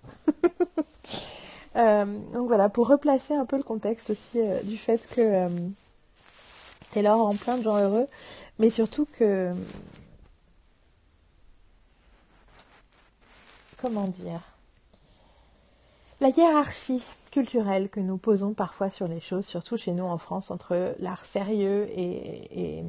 Euh, 1.77 2.03
donc 2.33 2.47
voilà, 2.47 2.67
pour 2.67 2.89
replacer 2.89 3.33
un 3.33 3.45
peu 3.45 3.55
le 3.55 3.63
contexte 3.63 4.09
aussi 4.09 4.39
du 4.63 4.75
fait 4.75 4.99
que 5.15 5.47
Taylor 6.91 7.17
rend 7.17 7.33
plein 7.33 7.57
de 7.57 7.63
gens 7.63 7.77
heureux, 7.77 8.07
mais 8.59 8.69
surtout 8.69 9.07
que. 9.17 9.53
Comment 13.77 14.09
dire 14.09 14.50
la 16.21 16.29
hiérarchie 16.29 17.01
culturelle 17.31 17.89
que 17.89 17.99
nous 17.99 18.17
posons 18.17 18.53
parfois 18.53 18.91
sur 18.91 19.07
les 19.07 19.19
choses, 19.19 19.45
surtout 19.45 19.75
chez 19.75 19.91
nous 19.91 20.03
en 20.03 20.19
France, 20.19 20.51
entre 20.51 20.95
l'art 20.99 21.25
sérieux 21.25 21.89
et, 21.97 22.83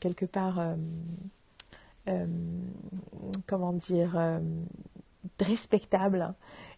quelque 0.00 0.26
part, 0.26 0.58
euh, 0.58 0.74
euh, 2.08 2.26
comment 3.46 3.72
dire, 3.72 4.14
euh, 4.16 4.40
respectable 5.40 6.34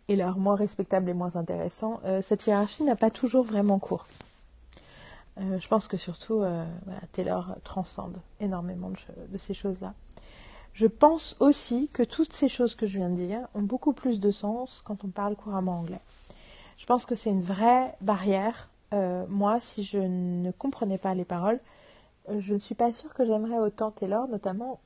et 0.08 0.16
l'art 0.16 0.38
moins 0.38 0.54
respectable 0.54 1.08
et 1.10 1.14
moins 1.14 1.36
intéressant, 1.36 2.00
cette 2.22 2.46
hiérarchie 2.46 2.84
n'a 2.84 2.96
pas 2.96 3.10
toujours 3.10 3.44
vraiment 3.44 3.78
cours. 3.78 4.06
je 5.36 5.68
pense 5.68 5.86
que 5.86 5.98
surtout, 5.98 6.42
Taylor 7.12 7.56
transcende 7.62 8.16
énormément 8.40 8.90
de 8.90 9.38
ces 9.38 9.52
choses-là. 9.52 9.92
Je 10.78 10.86
pense 10.86 11.34
aussi 11.40 11.90
que 11.92 12.04
toutes 12.04 12.32
ces 12.32 12.48
choses 12.48 12.76
que 12.76 12.86
je 12.86 12.98
viens 12.98 13.10
de 13.10 13.16
dire 13.16 13.48
ont 13.52 13.62
beaucoup 13.62 13.92
plus 13.92 14.20
de 14.20 14.30
sens 14.30 14.80
quand 14.84 15.02
on 15.02 15.08
parle 15.08 15.34
couramment 15.34 15.80
anglais. 15.80 15.98
Je 16.76 16.86
pense 16.86 17.04
que 17.04 17.16
c'est 17.16 17.30
une 17.30 17.42
vraie 17.42 17.96
barrière. 18.00 18.68
Euh, 18.94 19.26
moi, 19.28 19.58
si 19.58 19.82
je 19.82 19.98
ne 19.98 20.52
comprenais 20.52 20.96
pas 20.96 21.14
les 21.14 21.24
paroles, 21.24 21.58
euh, 22.28 22.38
je 22.38 22.54
ne 22.54 22.60
suis 22.60 22.76
pas 22.76 22.92
sûre 22.92 23.12
que 23.12 23.26
j'aimerais 23.26 23.58
autant 23.58 23.90
Taylor, 23.90 24.28
notamment 24.28 24.78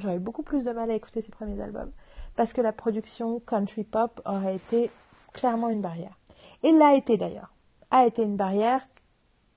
j'aurais 0.00 0.18
beaucoup 0.18 0.42
plus 0.42 0.64
de 0.64 0.72
mal 0.72 0.90
à 0.90 0.94
écouter 0.94 1.20
ses 1.20 1.30
premiers 1.30 1.62
albums, 1.62 1.92
parce 2.34 2.52
que 2.52 2.60
la 2.60 2.72
production 2.72 3.38
country 3.38 3.84
pop 3.84 4.20
aurait 4.26 4.56
été 4.56 4.90
clairement 5.34 5.68
une 5.68 5.82
barrière. 5.82 6.18
Et 6.64 6.72
l'a 6.72 6.96
été 6.96 7.16
d'ailleurs. 7.16 7.54
A 7.92 8.08
été 8.08 8.24
une 8.24 8.34
barrière, 8.34 8.88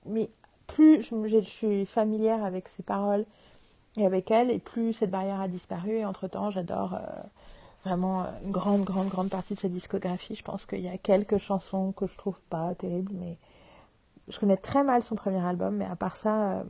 mais 0.06 0.30
plus 0.68 1.02
je 1.02 1.40
suis 1.40 1.86
familière 1.86 2.44
avec 2.44 2.68
ses 2.68 2.84
paroles 2.84 3.26
et 3.96 4.06
avec 4.06 4.30
elle, 4.30 4.50
et 4.50 4.58
plus 4.58 4.92
cette 4.92 5.10
barrière 5.10 5.40
a 5.40 5.48
disparu. 5.48 5.98
Et 5.98 6.04
entre-temps, 6.04 6.50
j'adore 6.50 6.94
euh, 6.94 6.98
vraiment 7.84 8.24
une 8.44 8.50
grande, 8.50 8.84
grande, 8.84 9.08
grande 9.08 9.28
partie 9.28 9.54
de 9.54 9.58
sa 9.58 9.68
discographie. 9.68 10.34
Je 10.34 10.42
pense 10.42 10.66
qu'il 10.66 10.80
y 10.80 10.88
a 10.88 10.98
quelques 10.98 11.38
chansons 11.38 11.92
que 11.92 12.06
je 12.06 12.16
trouve 12.16 12.38
pas 12.48 12.74
terribles, 12.74 13.12
mais 13.14 13.36
je 14.28 14.38
connais 14.38 14.56
très 14.56 14.82
mal 14.84 15.02
son 15.02 15.14
premier 15.14 15.44
album. 15.44 15.76
Mais 15.76 15.84
à 15.84 15.96
part 15.96 16.16
ça, 16.16 16.52
euh, 16.52 16.62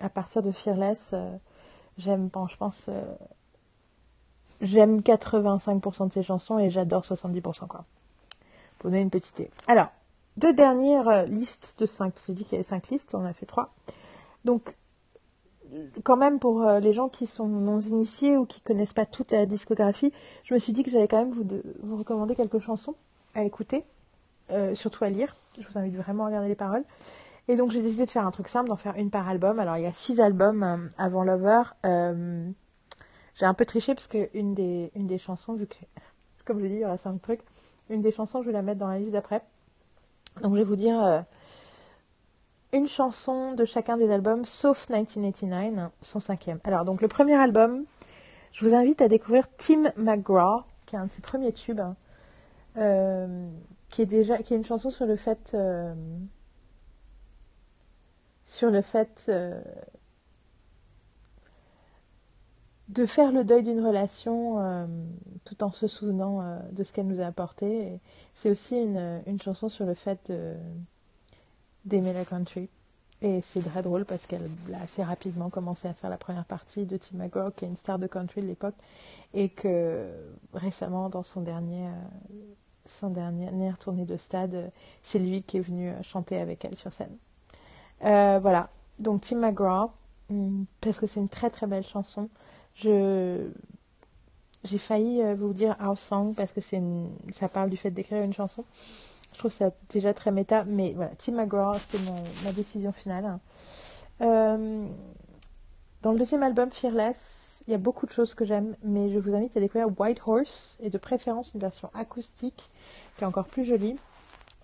à 0.00 0.08
partir 0.08 0.42
de 0.42 0.50
Fearless, 0.50 1.10
euh, 1.12 1.36
j'aime, 1.98 2.28
bon, 2.28 2.46
je 2.48 2.56
pense, 2.56 2.88
j'aime 4.60 5.00
85% 5.00 6.08
de 6.08 6.12
ses 6.12 6.22
chansons 6.22 6.58
et 6.58 6.70
j'adore 6.70 7.04
70%, 7.04 7.66
quoi. 7.66 7.84
Pour 8.78 8.90
donner 8.90 9.02
une 9.02 9.10
petite 9.10 9.38
idée. 9.38 9.50
Alors, 9.68 9.88
deux 10.38 10.54
dernières 10.54 11.26
listes 11.26 11.74
de 11.78 11.86
5. 11.86 12.14
C'est 12.16 12.32
dit 12.32 12.44
qu'il 12.44 12.54
y 12.54 12.56
avait 12.56 12.64
5 12.64 12.88
listes, 12.88 13.14
on 13.14 13.24
a 13.24 13.32
fait 13.32 13.46
3. 13.46 13.72
Donc, 14.44 14.74
quand 16.04 16.16
même 16.16 16.38
pour 16.38 16.62
euh, 16.62 16.80
les 16.80 16.92
gens 16.92 17.08
qui 17.08 17.26
sont 17.26 17.46
non 17.46 17.80
initiés 17.80 18.36
ou 18.36 18.46
qui 18.46 18.60
connaissent 18.60 18.92
pas 18.92 19.06
toute 19.06 19.30
la 19.32 19.46
discographie, 19.46 20.12
je 20.44 20.54
me 20.54 20.58
suis 20.58 20.72
dit 20.72 20.82
que 20.82 20.90
j'allais 20.90 21.08
quand 21.08 21.18
même 21.18 21.30
vous, 21.30 21.96
recommander 21.96 22.34
quelques 22.34 22.58
chansons 22.58 22.94
à 23.34 23.44
écouter, 23.44 23.84
euh, 24.50 24.74
surtout 24.74 25.04
à 25.04 25.08
lire. 25.08 25.36
Je 25.58 25.66
vous 25.66 25.78
invite 25.78 25.96
vraiment 25.96 26.24
à 26.24 26.26
regarder 26.26 26.48
les 26.48 26.54
paroles. 26.54 26.84
Et 27.48 27.56
donc 27.56 27.70
j'ai 27.70 27.82
décidé 27.82 28.04
de 28.04 28.10
faire 28.10 28.26
un 28.26 28.30
truc 28.30 28.48
simple, 28.48 28.68
d'en 28.68 28.76
faire 28.76 28.96
une 28.96 29.10
par 29.10 29.28
album. 29.28 29.58
Alors 29.58 29.76
il 29.76 29.82
y 29.82 29.86
a 29.86 29.92
six 29.92 30.20
albums 30.20 30.62
euh, 30.62 30.76
avant 30.98 31.24
Lover. 31.24 31.62
J'ai 33.34 33.46
un 33.46 33.54
peu 33.54 33.64
triché 33.64 33.94
parce 33.94 34.08
que 34.08 34.28
une 34.34 34.54
des, 34.54 34.90
une 34.94 35.06
des 35.06 35.16
chansons, 35.16 35.54
vu 35.54 35.66
que, 35.66 35.76
comme 36.44 36.58
je 36.58 36.64
l'ai 36.64 36.68
dit, 36.68 36.76
il 36.76 36.82
y 36.82 36.84
aura 36.84 36.98
cinq 36.98 37.20
trucs, 37.22 37.40
une 37.88 38.02
des 38.02 38.10
chansons, 38.10 38.42
je 38.42 38.48
vais 38.48 38.52
la 38.52 38.62
mettre 38.62 38.78
dans 38.78 38.88
la 38.88 38.98
liste 38.98 39.12
d'après. 39.12 39.42
Donc 40.42 40.52
je 40.52 40.58
vais 40.58 40.64
vous 40.64 40.76
dire 40.76 41.24
une 42.72 42.88
chanson 42.88 43.52
de 43.52 43.64
chacun 43.64 43.96
des 43.96 44.10
albums, 44.10 44.44
sauf 44.44 44.88
1989, 44.88 45.90
son 46.00 46.20
cinquième. 46.20 46.60
Alors 46.64 46.84
donc 46.84 47.02
le 47.02 47.08
premier 47.08 47.34
album, 47.34 47.84
je 48.52 48.66
vous 48.66 48.74
invite 48.74 49.02
à 49.02 49.08
découvrir 49.08 49.44
Tim 49.58 49.92
McGraw, 49.96 50.62
qui 50.86 50.96
est 50.96 50.98
un 50.98 51.06
de 51.06 51.10
ses 51.10 51.20
premiers 51.20 51.52
tubes, 51.52 51.80
euh, 52.78 53.48
qui 53.90 54.02
est 54.02 54.06
déjà, 54.06 54.38
qui 54.38 54.54
est 54.54 54.56
une 54.56 54.64
chanson 54.64 54.90
sur 54.90 55.06
le 55.06 55.16
fait, 55.16 55.52
euh, 55.54 55.94
sur 58.46 58.70
le 58.70 58.82
fait 58.82 59.30
de 62.92 63.06
faire 63.06 63.32
le 63.32 63.44
deuil 63.44 63.62
d'une 63.62 63.84
relation 63.84 64.58
euh, 64.58 64.86
tout 65.44 65.64
en 65.64 65.72
se 65.72 65.86
souvenant 65.86 66.42
euh, 66.42 66.58
de 66.72 66.84
ce 66.84 66.92
qu'elle 66.92 67.06
nous 67.06 67.20
a 67.22 67.26
apporté. 67.26 68.00
C'est 68.34 68.50
aussi 68.50 68.76
une, 68.76 69.40
chanson 69.40 69.68
sur 69.68 69.86
le 69.86 69.94
fait 69.94 70.30
d'aimer 71.84 72.12
la 72.12 72.24
country. 72.24 72.68
Et 73.20 73.40
c'est 73.42 73.60
très 73.60 73.82
drôle 73.82 74.04
parce 74.04 74.26
qu'elle 74.26 74.50
a 74.74 74.82
assez 74.82 75.02
rapidement 75.02 75.48
commencé 75.48 75.86
à 75.86 75.94
faire 75.94 76.10
la 76.10 76.16
première 76.16 76.44
partie 76.44 76.86
de 76.86 76.96
Tim 76.96 77.18
McGraw, 77.18 77.52
qui 77.52 77.64
est 77.64 77.68
une 77.68 77.76
star 77.76 77.98
de 77.98 78.08
country 78.08 78.42
de 78.42 78.48
l'époque, 78.48 78.74
et 79.32 79.48
que 79.48 80.08
récemment, 80.54 81.08
dans 81.08 81.22
son 81.22 81.40
dernier, 81.40 81.86
euh, 81.86 81.90
son 82.86 83.14
tournée 83.78 84.04
de 84.04 84.16
stade, 84.16 84.72
c'est 85.04 85.20
lui 85.20 85.42
qui 85.42 85.58
est 85.58 85.60
venu 85.60 85.92
chanter 86.02 86.38
avec 86.38 86.64
elle 86.64 86.76
sur 86.76 86.92
scène. 86.92 87.16
voilà, 88.00 88.70
donc 88.98 89.22
Tim 89.22 89.38
McGraw, 89.38 89.92
hmm, 90.28 90.64
parce 90.80 90.98
que 90.98 91.06
c'est 91.06 91.20
une 91.20 91.28
très 91.28 91.50
très 91.50 91.68
belle 91.68 91.84
chanson. 91.84 92.28
Je 92.74 93.50
j'ai 94.64 94.78
failli 94.78 95.22
euh, 95.22 95.34
vous 95.34 95.52
dire 95.52 95.76
House 95.80 96.00
Song 96.00 96.34
parce 96.34 96.52
que 96.52 96.60
c'est 96.60 96.80
ça 97.32 97.48
parle 97.48 97.70
du 97.70 97.76
fait 97.76 97.90
d'écrire 97.90 98.22
une 98.22 98.32
chanson. 98.32 98.64
Je 99.32 99.38
trouve 99.38 99.52
ça 99.52 99.70
déjà 99.90 100.14
très 100.14 100.30
méta, 100.30 100.64
mais 100.64 100.92
voilà, 100.92 101.10
Tim 101.18 101.32
McGraw, 101.32 101.76
c'est 101.78 101.98
ma 102.44 102.52
décision 102.52 102.92
finale. 102.92 103.38
Euh, 104.20 104.86
dans 106.02 106.12
le 106.12 106.18
deuxième 106.18 106.42
album, 106.42 106.70
Fearless, 106.70 107.64
il 107.66 107.70
y 107.70 107.74
a 107.74 107.78
beaucoup 107.78 108.06
de 108.06 108.12
choses 108.12 108.34
que 108.34 108.44
j'aime, 108.44 108.76
mais 108.82 109.10
je 109.10 109.18
vous 109.18 109.34
invite 109.34 109.56
à 109.56 109.60
découvrir 109.60 109.88
White 109.98 110.20
Horse 110.26 110.76
et 110.80 110.90
de 110.90 110.98
préférence 110.98 111.54
une 111.54 111.60
version 111.60 111.90
acoustique 111.94 112.70
qui 113.16 113.24
est 113.24 113.26
encore 113.26 113.46
plus 113.46 113.64
jolie, 113.64 113.96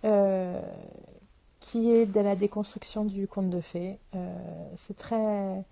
euh, 0.05 0.61
qui 1.61 1.91
est 1.91 2.07
de 2.07 2.21
la 2.21 2.37
déconstruction 2.37 3.05
du 3.05 3.27
conte 3.27 3.51
de 3.51 3.61
fées. 3.61 3.99
c'est 4.77 4.97
très 4.97 5.65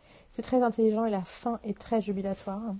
très 0.42 0.62
intelligent 0.62 1.04
et 1.06 1.10
la 1.10 1.24
fin 1.24 1.58
est 1.64 1.78
très 1.78 2.00
jubilatoire. 2.00 2.74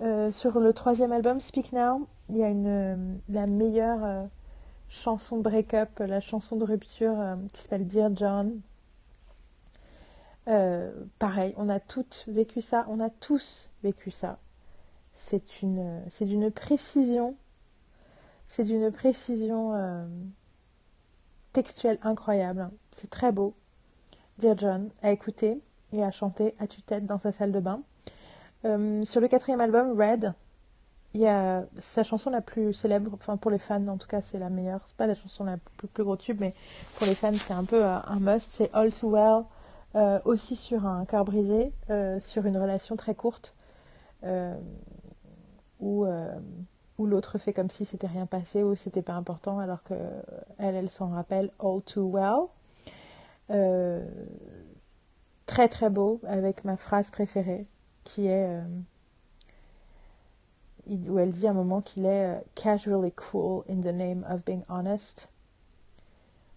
Euh, 0.00 0.30
sur 0.30 0.60
le 0.60 0.72
troisième 0.72 1.12
album, 1.12 1.40
Speak 1.40 1.72
Now, 1.72 2.06
il 2.30 2.36
y 2.36 2.44
a 2.44 2.48
euh, 2.48 2.96
la 3.28 3.46
meilleure 3.46 3.98
euh, 4.04 4.24
chanson 4.88 5.38
break-up, 5.38 5.98
la 5.98 6.20
chanson 6.20 6.56
de 6.56 6.64
rupture 6.64 7.16
qui 7.52 7.62
s'appelle 7.62 7.86
Dear 7.86 8.10
John. 8.14 8.60
pareil, 11.18 11.54
on 11.56 11.68
a 11.68 11.80
toutes 11.80 12.24
vécu 12.26 12.62
ça, 12.62 12.86
on 12.88 13.00
a 13.00 13.10
tous 13.10 13.70
vécu 13.82 14.10
ça. 14.10 14.38
C'est 15.14 15.62
une, 15.62 16.02
c'est 16.08 16.24
d'une 16.24 16.50
précision, 16.50 17.36
c'est 18.46 18.64
d'une 18.64 18.90
précision 18.90 20.08
textuelle 21.52 21.98
incroyable. 22.02 22.70
C'est 22.92 23.10
très 23.10 23.32
beau. 23.32 23.54
Dear 24.38 24.56
John, 24.56 24.90
à 25.02 25.10
écouter 25.10 25.60
et 25.92 26.04
à 26.04 26.10
chanter 26.10 26.54
à 26.58 26.66
tue-tête 26.66 27.06
dans 27.06 27.18
sa 27.18 27.32
salle 27.32 27.52
de 27.52 27.60
bain. 27.60 27.82
Euh, 28.64 29.04
sur 29.04 29.20
le 29.20 29.28
quatrième 29.28 29.60
album, 29.60 30.00
Red, 30.00 30.32
il 31.14 31.20
y 31.20 31.26
a 31.26 31.64
sa 31.78 32.02
chanson 32.02 32.30
la 32.30 32.40
plus 32.40 32.74
célèbre, 32.74 33.10
enfin 33.14 33.36
pour 33.36 33.50
les 33.50 33.58
fans 33.58 33.86
en 33.88 33.96
tout 33.96 34.06
cas 34.06 34.20
c'est 34.22 34.38
la 34.38 34.50
meilleure, 34.50 34.80
c'est 34.86 34.96
pas 34.96 35.06
la 35.06 35.14
chanson 35.14 35.44
la 35.44 35.56
plus, 35.92 36.04
gros 36.04 36.16
tube, 36.16 36.38
mais 36.40 36.54
pour 36.96 37.06
les 37.06 37.14
fans 37.14 37.32
c'est 37.32 37.54
un 37.54 37.64
peu 37.64 37.84
euh, 37.84 37.98
un 38.06 38.20
must, 38.20 38.50
c'est 38.52 38.70
All 38.74 38.92
Too 38.92 39.10
Well, 39.10 39.44
euh, 39.94 40.20
aussi 40.24 40.56
sur 40.56 40.86
un 40.86 41.04
cœur 41.06 41.24
brisé, 41.24 41.72
sur 42.20 42.46
une 42.46 42.56
relation 42.58 42.96
très 42.96 43.14
courte, 43.14 43.54
où, 45.80 46.06
où 46.98 47.06
l'autre 47.06 47.38
fait 47.38 47.52
comme 47.52 47.70
si 47.70 47.84
c'était 47.84 48.08
rien 48.08 48.26
passé 48.26 48.62
ou 48.62 48.74
c'était 48.74 49.02
pas 49.02 49.14
important 49.14 49.60
alors 49.60 49.82
que 49.84 49.94
elle, 50.58 50.74
elle 50.74 50.90
s'en 50.90 51.08
rappelle 51.08 51.50
All 51.60 51.82
Too 51.82 52.10
Well. 52.10 52.48
Très 55.46 55.68
très 55.68 55.88
beau 55.88 56.20
avec 56.26 56.64
ma 56.64 56.76
phrase 56.76 57.10
préférée 57.10 57.66
qui 58.04 58.26
est 58.26 58.46
euh, 58.46 58.62
où 60.88 61.18
elle 61.18 61.32
dit 61.32 61.46
à 61.46 61.50
un 61.50 61.54
moment 61.54 61.80
qu'il 61.80 62.06
est 62.06 62.36
euh, 62.36 62.40
casually 62.54 63.12
cruel 63.12 63.62
in 63.68 63.80
the 63.80 63.94
name 63.94 64.24
of 64.28 64.44
being 64.44 64.62
honest. 64.68 65.28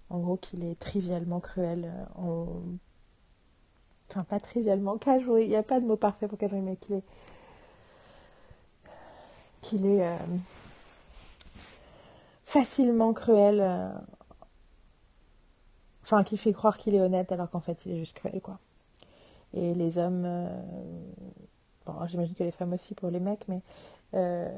En 0.10 0.20
gros, 0.20 0.38
qu'il 0.38 0.64
est 0.64 0.80
trivialement 0.80 1.40
cruel. 1.40 1.86
Euh, 1.86 2.22
en... 2.22 2.48
Enfin, 4.10 4.24
pas 4.24 4.40
trivialement, 4.40 4.98
casually, 4.98 5.46
il 5.46 5.50
n'y 5.50 5.56
a 5.56 5.64
pas 5.64 5.80
de 5.80 5.86
mot 5.86 5.96
parfait 5.96 6.28
pour 6.28 6.38
casually, 6.38 6.62
mais 6.62 6.76
qu'il 6.76 6.96
est. 6.96 7.04
qu'il 9.62 9.86
est. 9.86 10.18
facilement 12.44 13.14
cruel. 13.14 13.62
Enfin, 16.04 16.24
qui 16.24 16.38
fait 16.38 16.52
croire 16.52 16.78
qu'il 16.78 16.96
est 16.96 17.00
honnête 17.00 17.32
alors 17.32 17.50
qu'en 17.50 17.62
fait 17.62 17.86
il 17.86 17.94
est 17.94 18.00
juste 18.00 18.18
cruel, 18.18 18.42
quoi. 18.42 18.60
Et 19.54 19.74
les 19.74 19.98
hommes, 19.98 20.24
euh, 20.26 20.50
bon, 21.86 21.94
j'imagine 22.08 22.36
que 22.36 22.44
les 22.44 22.52
femmes 22.52 22.74
aussi 22.74 22.96
pour 22.96 23.10
les 23.10 23.20
mecs, 23.20 23.48
mais 23.48 23.62
euh, 24.14 24.50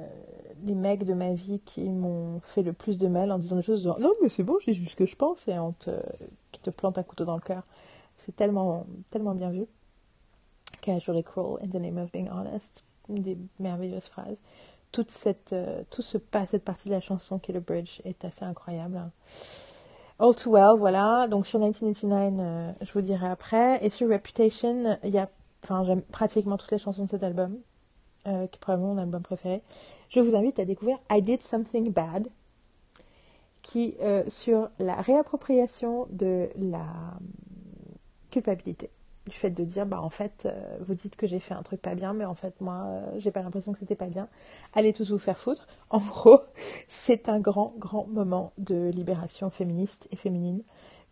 les 0.65 0.75
mecs 0.75 1.03
de 1.03 1.13
ma 1.13 1.33
vie 1.33 1.59
qui 1.59 1.81
m'ont 1.89 2.39
fait 2.41 2.63
le 2.63 2.73
plus 2.73 2.97
de 2.97 3.07
mal 3.07 3.31
en 3.31 3.37
disant 3.37 3.55
des 3.55 3.61
choses, 3.61 3.85
non 3.85 4.11
mais 4.21 4.29
c'est 4.29 4.43
bon, 4.43 4.57
j'ai 4.59 4.73
juste 4.73 4.91
ce 4.91 4.95
que 4.95 5.05
je 5.05 5.15
pense, 5.15 5.47
et 5.47 5.57
on 5.59 5.73
te, 5.73 5.91
qui 6.51 6.61
te 6.61 6.69
plante 6.69 6.97
un 6.97 7.03
couteau 7.03 7.25
dans 7.25 7.35
le 7.35 7.41
cœur. 7.41 7.63
C'est 8.17 8.35
tellement, 8.35 8.85
tellement 9.11 9.35
bien 9.35 9.49
vu. 9.49 9.65
Casually 10.81 11.23
cruel 11.23 11.57
in 11.63 11.67
the 11.67 11.81
name 11.81 11.97
of 11.97 12.11
being 12.11 12.29
honest. 12.29 12.83
Des 13.09 13.37
merveilleuses 13.59 14.07
phrases. 14.07 14.37
Toute 14.91 15.11
cette, 15.11 15.53
euh, 15.53 15.83
tout 15.89 16.01
ce 16.01 16.17
pas, 16.17 16.45
cette 16.45 16.63
partie 16.63 16.87
de 16.87 16.93
la 16.93 17.01
chanson 17.01 17.39
qui 17.39 17.51
est 17.51 17.53
le 17.53 17.59
bridge 17.59 17.99
est 18.05 18.23
assez 18.23 18.45
incroyable. 18.45 19.01
All 20.19 20.35
Too 20.35 20.51
Well, 20.51 20.77
voilà. 20.77 21.27
Donc 21.27 21.47
sur 21.47 21.59
1989, 21.59 22.39
euh, 22.39 22.71
je 22.81 22.93
vous 22.93 23.01
dirai 23.01 23.27
après. 23.27 23.83
Et 23.83 23.89
sur 23.89 24.09
Reputation, 24.09 24.97
il 25.03 25.09
y 25.09 25.17
a, 25.17 25.29
enfin, 25.63 25.83
j'aime 25.83 26.01
pratiquement 26.01 26.57
toutes 26.57 26.71
les 26.71 26.77
chansons 26.77 27.05
de 27.05 27.09
cet 27.09 27.23
album, 27.23 27.57
euh, 28.27 28.47
qui 28.47 28.57
est 28.57 28.59
probablement 28.59 28.93
mon 28.93 29.01
album 29.01 29.21
préféré. 29.21 29.61
Je 30.09 30.19
vous 30.19 30.35
invite 30.35 30.59
à 30.59 30.65
découvrir 30.65 30.97
I 31.11 31.21
Did 31.21 31.41
Something 31.41 31.91
Bad, 31.91 32.29
qui 33.61 33.95
euh, 34.01 34.23
sur 34.27 34.69
la 34.79 34.95
réappropriation 34.95 36.07
de 36.11 36.49
la 36.57 36.85
culpabilité. 38.29 38.89
Du 39.25 39.37
fait 39.37 39.51
de 39.51 39.63
dire 39.63 39.85
bah 39.85 40.01
en 40.01 40.09
fait 40.09 40.45
euh, 40.45 40.77
vous 40.85 40.95
dites 40.95 41.15
que 41.15 41.27
j'ai 41.27 41.39
fait 41.39 41.53
un 41.53 41.63
truc 41.63 41.81
pas 41.81 41.95
bien 41.95 42.11
mais 42.11 42.25
en 42.25 42.35
fait 42.35 42.59
moi 42.59 42.83
euh, 42.87 43.11
j'ai 43.19 43.31
pas 43.31 43.41
l'impression 43.41 43.71
que 43.71 43.79
c'était 43.79 43.95
pas 43.95 44.07
bien. 44.07 44.27
Allez 44.73 44.91
tous 44.91 45.11
vous 45.11 45.17
faire 45.17 45.39
foutre. 45.39 45.65
En 45.89 45.99
gros 45.99 46.41
c'est 46.89 47.29
un 47.29 47.39
grand 47.39 47.73
grand 47.77 48.05
moment 48.07 48.51
de 48.57 48.91
libération 48.93 49.49
féministe 49.49 50.09
et 50.11 50.17
féminine. 50.17 50.61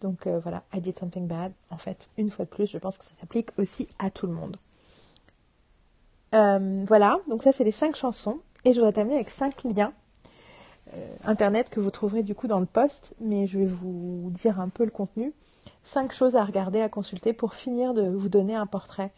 Donc 0.01 0.27
euh, 0.27 0.39
voilà 0.39 0.63
I 0.73 0.81
did 0.81 0.97
something 0.97 1.25
bad. 1.25 1.53
En 1.69 1.77
fait 1.77 2.09
une 2.17 2.29
fois 2.29 2.43
de 2.43 2.49
plus 2.49 2.67
je 2.67 2.77
pense 2.77 2.97
que 2.97 3.05
ça 3.05 3.13
s'applique 3.21 3.57
aussi 3.57 3.87
à 3.97 4.09
tout 4.09 4.27
le 4.27 4.33
monde 4.33 4.57
voilà 6.31 7.17
donc 7.27 7.43
ça 7.43 7.51
c'est 7.51 7.63
les 7.63 7.71
cinq 7.71 7.95
chansons. 7.95 8.39
Et 8.63 8.73
je 8.73 8.79
voudrais 8.79 8.93
terminer 8.93 9.15
avec 9.15 9.29
cinq 9.29 9.63
liens 9.63 9.93
internet 11.25 11.69
que 11.69 11.79
vous 11.79 11.91
trouverez 11.91 12.21
du 12.21 12.35
coup 12.35 12.47
dans 12.47 12.59
le 12.59 12.65
post 12.65 13.13
mais 13.19 13.47
je 13.47 13.57
vais 13.59 13.65
vous 13.65 14.29
dire 14.31 14.59
un 14.59 14.69
peu 14.69 14.83
le 14.85 14.91
contenu. 14.91 15.33
Cinq 15.83 16.13
choses 16.13 16.35
à 16.35 16.43
regarder, 16.43 16.81
à 16.81 16.89
consulter 16.89 17.33
pour 17.33 17.55
finir 17.55 17.93
de 17.93 18.07
vous 18.07 18.29
donner 18.29 18.55
un 18.55 18.67
portrait 18.67 19.11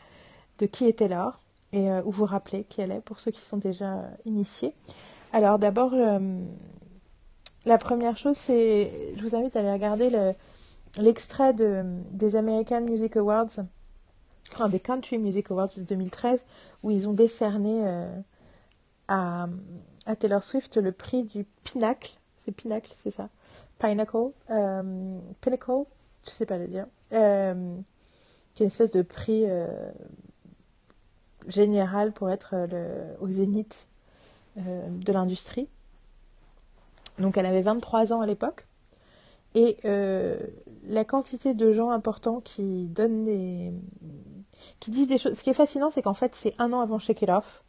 de 0.60 0.66
qui 0.66 0.86
était 0.86 1.08
Laure 1.08 1.40
et 1.74 1.92
euh, 1.92 2.02
vous 2.06 2.26
rappeler 2.26 2.64
qui 2.64 2.82
elle 2.82 2.92
est 2.92 3.02
pour 3.02 3.20
ceux 3.20 3.32
qui 3.32 3.42
sont 3.42 3.58
déjà 3.58 3.96
euh, 3.96 4.08
initiés. 4.26 4.74
Alors 5.34 5.60
d'abord, 5.60 5.94
euh, 5.94 6.40
la 7.66 7.78
première 7.78 8.16
chose, 8.16 8.38
c'est, 8.38 9.14
je 9.18 9.28
vous 9.28 9.36
invite 9.36 9.56
à 9.56 9.60
aller 9.60 9.72
regarder 9.72 10.12
l'extrait 10.98 11.54
des 11.54 12.36
American 12.36 12.82
Music 12.82 13.18
Awards, 13.18 13.48
enfin 14.52 14.70
des 14.70 14.80
Country 14.80 15.18
Music 15.18 15.50
Awards 15.52 15.70
de 15.78 15.82
2013, 15.82 16.46
où 16.84 16.92
ils 16.92 17.08
ont 17.08 17.14
décerné 17.14 17.84
à, 19.08 19.48
à, 20.06 20.16
Taylor 20.16 20.44
Swift 20.44 20.78
le 20.78 20.92
prix 20.92 21.24
du 21.24 21.46
Pinacle, 21.64 22.20
c'est 22.44 22.52
Pinacle, 22.52 22.92
c'est 22.96 23.12
ça, 23.12 23.30
Pinnacle, 23.80 24.32
Pinnacle 25.42 25.86
je 26.26 26.32
sais 26.32 26.46
pas 26.46 26.58
le 26.58 26.68
dire, 26.68 26.88
euh, 27.14 27.76
qui 28.54 28.64
est 28.64 28.66
une 28.66 28.72
espèce 28.72 28.92
de 28.92 29.02
prix 29.02 29.44
euh, 29.46 29.68
général 31.48 32.12
pour 32.12 32.30
être 32.30 32.52
euh, 32.54 33.14
au 33.20 33.30
zénith 33.30 33.88
de 34.56 35.12
l'industrie. 35.12 35.68
Donc 37.18 37.38
elle 37.38 37.48
avait 37.48 37.64
23 37.64 38.14
ans 38.14 38.22
à 38.22 38.28
l'époque. 38.28 38.68
Et 39.56 39.78
la 39.84 41.06
quantité 41.06 41.56
de 41.56 41.72
gens 41.72 41.90
importants 41.90 42.40
qui 42.40 42.86
donnent 42.86 43.26
des. 43.26 43.74
Qui 44.84 44.92
disent 44.92 45.08
des 45.08 45.18
choses. 45.18 45.38
Ce 45.38 45.44
qui 45.44 45.50
est 45.50 45.54
fascinant, 45.54 45.90
c'est 45.90 46.02
qu'en 46.02 46.14
fait, 46.14 46.36
c'est 46.36 46.56
un 46.60 46.74
an 46.74 46.82
avant 46.82 47.00
Shake 47.00 47.22
It 47.22 47.30
Off. 47.30 47.64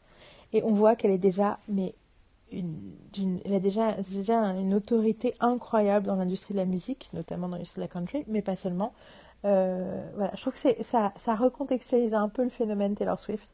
Et 0.53 0.65
on 0.65 0.73
voit 0.73 0.97
qu'elle 0.97 1.12
est 1.12 1.19
déjà, 1.19 1.61
mais 1.69 1.95
une, 2.51 3.41
elle 3.45 3.55
a 3.55 3.61
déjà, 3.61 3.93
déjà 3.93 4.39
une 4.55 4.75
autorité 4.75 5.33
incroyable 5.39 6.07
dans 6.07 6.17
l'industrie 6.17 6.55
de 6.55 6.59
la 6.59 6.65
musique, 6.65 7.11
notamment 7.12 7.49
dans 7.49 7.55
l'industrie 7.55 7.81
de 7.81 7.85
la 7.85 7.89
country, 7.89 8.25
mais 8.27 8.43
pas 8.43 8.57
seulement. 8.57 8.95
Euh, 9.45 10.05
voilà, 10.17 10.33
je 10.35 10.41
trouve 10.41 10.55
que 10.55 10.83
ça, 10.83 11.12
ça 11.17 11.35
recontextualise 11.37 12.15
un 12.15 12.29
peu 12.29 12.43
le 12.43 12.51
phénomène 12.51 12.97
Taylor 12.97 13.21
Swift, 13.21 13.49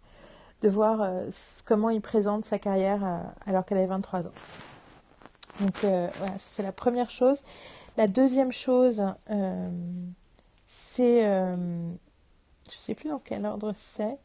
de 0.62 0.68
voir 0.70 1.02
euh, 1.02 1.28
comment 1.66 1.90
il 1.90 2.00
présente 2.00 2.46
sa 2.46 2.58
carrière 2.58 3.04
euh, 3.04 3.18
alors 3.44 3.66
qu'elle 3.66 3.78
avait 3.78 3.88
23 3.88 4.26
ans. 4.26 4.32
Donc 5.60 5.80
voilà, 5.80 6.32
c'est 6.38 6.62
la 6.62 6.72
première 6.72 7.10
chose. 7.10 7.42
La 7.98 8.06
deuxième 8.06 8.52
chose, 8.52 9.04
c'est, 10.66 11.54
je 12.70 12.76
ne 12.76 12.82
sais 12.82 12.94
plus 12.94 13.08
dans 13.08 13.18
quel 13.18 13.44
ordre 13.46 13.72
c'est, 13.76 14.16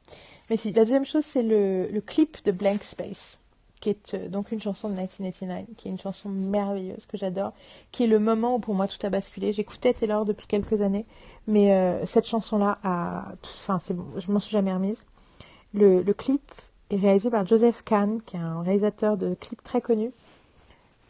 mais 0.50 0.58
si, 0.58 0.72
la 0.74 0.84
deuxième 0.84 1.06
chose, 1.06 1.26
c'est 1.26 1.44
le, 1.44 1.88
le 1.88 2.02
clip 2.02 2.44
de 2.46 2.52
Blank 2.52 2.84
Space 2.84 3.40
qui 3.86 3.90
est 3.90 4.14
euh, 4.16 4.30
donc 4.30 4.52
une 4.52 4.60
chanson 4.60 4.90
de 4.90 4.94
1989, 4.94 5.66
qui 5.78 5.88
est 5.88 5.92
une 5.92 6.00
chanson 6.00 6.30
merveilleuse 6.30 7.06
que 7.06 7.18
j'adore, 7.18 7.54
qui 7.92 8.04
est 8.04 8.08
le 8.08 8.18
moment 8.18 8.56
où 8.56 8.60
pour 8.60 8.74
moi 8.74 8.88
tout 8.88 8.98
a 9.06 9.10
basculé. 9.10 9.54
J'écoutais 9.54 9.94
Taylor 9.94 10.26
depuis 10.26 10.48
quelques 10.48 10.82
années, 10.82 11.06
mais 11.48 11.74
euh, 11.74 12.06
cette 12.06 12.26
chanson-là 12.26 12.80
a, 12.84 13.34
enfin 13.44 13.80
c'est 13.84 13.94
bon, 13.94 14.06
m'en 14.28 14.40
suis 14.40 14.52
jamais 14.52 14.74
remise. 14.74 15.06
Le, 15.74 16.02
clip 16.14 16.42
est 16.90 16.96
réalisé 16.96 17.30
par 17.30 17.46
Joseph 17.46 17.84
Kahn, 17.84 18.22
qui 18.26 18.38
est 18.38 18.40
un 18.40 18.62
réalisateur 18.62 19.18
de 19.18 19.36
clips 19.36 19.64
très 19.64 19.82
connu, 19.82 20.12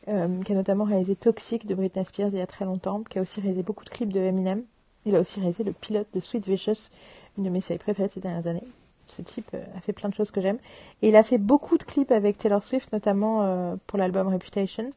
euh, 0.07 0.41
qui 0.43 0.51
a 0.51 0.55
notamment 0.55 0.83
réalisé 0.85 1.15
Toxic 1.15 1.65
de 1.67 1.75
Britney 1.75 2.03
Spears 2.03 2.29
il 2.33 2.39
y 2.39 2.41
a 2.41 2.47
très 2.47 2.65
longtemps, 2.65 3.03
qui 3.09 3.19
a 3.19 3.21
aussi 3.21 3.39
réalisé 3.39 3.63
beaucoup 3.63 3.85
de 3.85 3.89
clips 3.89 4.11
de 4.11 4.19
Eminem. 4.19 4.63
Il 5.05 5.15
a 5.15 5.19
aussi 5.19 5.39
réalisé 5.39 5.63
le 5.63 5.71
pilote 5.71 6.07
de 6.13 6.19
Sweet 6.19 6.47
Vicious, 6.47 6.89
une 7.37 7.43
de 7.43 7.49
mes 7.49 7.61
séries 7.61 7.79
préférées 7.79 8.09
ces 8.09 8.19
dernières 8.19 8.47
années 8.47 8.67
ce 9.07 9.21
type 9.21 9.49
euh, 9.53 9.63
a 9.77 9.81
fait 9.81 9.93
plein 9.93 10.09
de 10.09 10.13
choses 10.13 10.31
que 10.31 10.41
j'aime. 10.41 10.57
Et 11.01 11.09
il 11.09 11.15
a 11.15 11.23
fait 11.23 11.37
beaucoup 11.37 11.77
de 11.77 11.83
clips 11.83 12.11
avec 12.11 12.37
Taylor 12.37 12.63
Swift, 12.63 12.91
notamment 12.91 13.43
euh, 13.43 13.75
pour 13.87 13.97
l'album 13.99 14.27
Reputation. 14.27 14.91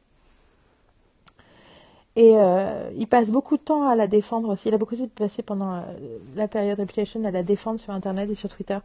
Et 2.15 2.33
euh, 2.35 2.91
il 2.97 3.07
passe 3.07 3.29
beaucoup 3.29 3.55
de 3.57 3.61
temps 3.61 3.87
à 3.87 3.95
la 3.95 4.07
défendre 4.07 4.49
aussi. 4.49 4.67
Il 4.67 4.73
a 4.73 4.77
beaucoup 4.77 4.95
passé 5.15 5.41
pendant 5.41 5.83
la 6.35 6.47
période 6.47 6.79
Reputation 6.79 7.23
à 7.23 7.31
la 7.31 7.43
défendre 7.43 7.79
sur 7.79 7.93
Internet 7.93 8.29
et 8.29 8.35
sur 8.35 8.49
Twitter. 8.49 8.79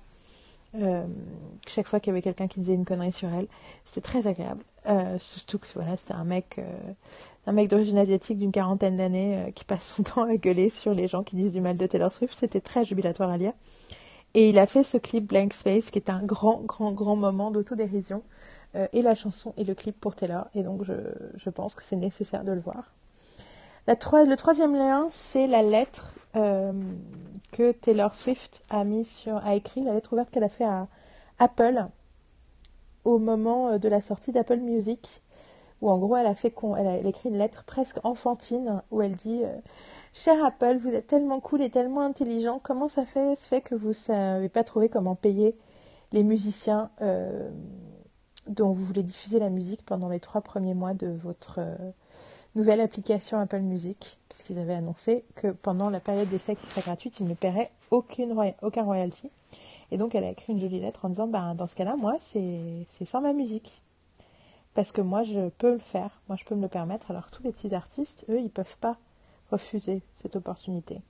chaque 1.66 1.88
fois 1.88 2.00
qu'il 2.00 2.10
y 2.10 2.12
avait 2.12 2.22
quelqu'un 2.22 2.46
qui 2.46 2.60
disait 2.60 2.74
une 2.74 2.84
connerie 2.84 3.12
sur 3.12 3.28
elle, 3.32 3.46
c'était 3.84 4.02
très 4.02 4.26
agréable. 4.26 4.62
Surtout 5.18 5.58
que 5.58 5.66
voilà, 5.74 5.96
un 6.10 6.24
mec, 6.24 6.60
un 7.46 7.52
mec 7.52 7.68
d'origine 7.68 7.98
asiatique 7.98 8.38
d'une 8.38 8.52
quarantaine 8.52 8.96
d'années 8.96 9.52
qui 9.54 9.64
passe 9.64 9.94
son 9.96 10.02
temps 10.04 10.22
à 10.24 10.36
gueuler 10.36 10.70
sur 10.70 10.94
les 10.94 11.08
gens 11.08 11.22
qui 11.22 11.36
disent 11.36 11.52
du 11.52 11.60
mal 11.60 11.76
de 11.76 11.86
Taylor 11.86 12.12
Swift. 12.12 12.36
C'était 12.38 12.60
très 12.60 12.84
jubilatoire 12.84 13.30
à 13.30 13.36
lire. 13.36 13.52
Et 14.34 14.48
il 14.50 14.58
a 14.58 14.66
fait 14.66 14.82
ce 14.82 14.98
clip 14.98 15.26
Blank 15.26 15.52
Space 15.52 15.90
qui 15.90 15.98
est 15.98 16.10
un 16.10 16.22
grand, 16.22 16.60
grand, 16.62 16.92
grand 16.92 17.16
moment 17.16 17.50
d'autodérision. 17.50 18.22
Euh, 18.76 18.88
et 18.92 19.02
la 19.02 19.14
chanson 19.14 19.54
et 19.56 19.64
le 19.64 19.74
clip 19.74 19.98
pour 20.00 20.16
Taylor. 20.16 20.46
Et 20.54 20.62
donc 20.62 20.82
je, 20.84 21.50
pense 21.50 21.74
que 21.74 21.82
c'est 21.82 21.96
nécessaire 21.96 22.44
de 22.44 22.52
le 22.52 22.60
voir. 22.60 22.92
Le 23.86 24.34
troisième 24.34 24.74
lien, 24.74 25.06
c'est 25.10 25.46
la 25.46 25.62
lettre 25.62 26.14
euh, 26.36 26.72
que 27.52 27.72
Taylor 27.72 28.14
Swift 28.14 28.64
a 28.70 28.84
écrit, 29.54 29.82
la 29.82 29.92
lettre 29.92 30.12
ouverte 30.14 30.30
qu'elle 30.30 30.44
a 30.44 30.48
fait 30.48 30.64
à 30.64 30.88
Apple 31.38 31.86
au 33.04 33.18
moment 33.18 33.68
euh, 33.68 33.78
de 33.78 33.88
la 33.88 34.00
sortie 34.00 34.32
d'Apple 34.32 34.58
Music, 34.58 35.22
où 35.80 35.90
en 35.90 35.98
gros 35.98 36.16
elle 36.16 36.26
a 36.26 36.34
fait 36.34 36.54
elle 36.78 36.86
a, 36.86 36.96
écrit 36.98 37.28
une 37.28 37.38
lettre 37.38 37.64
presque 37.64 37.98
enfantine 38.04 38.82
où 38.90 39.02
elle 39.02 39.14
dit 39.16 39.42
Cher 40.16 40.44
Apple, 40.44 40.78
vous 40.80 40.90
êtes 40.90 41.08
tellement 41.08 41.40
cool 41.40 41.60
et 41.60 41.70
tellement 41.70 42.02
intelligent. 42.02 42.60
Comment 42.62 42.86
ça 42.86 43.04
fait, 43.04 43.34
se 43.34 43.44
fait 43.44 43.60
que 43.60 43.74
vous 43.74 43.88
ne 43.88 43.92
savez 43.92 44.48
pas 44.48 44.62
trouvé 44.62 44.88
comment 44.88 45.16
payer 45.16 45.56
les 46.12 46.22
musiciens 46.22 46.90
euh, 47.02 47.50
dont 48.46 48.72
vous 48.72 48.84
voulez 48.84 49.02
diffuser 49.02 49.40
la 49.40 49.50
musique 49.50 49.84
pendant 49.84 50.08
les 50.08 50.20
trois 50.20 50.40
premiers 50.40 50.74
mois 50.74 50.94
de 50.94 51.08
votre 51.08 51.56
euh, 51.58 51.74
nouvelle 52.54 52.80
application 52.80 53.40
Apple 53.40 53.58
Music? 53.58 54.20
Puisqu'ils 54.28 54.60
avaient 54.60 54.74
annoncé 54.74 55.24
que 55.34 55.48
pendant 55.48 55.90
la 55.90 55.98
période 55.98 56.28
d'essai 56.28 56.54
qui 56.54 56.66
serait 56.66 56.82
gratuite, 56.82 57.18
ils 57.18 57.26
ne 57.26 57.34
paieraient 57.34 57.72
aucune, 57.90 58.36
aucun 58.62 58.84
royalty. 58.84 59.32
Et 59.90 59.98
donc 59.98 60.14
elle 60.14 60.24
a 60.24 60.30
écrit 60.30 60.52
une 60.52 60.60
jolie 60.60 60.80
lettre 60.80 61.04
en 61.04 61.08
disant 61.08 61.26
ben, 61.26 61.54
dans 61.54 61.66
ce 61.66 61.74
cas-là, 61.74 61.96
moi, 61.96 62.16
c'est 62.20 62.86
sans 63.04 63.20
ma 63.20 63.32
musique. 63.32 63.82
Parce 64.74 64.90
que 64.90 65.00
moi, 65.00 65.22
je 65.22 65.50
peux 65.50 65.72
le 65.72 65.78
faire, 65.78 66.20
moi, 66.28 66.36
je 66.36 66.44
peux 66.44 66.54
me 66.54 66.62
le 66.62 66.68
permettre. 66.68 67.10
Alors 67.10 67.30
tous 67.30 67.42
les 67.42 67.52
petits 67.52 67.74
artistes, 67.74 68.24
eux, 68.28 68.40
ils 68.40 68.50
peuvent 68.50 68.76
pas 68.78 68.96
refuser 69.50 70.02
cette 70.14 70.36
opportunité. 70.36 71.00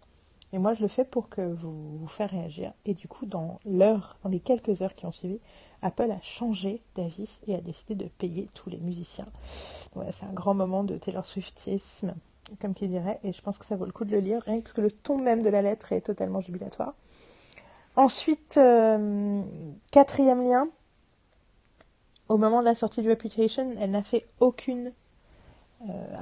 Et 0.53 0.59
moi, 0.59 0.75
je 0.75 0.83
le 0.83 0.89
fais 0.89 1.05
pour 1.05 1.29
que 1.29 1.41
vous 1.41 1.99
vous 1.99 2.07
faire 2.07 2.31
réagir. 2.31 2.72
Et 2.85 2.95
du 2.95 3.09
coup, 3.09 3.27
dans 3.27 3.59
l'heure, 3.64 4.16
dans 4.22 4.31
les 4.31 4.39
quelques 4.39 4.83
heures 4.83 4.95
qui 4.95 5.05
ont 5.05 5.11
suivi, 5.12 5.41
Apple 5.83 6.11
a 6.11 6.20
changé 6.20 6.81
d'avis 6.95 7.29
et 7.49 7.57
a 7.57 7.61
décidé 7.61 7.97
de 7.97 8.07
payer 8.07 8.49
tous 8.55 8.70
les 8.70 8.79
musiciens. 8.79 9.27
Voilà, 9.95 10.12
c'est 10.12 10.27
un 10.27 10.33
grand 10.33 10.55
moment 10.55 10.85
de 10.85 10.97
Taylor 10.97 11.27
Swiftisme, 11.27 12.14
comme 12.61 12.75
qui 12.75 12.87
dirait, 12.87 13.18
et 13.25 13.33
je 13.33 13.43
pense 13.43 13.59
que 13.59 13.64
ça 13.64 13.75
vaut 13.75 13.85
le 13.85 13.93
coup 13.93 14.05
de 14.05 14.12
le 14.12 14.20
lire, 14.20 14.43
rien 14.43 14.61
que 14.61 14.81
le 14.81 14.91
ton 14.93 15.18
même 15.18 15.43
de 15.43 15.49
la 15.49 15.62
lettre 15.62 15.93
est 15.93 16.03
totalement 16.03 16.41
jubilatoire. 16.41 16.95
Ensuite, 17.97 18.57
euh, 18.57 19.42
quatrième 19.92 20.42
lien, 20.42 20.68
au 22.28 22.36
moment 22.36 22.61
de 22.61 22.64
la 22.64 22.74
sortie 22.74 23.03
du 23.03 23.11
Reputation, 23.11 23.74
elle 23.78 23.92
n'a 23.92 24.03
fait 24.03 24.26
aucune 24.40 24.92
euh, 25.88 26.16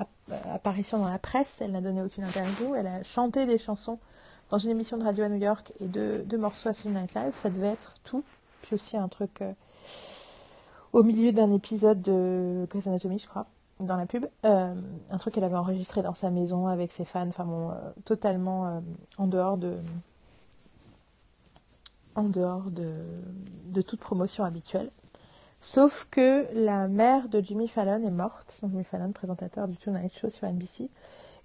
apparition 0.52 0.98
dans 0.98 1.08
la 1.08 1.18
presse, 1.18 1.58
elle 1.60 1.72
n'a 1.72 1.80
donné 1.80 2.02
aucune 2.02 2.24
interview, 2.24 2.74
elle 2.74 2.86
a 2.86 3.02
chanté 3.02 3.46
des 3.46 3.58
chansons 3.58 3.98
dans 4.50 4.58
une 4.58 4.70
émission 4.70 4.98
de 4.98 5.04
radio 5.04 5.24
à 5.24 5.28
New 5.28 5.40
York 5.40 5.72
et 5.80 5.86
deux, 5.86 6.26
morceaux 6.36 6.68
à 6.68 6.74
Sunday 6.74 7.00
Night 7.00 7.14
Live, 7.14 7.32
ça 7.32 7.48
devait 7.48 7.68
être 7.68 7.94
tout, 8.04 8.22
puis 8.60 8.74
aussi 8.74 8.96
un 8.98 9.08
truc 9.08 9.40
euh, 9.40 9.52
au 10.92 11.02
milieu 11.02 11.32
d'un 11.32 11.50
épisode 11.52 12.02
de 12.02 12.66
Grey's 12.68 12.86
Anatomy, 12.86 13.18
je 13.18 13.28
crois, 13.28 13.46
dans 13.80 13.96
la 13.96 14.04
pub, 14.04 14.26
euh, 14.44 14.74
un 15.10 15.18
truc 15.18 15.34
qu'elle 15.34 15.44
avait 15.44 15.56
enregistré 15.56 16.02
dans 16.02 16.14
sa 16.14 16.30
maison 16.30 16.66
avec 16.66 16.92
ses 16.92 17.06
fans, 17.06 17.28
enfin 17.28 17.44
bon, 17.44 17.70
totalement 18.04 18.82
en 19.16 19.26
dehors 19.26 19.56
de 19.56 19.76
en 22.14 22.24
dehors 22.24 22.70
de, 22.70 23.82
toute 23.82 24.00
promotion 24.00 24.44
habituelle. 24.44 24.90
Sauf 25.60 26.06
que 26.10 26.46
la 26.54 26.88
mère 26.88 27.28
de 27.28 27.40
Jimmy 27.40 27.68
Fallon 27.68 28.02
est 28.04 28.10
morte, 28.10 28.58
donc 28.62 28.72
Jimmy 28.72 28.84
Fallon, 28.84 29.12
présentateur 29.12 29.68
du 29.68 29.76
Tonight 29.76 30.12
Show 30.12 30.30
sur 30.30 30.48
NBC. 30.48 30.90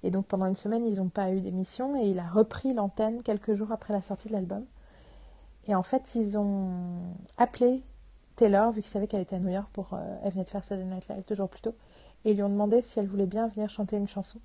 Et 0.03 0.11
donc 0.11 0.25
pendant 0.25 0.45
une 0.45 0.55
semaine, 0.55 0.85
ils 0.85 0.97
n'ont 0.97 1.09
pas 1.09 1.31
eu 1.31 1.41
d'émission 1.41 1.95
et 2.01 2.07
il 2.07 2.19
a 2.19 2.27
repris 2.27 2.73
l'antenne 2.73 3.21
quelques 3.23 3.55
jours 3.55 3.71
après 3.71 3.93
la 3.93 4.01
sortie 4.01 4.27
de 4.27 4.33
l'album. 4.33 4.65
Et 5.67 5.75
en 5.75 5.83
fait, 5.83 6.15
ils 6.15 6.37
ont 6.37 6.69
appelé 7.37 7.83
Taylor, 8.35 8.71
vu 8.71 8.81
qu'ils 8.81 8.89
savaient 8.89 9.07
qu'elle 9.07 9.21
était 9.21 9.35
à 9.35 9.39
New 9.39 9.49
York 9.49 9.67
pour. 9.73 9.93
Euh, 9.93 10.17
elle 10.23 10.31
venait 10.31 10.45
de 10.45 10.49
faire 10.49 10.63
Saturday 10.63 10.89
Night 10.89 11.07
Live 11.09 11.23
deux 11.27 11.35
jours 11.35 11.49
plus 11.49 11.61
tôt. 11.61 11.75
Et 12.23 12.31
ils 12.31 12.35
lui 12.35 12.43
ont 12.43 12.49
demandé 12.49 12.81
si 12.81 12.99
elle 12.99 13.07
voulait 13.07 13.25
bien 13.25 13.47
venir 13.47 13.69
chanter 13.69 13.97
une 13.97 14.07
chanson. 14.07 14.39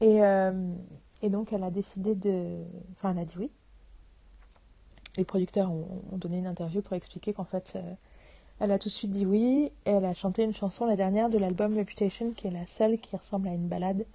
Et, 0.00 0.24
euh, 0.24 0.74
et 1.20 1.28
donc 1.28 1.52
elle 1.52 1.64
a 1.64 1.70
décidé 1.70 2.14
de. 2.14 2.62
Enfin, 2.92 3.10
elle 3.10 3.18
a 3.18 3.24
dit 3.24 3.34
oui. 3.38 3.50
Les 5.16 5.24
producteurs 5.24 5.70
ont, 5.70 5.86
donné 6.12 6.38
une 6.38 6.46
interview 6.46 6.82
pour 6.82 6.94
expliquer 6.94 7.32
qu'en 7.32 7.44
fait. 7.44 7.72
Euh, 7.76 7.94
elle 8.60 8.70
a 8.70 8.78
tout 8.78 8.88
de 8.88 8.94
suite 8.94 9.10
dit 9.10 9.26
oui. 9.26 9.72
Et 9.86 9.90
elle 9.90 10.04
a 10.04 10.14
chanté 10.14 10.44
une 10.44 10.54
chanson, 10.54 10.84
la 10.84 10.94
dernière 10.94 11.28
de 11.28 11.38
l'album 11.38 11.76
Reputation, 11.76 12.30
qui 12.30 12.46
est 12.46 12.50
la 12.50 12.66
seule 12.66 12.98
qui 12.98 13.16
ressemble 13.16 13.48
à 13.48 13.52
une 13.52 13.66
balade 13.66 14.06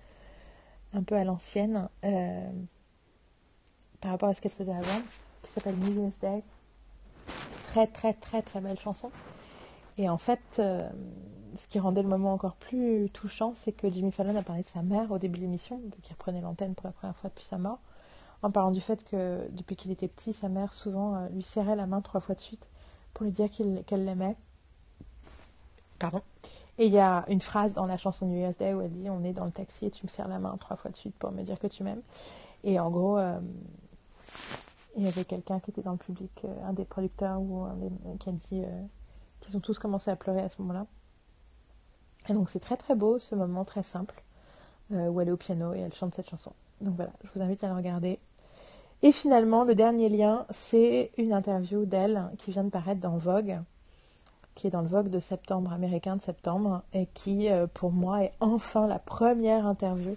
un 0.94 1.04
peu 1.04 1.16
à 1.16 1.24
l'ancienne 1.26 1.90
euh, 2.06 2.50
par 4.00 4.12
rapport 4.12 4.30
à 4.30 4.34
ce 4.34 4.42
qu'elle 4.42 4.54
faisait 4.54 4.74
avant, 4.74 5.02
qui 5.42 5.52
s'appelle 5.52 5.76
Year's 5.86 6.18
Day. 6.20 6.44
Très 7.68 7.88
très 7.88 8.14
très 8.14 8.42
très 8.42 8.62
belle 8.62 8.80
chanson. 8.80 9.12
Et 9.98 10.08
en 10.08 10.18
fait, 10.18 10.40
euh, 10.60 10.88
ce 11.58 11.68
qui 11.68 11.80
rendait 11.80 12.04
le 12.04 12.08
moment 12.08 12.34
encore 12.34 12.56
plus 12.56 13.10
touchant, 13.10 13.54
c'est 13.56 13.72
que 13.72 13.90
Jimmy 13.90 14.12
Fallon 14.12 14.36
a 14.36 14.44
parlé 14.44 14.62
de 14.62 14.68
sa 14.68 14.82
mère 14.82 15.12
au 15.12 15.18
début 15.18 15.40
de 15.40 15.44
l'émission, 15.44 15.82
qui 16.04 16.14
reprenait 16.14 16.42
l'antenne 16.42 16.74
pour 16.74 16.86
la 16.86 16.94
première 16.94 17.18
fois 17.18 17.30
depuis 17.30 17.46
sa 17.46 17.58
mort, 17.58 17.80
en 18.48 18.52
parlant 18.52 18.72
du 18.72 18.82
fait 18.82 19.04
que 19.04 19.48
depuis 19.52 19.76
qu'il 19.76 19.92
était 19.92 20.08
petit, 20.08 20.34
sa 20.34 20.50
mère 20.50 20.74
souvent 20.74 21.16
euh, 21.16 21.30
lui 21.30 21.44
serrait 21.44 21.76
la 21.76 21.86
main 21.86 22.02
trois 22.02 22.22
fois 22.22 22.36
de 22.36 22.40
suite 22.40 22.68
pour 23.14 23.26
lui 23.26 23.32
dire 23.32 23.50
qu'elle 23.50 24.06
l'aimait. 24.06 24.36
Pardon? 26.00 26.22
Et 26.78 26.86
il 26.86 26.94
y 26.94 27.00
a 27.00 27.26
une 27.28 27.42
phrase 27.42 27.74
dans 27.74 27.88
la 27.88 27.98
chanson 27.98 28.28
New 28.28 28.38
Year's 28.38 28.58
Day 28.58 28.74
où 28.74 28.82
elle 28.82 28.92
dit 28.92 29.10
On 29.10 29.24
est 29.24 29.34
dans 29.34 29.46
le 29.46 29.52
taxi 29.52 29.88
et 29.88 29.92
tu 29.92 30.06
me 30.06 30.10
serres 30.10 30.28
la 30.28 30.40
main 30.40 30.56
trois 30.58 30.78
fois 30.78 30.92
de 30.92 30.96
suite 30.96 31.16
pour 31.16 31.32
me 31.32 31.42
dire 31.44 31.60
que 31.60 31.68
tu 31.68 31.84
m'aimes. 31.84 32.04
Et 32.64 32.80
en 32.80 32.90
gros, 32.90 33.18
euh, 33.18 33.40
il 34.96 35.04
y 35.04 35.08
avait 35.08 35.26
quelqu'un 35.26 35.60
qui 35.60 35.72
était 35.72 35.82
dans 35.82 35.94
le 35.94 35.98
public, 35.98 36.32
euh, 36.46 36.68
un 36.68 36.74
des 36.74 36.86
producteurs, 36.86 37.40
ou 37.40 37.68
qui 38.20 38.30
a 38.30 38.32
dit 38.32 38.64
euh, 38.64 38.82
qu'ils 39.42 39.58
ont 39.58 39.60
tous 39.60 39.80
commencé 39.80 40.12
à 40.12 40.16
pleurer 40.16 40.42
à 40.42 40.50
ce 40.50 40.62
moment-là. 40.62 40.86
Et 42.30 42.34
donc 42.34 42.50
c'est 42.50 42.60
très 42.60 42.78
très 42.78 42.94
beau 42.94 43.20
ce 43.20 43.36
moment 43.36 43.64
très 43.64 43.84
simple 43.84 44.22
où 44.90 45.20
elle 45.20 45.28
est 45.28 45.32
au 45.32 45.38
piano 45.38 45.74
et 45.74 45.80
elle 45.80 45.94
chante 45.94 46.16
cette 46.16 46.30
chanson. 46.30 46.54
Donc 46.80 46.96
voilà, 46.96 47.12
je 47.24 47.30
vous 47.34 47.42
invite 47.42 47.62
à 47.64 47.68
la 47.68 47.76
regarder. 47.76 48.20
Et 49.04 49.12
finalement, 49.12 49.64
le 49.64 49.76
dernier 49.76 50.10
lien, 50.10 50.46
c'est 50.50 51.12
une 51.18 51.34
interview 51.34 51.86
d'elle 51.86 52.30
qui 52.40 52.52
vient 52.52 52.64
de 52.64 52.70
paraître 52.70 53.00
dans 53.00 53.18
Vogue, 53.18 53.60
qui 54.56 54.68
est 54.68 54.72
dans 54.72 54.82
le 54.82 54.88
Vogue 54.88 55.10
de 55.10 55.20
septembre, 55.20 55.72
américain 55.72 56.16
de 56.16 56.22
septembre, 56.22 56.82
et 56.94 57.08
qui, 57.14 57.52
euh, 57.52 57.68
pour 57.68 57.92
moi, 57.92 58.24
est 58.24 58.34
enfin 58.40 58.88
la 58.88 58.98
première 58.98 59.68
interview, 59.68 60.16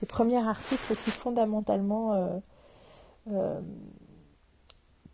le 0.00 0.06
premier 0.06 0.36
article 0.36 0.96
qui 0.96 1.10
fondamentalement 1.10 2.12
euh, 2.12 2.38
euh, 3.30 3.60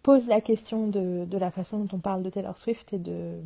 pose 0.03 0.27
la 0.29 0.41
question 0.41 0.87
de, 0.87 1.27
la 1.31 1.51
façon 1.51 1.81
dont 1.81 1.97
on 1.97 2.01
parle 2.01 2.23
de 2.23 2.31
Taylor 2.31 2.57
Swift 2.57 2.93
et 2.95 2.99
de, 2.99 3.39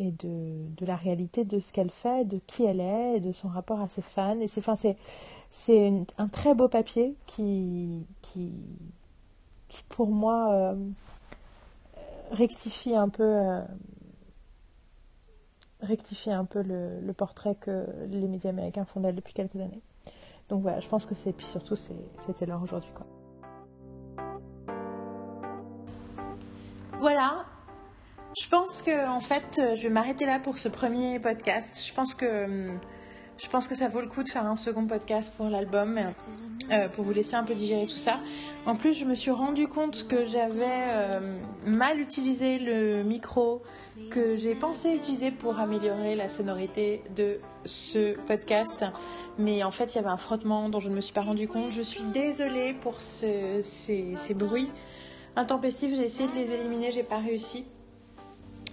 et 0.00 0.12
de, 0.12 0.86
la 0.86 0.96
réalité 0.96 1.44
de 1.44 1.60
ce 1.60 1.72
qu'elle 1.72 1.90
fait, 1.90 2.24
de 2.24 2.40
qui 2.46 2.64
elle 2.64 2.80
est, 2.80 3.18
et 3.18 3.20
de 3.20 3.32
son 3.32 3.48
rapport 3.48 3.80
à 3.80 3.88
ses 3.88 4.00
fans. 4.00 4.40
Et 4.40 4.48
c'est, 4.48 4.62
c'est, 4.76 4.96
c'est 5.50 5.92
un 6.16 6.26
très 6.26 6.54
beau 6.54 6.68
papier 6.68 7.14
qui, 7.26 8.06
qui, 8.22 8.50
qui 9.68 9.82
pour 9.90 10.08
moi, 10.08 10.52
euh, 10.52 10.74
rectifie 12.30 12.96
un 12.96 13.10
peu, 13.10 13.24
euh, 13.24 13.60
rectifie 15.82 16.30
un 16.30 16.46
peu 16.46 16.62
le, 16.62 16.98
le, 17.00 17.12
portrait 17.12 17.54
que 17.54 17.86
les 18.08 18.26
médias 18.26 18.50
américains 18.50 18.86
font 18.86 19.00
d'elle 19.00 19.16
depuis 19.16 19.34
quelques 19.34 19.56
années. 19.56 19.82
Donc 20.48 20.62
voilà, 20.62 20.80
je 20.80 20.88
pense 20.88 21.04
que 21.04 21.14
c'est, 21.14 21.32
puis 21.34 21.46
surtout, 21.46 21.76
c'était 21.76 22.46
l'heure 22.46 22.62
aujourd'hui. 22.62 22.90
Voilà, 26.98 27.44
je 28.38 28.48
pense 28.48 28.82
que 28.82 29.08
en 29.08 29.20
fait, 29.20 29.60
je 29.74 29.82
vais 29.82 29.90
m'arrêter 29.90 30.26
là 30.26 30.38
pour 30.38 30.58
ce 30.58 30.68
premier 30.68 31.18
podcast. 31.18 31.82
Je 31.86 31.92
pense 31.92 32.14
que 32.14 32.44
hum, 32.44 32.78
je 33.42 33.48
pense 33.48 33.66
que 33.66 33.74
ça 33.74 33.88
vaut 33.88 34.02
le 34.02 34.06
coup 34.06 34.22
de 34.22 34.28
faire 34.28 34.44
un 34.44 34.56
second 34.56 34.86
podcast 34.86 35.32
pour 35.34 35.48
l'album, 35.48 35.98
euh, 36.70 36.88
pour 36.88 37.06
vous 37.06 37.12
laisser 37.12 37.36
un 37.36 37.44
peu 37.44 37.54
digérer 37.54 37.86
tout 37.86 37.96
ça. 37.96 38.20
En 38.66 38.76
plus, 38.76 38.92
je 38.92 39.06
me 39.06 39.14
suis 39.14 39.30
rendu 39.30 39.66
compte 39.66 40.06
que 40.06 40.26
j'avais 40.26 40.66
euh, 40.66 41.38
mal 41.64 41.98
utilisé 41.98 42.58
le 42.58 43.02
micro 43.02 43.62
que 44.10 44.36
j'ai 44.36 44.54
pensé 44.54 44.90
utiliser 44.94 45.30
pour 45.30 45.58
améliorer 45.58 46.16
la 46.16 46.28
sonorité 46.28 47.02
de 47.16 47.40
ce 47.64 48.14
podcast. 48.26 48.84
Mais 49.38 49.64
en 49.64 49.70
fait, 49.70 49.94
il 49.94 49.96
y 49.96 49.98
avait 50.00 50.08
un 50.08 50.18
frottement 50.18 50.68
dont 50.68 50.80
je 50.80 50.90
ne 50.90 50.94
me 50.94 51.00
suis 51.00 51.14
pas 51.14 51.22
rendu 51.22 51.48
compte. 51.48 51.70
Je 51.70 51.82
suis 51.82 52.04
désolée 52.04 52.74
pour 52.74 53.00
ces, 53.00 53.62
ces, 53.62 54.34
bruits 54.34 54.70
intempestifs. 55.34 55.94
J'ai 55.94 56.04
essayé 56.04 56.28
de 56.28 56.34
les 56.34 56.54
éliminer, 56.54 56.90
j'ai 56.90 57.04
pas 57.04 57.18
réussi. 57.18 57.64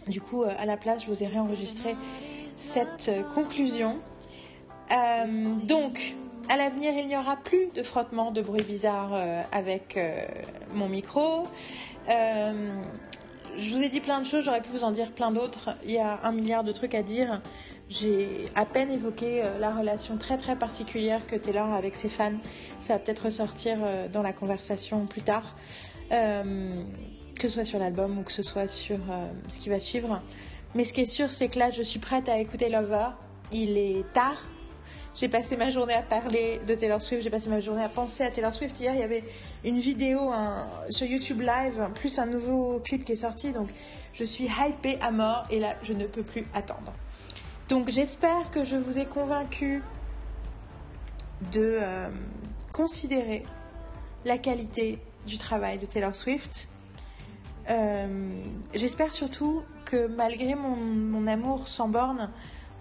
Du 0.07 0.21
coup, 0.21 0.43
euh, 0.43 0.51
à 0.57 0.65
la 0.65 0.77
place, 0.77 1.03
je 1.03 1.07
vous 1.07 1.23
ai 1.23 1.27
réenregistré 1.27 1.95
cette 2.57 3.11
conclusion. 3.33 3.97
Euh, 4.91 5.53
donc, 5.65 6.15
à 6.49 6.57
l'avenir, 6.57 6.93
il 6.97 7.07
n'y 7.07 7.17
aura 7.17 7.35
plus 7.37 7.67
de 7.75 7.83
frottement 7.83 8.31
de 8.31 8.41
bruit 8.41 8.63
bizarre 8.63 9.11
euh, 9.13 9.41
avec 9.51 9.97
euh, 9.97 10.19
mon 10.73 10.87
micro. 10.87 11.43
je 12.07 13.73
vous 13.73 13.81
ai 13.81 13.89
dit 13.89 14.01
plein 14.01 14.19
de 14.19 14.25
choses, 14.25 14.45
j'aurais 14.45 14.61
pu 14.61 14.69
vous 14.69 14.83
en 14.83 14.91
dire 14.91 15.11
plein 15.11 15.31
d'autres. 15.31 15.71
Il 15.85 15.91
y 15.91 15.97
a 15.97 16.19
un 16.23 16.31
milliard 16.31 16.63
de 16.63 16.71
trucs 16.71 16.95
à 16.95 17.03
dire. 17.03 17.41
J'ai 17.89 18.43
à 18.55 18.65
peine 18.65 18.91
évoqué 18.91 19.43
la 19.61 19.73
relation 19.73 20.17
très 20.17 20.35
très 20.37 20.57
particulière 20.57 21.25
que 21.25 21.37
Taylor 21.37 21.71
a 21.71 21.77
avec 21.77 21.95
ses 21.95 22.09
fans. 22.09 22.33
Ça 22.81 22.93
va 22.93 22.99
peut-être 22.99 23.25
ressortir 23.25 23.77
dans 24.11 24.21
la 24.21 24.33
conversation 24.33 25.05
plus 25.05 25.21
tard, 25.21 25.55
que 27.37 27.47
ce 27.47 27.55
soit 27.55 27.65
sur 27.65 27.79
l'album 27.79 28.19
ou 28.19 28.23
que 28.23 28.31
ce 28.31 28.43
soit 28.43 28.67
sur 28.67 28.99
ce 29.47 29.59
qui 29.59 29.69
va 29.69 29.79
suivre. 29.79 30.21
Mais 30.75 30.85
ce 30.85 30.93
qui 30.93 31.01
est 31.01 31.05
sûr, 31.05 31.31
c'est 31.31 31.47
que 31.47 31.59
là, 31.59 31.69
je 31.69 31.81
suis 31.83 31.99
prête 31.99 32.29
à 32.29 32.39
écouter 32.39 32.69
Lover. 32.69 33.07
Il 33.51 33.77
est 33.77 34.03
tard, 34.13 34.41
j'ai 35.19 35.29
passé 35.29 35.57
ma 35.57 35.71
journée 35.71 35.95
à 35.95 36.03
parler 36.03 36.61
de 36.67 36.75
Taylor 36.75 37.01
Swift, 37.01 37.23
j'ai 37.23 37.31
passé 37.31 37.49
ma 37.49 37.59
journée 37.59 37.83
à 37.83 37.89
penser 37.89 38.23
à 38.23 38.29
Taylor 38.29 38.53
Swift. 38.53 38.79
Hier, 38.79 38.93
il 38.93 38.99
y 38.99 39.03
avait 39.03 39.23
une 39.65 39.79
vidéo 39.79 40.31
sur 40.91 41.07
YouTube 41.07 41.41
Live, 41.41 41.89
plus 41.95 42.19
un 42.19 42.27
nouveau 42.27 42.79
clip 42.85 43.03
qui 43.03 43.13
est 43.13 43.15
sorti. 43.15 43.51
Donc, 43.51 43.69
je 44.13 44.23
suis 44.23 44.45
hypée 44.45 44.99
à 45.01 45.09
mort 45.09 45.47
et 45.49 45.59
là, 45.59 45.75
je 45.81 45.93
ne 45.93 46.05
peux 46.05 46.21
plus 46.21 46.45
attendre. 46.53 46.93
Donc, 47.67 47.89
j'espère 47.89 48.51
que 48.51 48.63
je 48.63 48.75
vous 48.75 48.99
ai 48.99 49.05
convaincu 49.05 49.81
de 51.51 51.79
euh, 51.81 52.09
considérer 52.71 53.41
la 54.23 54.37
qualité 54.37 54.99
du 55.25 55.39
travail 55.39 55.79
de 55.79 55.87
Taylor 55.87 56.15
Swift. 56.15 56.69
Euh, 57.69 58.41
j'espère 58.73 59.13
surtout 59.13 59.63
que 59.85 60.07
malgré 60.07 60.55
mon, 60.55 61.27
amour 61.27 61.67
sans 61.67 61.89
borne, 61.89 62.29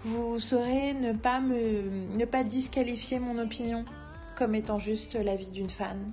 vous 0.03 0.39
saurez 0.39 0.93
ne 0.93 1.11
pas, 1.13 1.39
me, 1.39 2.17
ne 2.17 2.25
pas 2.25 2.43
disqualifier 2.43 3.19
mon 3.19 3.37
opinion 3.39 3.83
comme 4.35 4.55
étant 4.55 4.79
juste 4.79 5.15
l'avis 5.15 5.49
d'une 5.49 5.69
fan. 5.69 6.11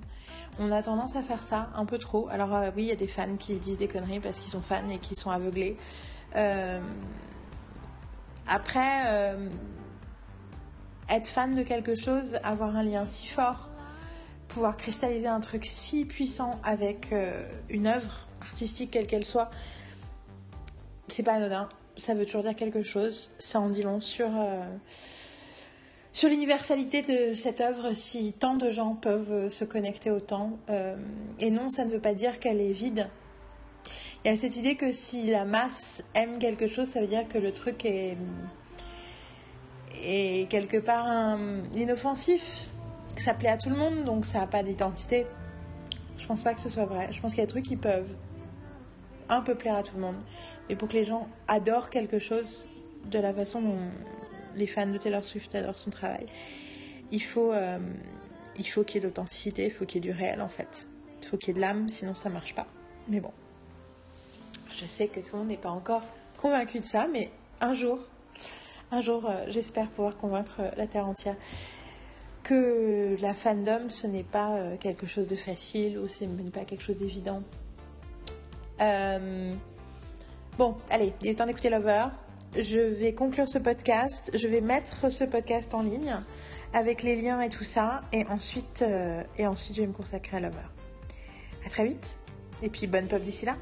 On 0.59 0.71
a 0.71 0.81
tendance 0.81 1.15
à 1.15 1.21
faire 1.21 1.43
ça 1.43 1.69
un 1.75 1.85
peu 1.85 1.97
trop. 1.97 2.27
Alors 2.29 2.53
euh, 2.55 2.71
oui, 2.75 2.83
il 2.83 2.87
y 2.87 2.91
a 2.91 2.95
des 2.95 3.07
fans 3.07 3.35
qui 3.37 3.59
disent 3.59 3.77
des 3.77 3.87
conneries 3.87 4.19
parce 4.19 4.39
qu'ils 4.39 4.51
sont 4.51 4.61
fans 4.61 4.89
et 4.89 4.97
qui 4.97 5.15
sont 5.15 5.29
aveuglés. 5.29 5.77
Euh, 6.35 6.79
après, 8.47 9.35
être 11.09 11.27
fan 11.27 11.55
de 11.55 11.63
quelque 11.63 11.95
chose, 11.95 12.37
avoir 12.43 12.75
un 12.75 12.83
lien 12.83 13.07
si 13.07 13.27
fort, 13.27 13.69
pouvoir 14.47 14.77
cristalliser 14.77 15.27
un 15.27 15.39
truc 15.39 15.65
si 15.65 16.05
puissant 16.05 16.59
avec 16.63 17.13
une 17.69 17.87
œuvre 17.87 18.27
artistique 18.41 18.91
quelle 18.91 19.07
qu'elle 19.07 19.25
soit, 19.25 19.49
c'est 21.07 21.23
pas 21.23 21.33
anodin 21.33 21.67
ça 21.97 22.13
veut 22.13 22.25
toujours 22.25 22.43
dire 22.43 22.55
quelque 22.55 22.83
chose. 22.83 23.31
Ça 23.39 23.59
en 23.59 23.69
dit 23.69 23.83
long 23.83 23.99
sur, 23.99 24.27
euh, 24.27 24.63
sur 26.13 26.29
l'universalité 26.29 27.01
de 27.01 27.33
cette 27.33 27.61
œuvre 27.61 27.93
si 27.93 28.33
tant 28.33 28.55
de 28.55 28.69
gens 28.69 28.95
peuvent 28.95 29.31
euh, 29.31 29.49
se 29.49 29.65
connecter 29.65 30.11
autant. 30.11 30.57
Euh, 30.69 30.95
et 31.39 31.51
non, 31.51 31.69
ça 31.69 31.85
ne 31.85 31.91
veut 31.91 31.99
pas 31.99 32.13
dire 32.13 32.39
qu'elle 32.39 32.61
est 32.61 32.73
vide. 32.73 33.07
Il 34.23 34.31
y 34.31 34.33
a 34.33 34.37
cette 34.37 34.57
idée 34.57 34.75
que 34.75 34.91
si 34.91 35.27
la 35.27 35.45
masse 35.45 36.03
aime 36.15 36.39
quelque 36.39 36.67
chose, 36.67 36.87
ça 36.87 36.99
veut 36.99 37.07
dire 37.07 37.27
que 37.27 37.37
le 37.37 37.51
truc 37.51 37.85
est, 37.85 38.17
est 40.01 40.49
quelque 40.49 40.77
part 40.77 41.37
inoffensif, 41.75 42.71
que 43.15 43.21
ça 43.21 43.33
plaît 43.33 43.49
à 43.49 43.57
tout 43.57 43.69
le 43.69 43.75
monde, 43.75 44.03
donc 44.03 44.25
ça 44.25 44.39
n'a 44.39 44.47
pas 44.47 44.63
d'identité. 44.63 45.25
Je 46.17 46.25
pense 46.25 46.43
pas 46.43 46.53
que 46.53 46.61
ce 46.61 46.69
soit 46.69 46.85
vrai. 46.85 47.07
Je 47.11 47.21
pense 47.21 47.31
qu'il 47.31 47.39
y 47.39 47.43
a 47.43 47.45
des 47.45 47.51
trucs 47.51 47.65
qui 47.65 47.77
peuvent 47.77 48.15
un 49.29 49.41
peu 49.41 49.55
plaire 49.55 49.75
à 49.75 49.83
tout 49.83 49.95
le 49.95 50.01
monde. 50.01 50.17
Mais 50.69 50.75
pour 50.75 50.87
que 50.87 50.93
les 50.93 51.03
gens 51.03 51.27
adorent 51.47 51.89
quelque 51.89 52.19
chose 52.19 52.69
de 53.09 53.19
la 53.19 53.33
façon 53.33 53.61
dont 53.61 53.79
les 54.55 54.67
fans 54.67 54.87
de 54.87 54.97
Taylor 54.97 55.23
Swift 55.23 55.53
adorent 55.55 55.77
son 55.77 55.91
travail, 55.91 56.27
il 57.11 57.21
faut, 57.21 57.51
euh, 57.51 57.79
qu'il 58.55 58.95
y 58.95 58.97
ait 58.97 58.99
d'authenticité, 59.01 59.65
il 59.65 59.71
faut 59.71 59.85
qu'il 59.85 60.03
y 60.03 60.07
ait 60.07 60.11
du 60.11 60.17
réel 60.17 60.41
en 60.41 60.49
fait. 60.49 60.87
Il 61.21 61.27
faut 61.27 61.37
qu'il 61.37 61.49
y 61.49 61.51
ait 61.51 61.55
de 61.55 61.61
l'âme, 61.61 61.89
sinon 61.89 62.15
ça 62.15 62.29
marche 62.29 62.55
pas. 62.55 62.67
Mais 63.07 63.19
bon, 63.19 63.31
je 64.71 64.85
sais 64.85 65.07
que 65.07 65.19
tout 65.19 65.33
le 65.33 65.39
monde 65.39 65.49
n'est 65.49 65.57
pas 65.57 65.69
encore 65.69 66.03
convaincu 66.37 66.79
de 66.79 66.83
ça, 66.83 67.07
mais 67.11 67.31
un 67.61 67.73
jour, 67.73 67.99
un 68.91 69.01
jour, 69.01 69.29
euh, 69.29 69.45
j'espère 69.47 69.89
pouvoir 69.89 70.17
convaincre 70.17 70.61
la 70.77 70.87
Terre 70.87 71.07
entière 71.07 71.35
que 72.45 73.19
la 73.21 73.33
fandom, 73.33 73.89
ce 73.89 74.07
n'est 74.07 74.23
pas 74.23 74.77
quelque 74.79 75.07
chose 75.07 75.27
de 75.27 75.35
facile 75.35 75.97
ou 75.97 76.07
ce 76.07 76.23
n'est 76.23 76.51
pas 76.51 76.63
quelque 76.63 76.83
chose 76.83 76.97
d'évident. 76.97 77.41
Euh, 78.81 79.53
bon, 80.57 80.75
allez, 80.89 81.13
il 81.21 81.29
est 81.29 81.35
temps 81.35 81.45
d'écouter 81.45 81.69
Lover. 81.69 82.05
Je 82.57 82.79
vais 82.79 83.13
conclure 83.13 83.49
ce 83.49 83.57
podcast. 83.57 84.31
Je 84.33 84.47
vais 84.47 84.61
mettre 84.61 85.11
ce 85.11 85.23
podcast 85.23 85.73
en 85.73 85.81
ligne 85.81 86.15
avec 86.73 87.03
les 87.03 87.21
liens 87.21 87.41
et 87.41 87.49
tout 87.49 87.63
ça. 87.63 88.01
Et 88.11 88.25
ensuite, 88.27 88.81
euh, 88.81 89.23
et 89.37 89.47
ensuite 89.47 89.75
je 89.75 89.81
vais 89.81 89.87
me 89.87 89.93
consacrer 89.93 90.37
à 90.37 90.39
Lover. 90.39 90.67
À 91.65 91.69
très 91.69 91.85
vite. 91.85 92.17
Et 92.61 92.69
puis 92.69 92.87
bonne 92.87 93.07
pop 93.07 93.21
d'ici 93.21 93.45
là. 93.45 93.55